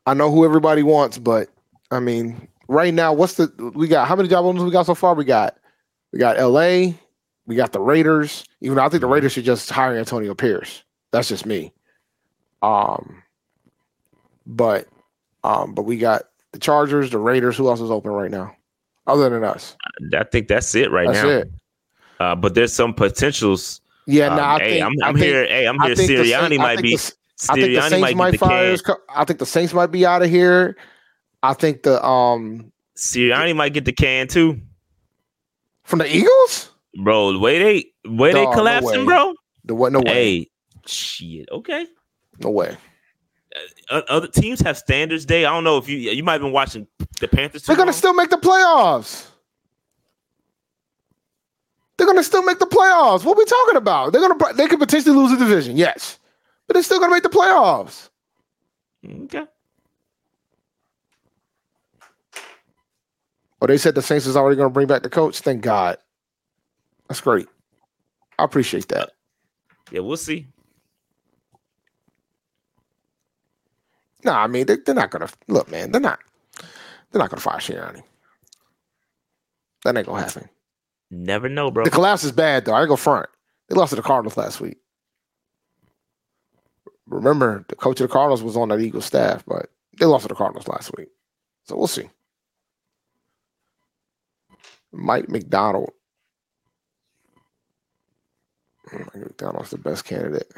[0.10, 1.50] I know who everybody wants, but
[1.92, 4.08] I mean, right now, what's the we got?
[4.08, 5.14] How many job openings we got so far?
[5.14, 5.58] We got,
[6.12, 6.98] we got L.A.
[7.46, 8.44] We got the Raiders.
[8.62, 10.84] Even though I think the Raiders should just hire Antonio Pierce.
[11.12, 11.74] That's just me.
[12.62, 13.24] Um,
[14.46, 14.88] but,
[15.44, 17.56] um, but we got the Chargers, the Raiders.
[17.58, 18.56] Who else is open right now,
[19.08, 19.76] other than us?
[20.18, 21.30] I think that's it right That's now.
[21.30, 21.52] it.
[22.20, 23.82] Uh, but there's some potentials.
[24.08, 25.46] Yeah, Um, no, I hey, think I'm, I I'm think- here.
[25.48, 25.96] Hey, I'm here.
[25.96, 26.96] think Sirianni might be.
[26.96, 27.14] the
[27.50, 28.76] I think the Saints might fire.
[29.16, 30.76] I think the Saints might be out of here.
[31.44, 34.60] I think the um Sirianni might get the can too,
[35.84, 36.72] from the Eagles.
[37.02, 37.32] bro.
[37.34, 39.06] The way they way they no collapsing, way.
[39.06, 39.34] bro.
[39.64, 39.92] The what?
[39.94, 40.14] No way.
[40.14, 40.50] Hey,
[40.86, 41.48] shit.
[41.52, 41.86] Okay.
[42.42, 42.76] No way.
[43.90, 45.26] O- Other teams have standards.
[45.26, 45.46] Day.
[45.46, 46.88] I don't know if you you might have been watching
[47.22, 47.64] the Panthers.
[47.64, 47.98] They're gonna long.
[47.98, 49.28] still make the playoffs.
[51.98, 53.24] They're gonna still make the playoffs.
[53.26, 54.12] What are we talking about?
[54.14, 56.19] They're gonna they could potentially lose the division, yes,
[56.70, 58.10] but they're still gonna make the playoffs.
[59.24, 59.46] Okay.
[63.60, 65.40] Oh, they said the Saints is already gonna bring back the coach.
[65.40, 65.98] Thank God.
[67.08, 67.48] That's great.
[68.38, 69.10] I appreciate that.
[69.92, 70.48] Yeah, we'll see.
[74.24, 75.92] No, I mean they, they're not gonna look, man.
[75.92, 76.20] They're not.
[77.12, 78.04] They're not gonna fire Sirianni.
[79.86, 80.48] That ain't gonna happen.
[81.10, 81.84] Never know, bro.
[81.84, 82.74] The collapse is bad though.
[82.74, 83.28] I ain't go front.
[83.70, 84.78] They lost to the Cardinals last week.
[87.10, 90.30] Remember, the coach of the Cardinals was on that Eagles staff, but they lost to
[90.30, 91.10] the Cardinals last week.
[91.66, 92.10] So we'll see.
[94.94, 95.92] Mike Macdonald.
[98.94, 100.52] Mike Macdonald's the best candidate.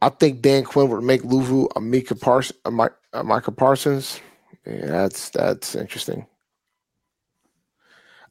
[0.00, 4.20] I think Dan Quinn would make Luvu a Micah Parsons, a, Mi- a Micah Parsons.
[4.66, 6.26] Yeah, that's that's interesting.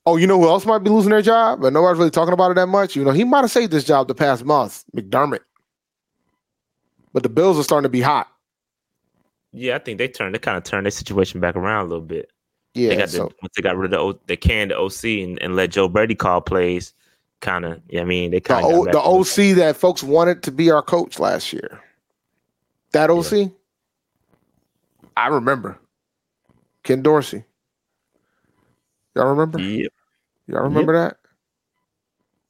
[0.06, 2.52] Oh, you know who else might be losing their job, but nobody's really talking about
[2.52, 2.95] it that much.
[2.95, 5.41] You know, he might have saved this job the past month, McDermott.
[7.14, 8.28] But the Bills are starting to be hot.
[9.53, 10.34] Yeah, I think they turned.
[10.34, 12.32] They kind of turned their situation back around a little bit.
[12.73, 14.78] Yeah, they got so the, once they got rid of the O- they canned the
[14.78, 16.94] OC and, and let Joe Brady call plays.
[17.41, 20.52] Kind of, yeah, I mean, they the, kind of the OC that folks wanted to
[20.52, 21.82] be our coach last year.
[22.91, 23.52] That OC,
[25.18, 25.78] I remember.
[26.84, 27.44] Ken Dorsey.
[29.16, 29.60] Y'all remember?
[29.60, 29.92] Yep.
[30.48, 31.18] Y'all remember that?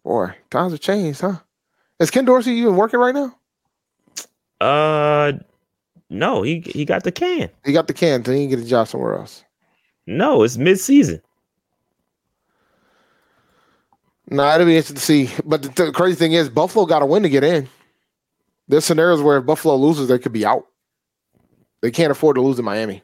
[0.04, 1.38] Boy, times have changed, huh?
[2.00, 3.36] Is Ken Dorsey even working right now?
[4.60, 5.34] Uh,
[6.10, 7.50] no, he he got the can.
[7.66, 9.44] He got the can, so he can get a job somewhere else.
[10.08, 11.22] No, it's mid season.
[14.30, 15.30] No, it'll be interesting to see.
[15.46, 17.68] But the, the crazy thing is, Buffalo got to win to get in.
[18.68, 20.68] There's scenarios where if Buffalo loses, they could be out.
[21.82, 23.04] They can't afford to lose in Miami.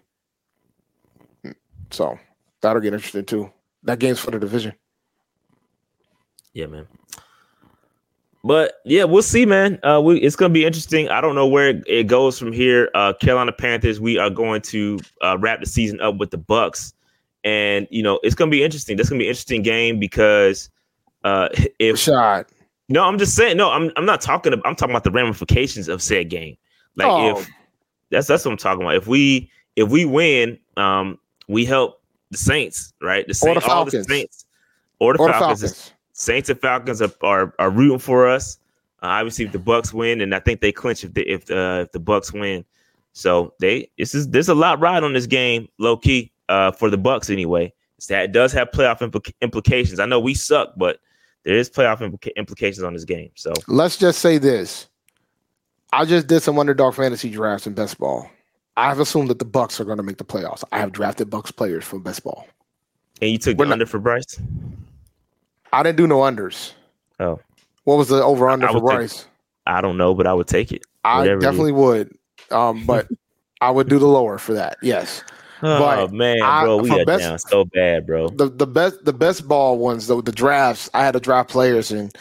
[1.91, 2.17] So
[2.61, 3.51] that'll get interesting too.
[3.83, 4.73] That game's for the division.
[6.53, 6.87] Yeah, man.
[8.43, 9.79] But yeah, we'll see, man.
[9.83, 11.09] Uh, we, it's gonna be interesting.
[11.09, 12.89] I don't know where it goes from here.
[12.93, 13.99] Uh, Carolina Panthers.
[13.99, 16.93] We are going to uh, wrap the season up with the Bucks,
[17.43, 18.95] and you know it's gonna be interesting.
[18.95, 20.69] That's gonna be an interesting game because
[21.23, 22.47] uh, if shot.
[22.89, 23.57] no, I'm just saying.
[23.57, 24.53] No, I'm I'm not talking.
[24.53, 26.55] About, I'm talking about the ramifications of said game.
[26.95, 27.39] Like Oh.
[27.39, 27.49] if
[28.11, 28.95] that's that's what I'm talking about.
[28.95, 31.19] If we if we win, um,
[31.49, 31.96] we help
[32.31, 33.25] the Saints, right?
[33.25, 34.07] The Or Saints, the all the Falcons.
[34.07, 34.45] Saints,
[34.99, 35.61] or the Or the Falcons.
[35.61, 35.93] Falcons.
[36.13, 38.57] Saints and Falcons are are, are rooting for us.
[39.03, 41.83] Uh, obviously, if the Bucks win, and I think they clinch if the if uh,
[41.85, 42.65] if the Bucks win.
[43.13, 46.89] So they this is there's a lot ride on this game, low key, uh, for
[46.89, 47.73] the Bucks anyway.
[47.97, 49.99] It's that it does have playoff implica- implications.
[49.99, 50.99] I know we suck, but
[51.43, 53.31] there is playoff implica- implications on this game.
[53.35, 54.87] So Let's just say this.
[55.93, 58.29] I just did some underdog fantasy drafts in best ball.
[58.77, 60.63] I've assumed that the Bucks are going to make the playoffs.
[60.71, 62.47] I have drafted Bucks players from best ball.
[63.21, 64.39] and you took We're the not- under for Bryce.
[65.73, 66.71] I didn't do no unders.
[67.19, 67.39] Oh,
[67.83, 69.25] What was the over under for would take- Bryce?
[69.65, 70.83] I don't know, but I would take it.
[71.03, 71.43] I whatever it is.
[71.43, 72.15] definitely would.
[72.51, 73.07] Um, but
[73.61, 74.77] I would do the lower for that.
[74.81, 75.23] Yes.
[75.63, 78.29] Oh But man, I- bro, we are best- down so bad, bro.
[78.29, 81.91] The the best the best ball ones, though the drafts, I had to draft players
[81.91, 82.15] and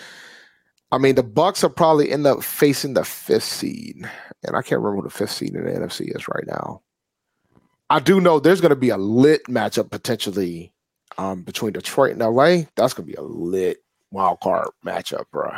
[0.92, 4.08] I mean the Bucks are probably end up facing the fifth seed.
[4.44, 6.82] And I can't remember who the fifth seed in the NFC is right now.
[7.90, 10.72] I do know there's gonna be a lit matchup potentially
[11.18, 12.64] um, between Detroit and LA.
[12.76, 13.78] That's gonna be a lit
[14.10, 15.52] wild card matchup, bro.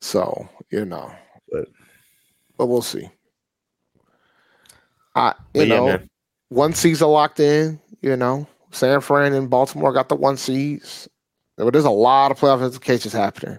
[0.00, 1.12] So, you know.
[1.50, 1.68] But-
[2.58, 3.08] but we'll see.
[5.14, 6.10] I you yeah, know man.
[6.48, 7.80] one seeds are locked in.
[8.02, 11.08] You know, San Fran and Baltimore got the one seeds.
[11.58, 13.58] But there's a lot of playoff implications happening.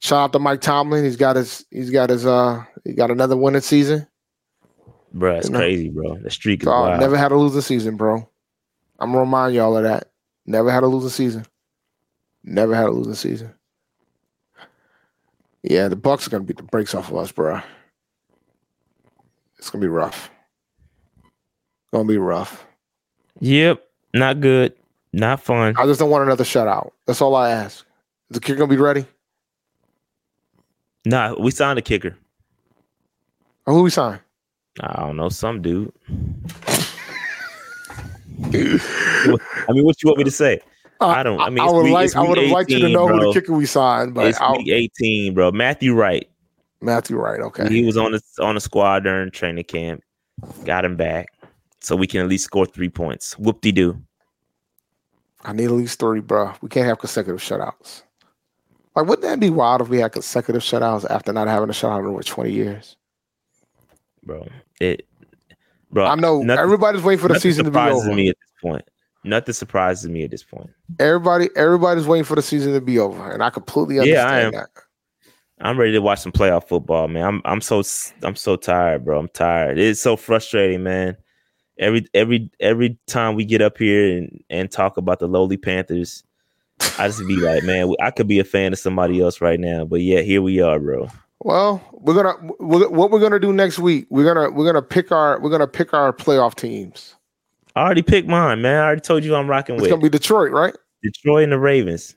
[0.00, 1.04] Shout out to Mike Tomlin.
[1.04, 1.64] He's got his.
[1.70, 2.26] He's got his.
[2.26, 4.06] Uh, he got another winning season.
[5.12, 5.58] Bro, it's you know.
[5.58, 6.18] crazy, bro.
[6.18, 7.00] The streak is wild.
[7.00, 8.28] never had a losing season, bro.
[8.98, 10.10] I'm gonna remind y'all of that.
[10.44, 11.46] Never had a losing season.
[12.44, 13.54] Never had a losing season.
[15.62, 17.60] Yeah, the Bucks are gonna beat the brakes off of us, bro.
[19.58, 20.30] It's gonna be rough.
[21.92, 22.66] Gonna be rough.
[23.40, 23.82] Yep,
[24.12, 24.74] not good,
[25.12, 25.74] not fun.
[25.76, 26.90] I just don't want another shutout.
[27.06, 27.84] That's all I ask.
[28.30, 29.06] Is the kicker gonna be ready?
[31.04, 32.16] Nah, we signed a kicker.
[33.66, 34.20] Or who we signed?
[34.80, 35.92] I don't know, some dude.
[38.42, 40.60] I mean, what you want me to say?
[41.00, 42.16] Uh, I don't- I mean, I would week- like.
[42.16, 44.40] I would have liked you to 18, know who the kicker we signed, but it's
[44.40, 45.50] I'll, week 18, bro.
[45.52, 46.28] Matthew Wright.
[46.80, 47.40] Matthew Wright.
[47.40, 47.68] Okay.
[47.68, 50.02] He was on the on the squad during training camp.
[50.64, 51.28] Got him back,
[51.80, 53.38] so we can at least score three points.
[53.38, 54.02] Whoop de doo.
[55.46, 56.52] I need at least three, bro.
[56.60, 58.02] We can't have consecutive shutouts.
[58.94, 62.00] Like, wouldn't that be wild if we had consecutive shutouts after not having a shutout
[62.00, 62.96] in over 20 years?
[64.24, 64.48] bro.
[64.80, 65.06] It,
[65.92, 66.04] bro.
[66.06, 68.12] I know nothing- everybody's waiting for the season to be over.
[68.12, 68.84] me at this point.
[69.22, 70.70] Nothing surprises me at this point.
[70.98, 74.40] Everybody, everybody's waiting for the season to be over, and I completely Yeah, understand I
[74.40, 74.52] am.
[74.52, 74.68] that.
[75.60, 77.24] I'm ready to watch some playoff football, man.
[77.24, 77.82] I'm I'm so
[78.22, 79.18] I'm so tired, bro.
[79.18, 79.78] I'm tired.
[79.78, 81.16] It's so frustrating, man.
[81.78, 86.24] Every every every time we get up here and, and talk about the lowly Panthers,
[86.98, 89.84] I just be like, man, I could be a fan of somebody else right now,
[89.84, 91.08] but yeah, here we are, bro.
[91.40, 94.06] Well, we're gonna we're, what we're gonna do next week.
[94.10, 97.14] We're gonna we're gonna pick our we're gonna pick our playoff teams.
[97.74, 98.80] I already picked mine, man.
[98.80, 100.74] I already told you I'm rocking It's with It's gonna be Detroit, right?
[101.02, 102.16] Detroit and the Ravens.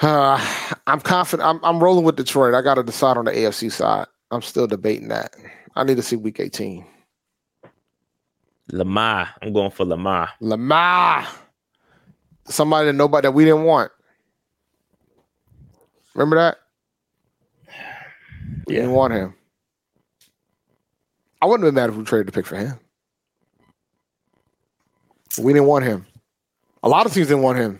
[0.00, 0.38] Uh,
[0.86, 1.48] I'm confident.
[1.48, 2.54] I'm I'm rolling with Detroit.
[2.54, 4.06] I got to decide on the AFC side.
[4.30, 5.34] I'm still debating that.
[5.74, 6.84] I need to see Week 18.
[8.72, 9.28] Lamar.
[9.40, 10.30] I'm going for Lamar.
[10.40, 11.26] Lamar,
[12.46, 13.90] somebody that nobody that we didn't want.
[16.14, 16.58] Remember that?
[18.66, 19.34] We didn't want him.
[21.40, 22.78] I wouldn't have been mad if we traded the pick for him.
[25.38, 26.04] We didn't want him.
[26.82, 27.78] A lot of teams didn't want him.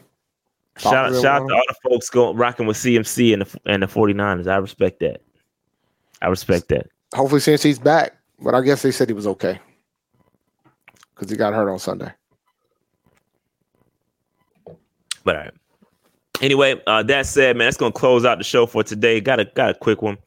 [0.78, 3.82] Shout out, shout out to all the folks going rocking with CMC and the and
[3.82, 4.46] the 49ers.
[4.46, 5.22] I respect that.
[6.22, 6.86] I respect that.
[7.14, 7.40] Him.
[7.40, 9.58] since he's back, but I guess they said he was okay
[11.14, 12.12] because he got hurt on Sunday.
[15.24, 15.54] But all right.
[16.40, 19.20] Anyway, uh, that said, man, that's gonna close out the show for today.
[19.20, 20.18] Got a got a quick one.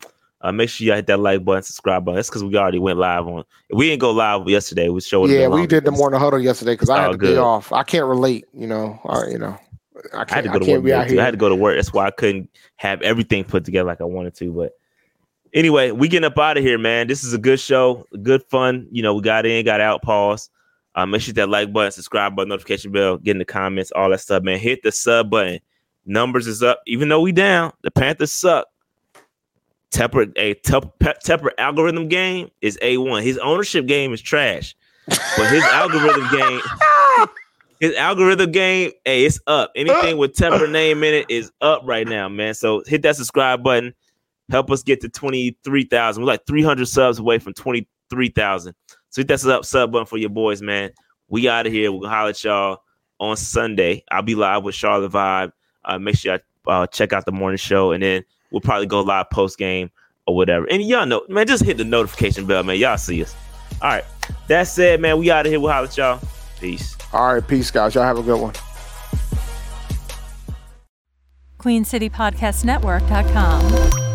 [0.42, 2.16] Uh, make sure you hit that like button, subscribe button.
[2.16, 3.44] That's because we already went live on.
[3.72, 4.90] We didn't go live yesterday.
[4.90, 5.30] We showed.
[5.30, 7.38] Yeah, we did the morning huddle yesterday because I had to good.
[7.38, 7.72] off.
[7.72, 8.46] I can't relate.
[8.54, 9.00] You know.
[9.06, 9.58] Uh, you know.
[10.14, 10.32] I I can't.
[10.32, 10.84] had to I, go to work.
[10.84, 11.22] be out today, too.
[11.22, 11.76] I had to go to work.
[11.76, 14.52] That's why I couldn't have everything put together like I wanted to.
[14.52, 14.74] But
[15.54, 17.08] anyway, we getting up out of here, man.
[17.08, 18.88] This is a good show, good fun.
[18.92, 20.50] You know, we got in, got out, pause.
[20.94, 24.10] Uh, make sure that like button, subscribe button, notification bell, get in the comments, all
[24.10, 24.60] that stuff, man.
[24.60, 25.60] Hit the sub button.
[26.06, 27.72] Numbers is up, even though we down.
[27.84, 28.68] The Panthers suck.
[29.92, 33.24] Tepper, a Tep- Pe- Tepper algorithm game is a one.
[33.24, 34.76] His ownership game is trash,
[35.08, 36.62] but his algorithm game,
[37.82, 39.72] his algorithm game, hey, it's up.
[39.76, 42.54] Anything with Tepper name in it is up right now, man.
[42.54, 43.94] So hit that subscribe button.
[44.52, 46.22] Help us get to twenty three thousand.
[46.22, 48.76] We're like three hundred subs away from twenty three thousand.
[49.10, 50.92] So hit that sub sub button for your boys, man.
[51.30, 51.92] We out of here.
[51.92, 52.84] We'll holler at y'all
[53.20, 54.04] on Sunday.
[54.12, 55.54] I'll be live with Charlotte Vibe.
[55.86, 56.42] Uh, make sure y'all
[56.82, 59.90] uh, check out the morning show, and then we'll probably go live post game
[60.28, 60.70] or whatever.
[60.70, 62.78] And y'all know, man, just hit the notification bell, man.
[62.78, 63.34] Y'all see us.
[63.82, 64.04] All right.
[64.48, 65.62] That said, man, we out of here.
[65.62, 66.20] We'll holler at y'all.
[66.60, 66.98] Peace.
[67.14, 67.96] All right, peace, guys.
[67.96, 68.54] Y'all have a good one.
[71.60, 74.11] QueenCityPodcastNetwork.com.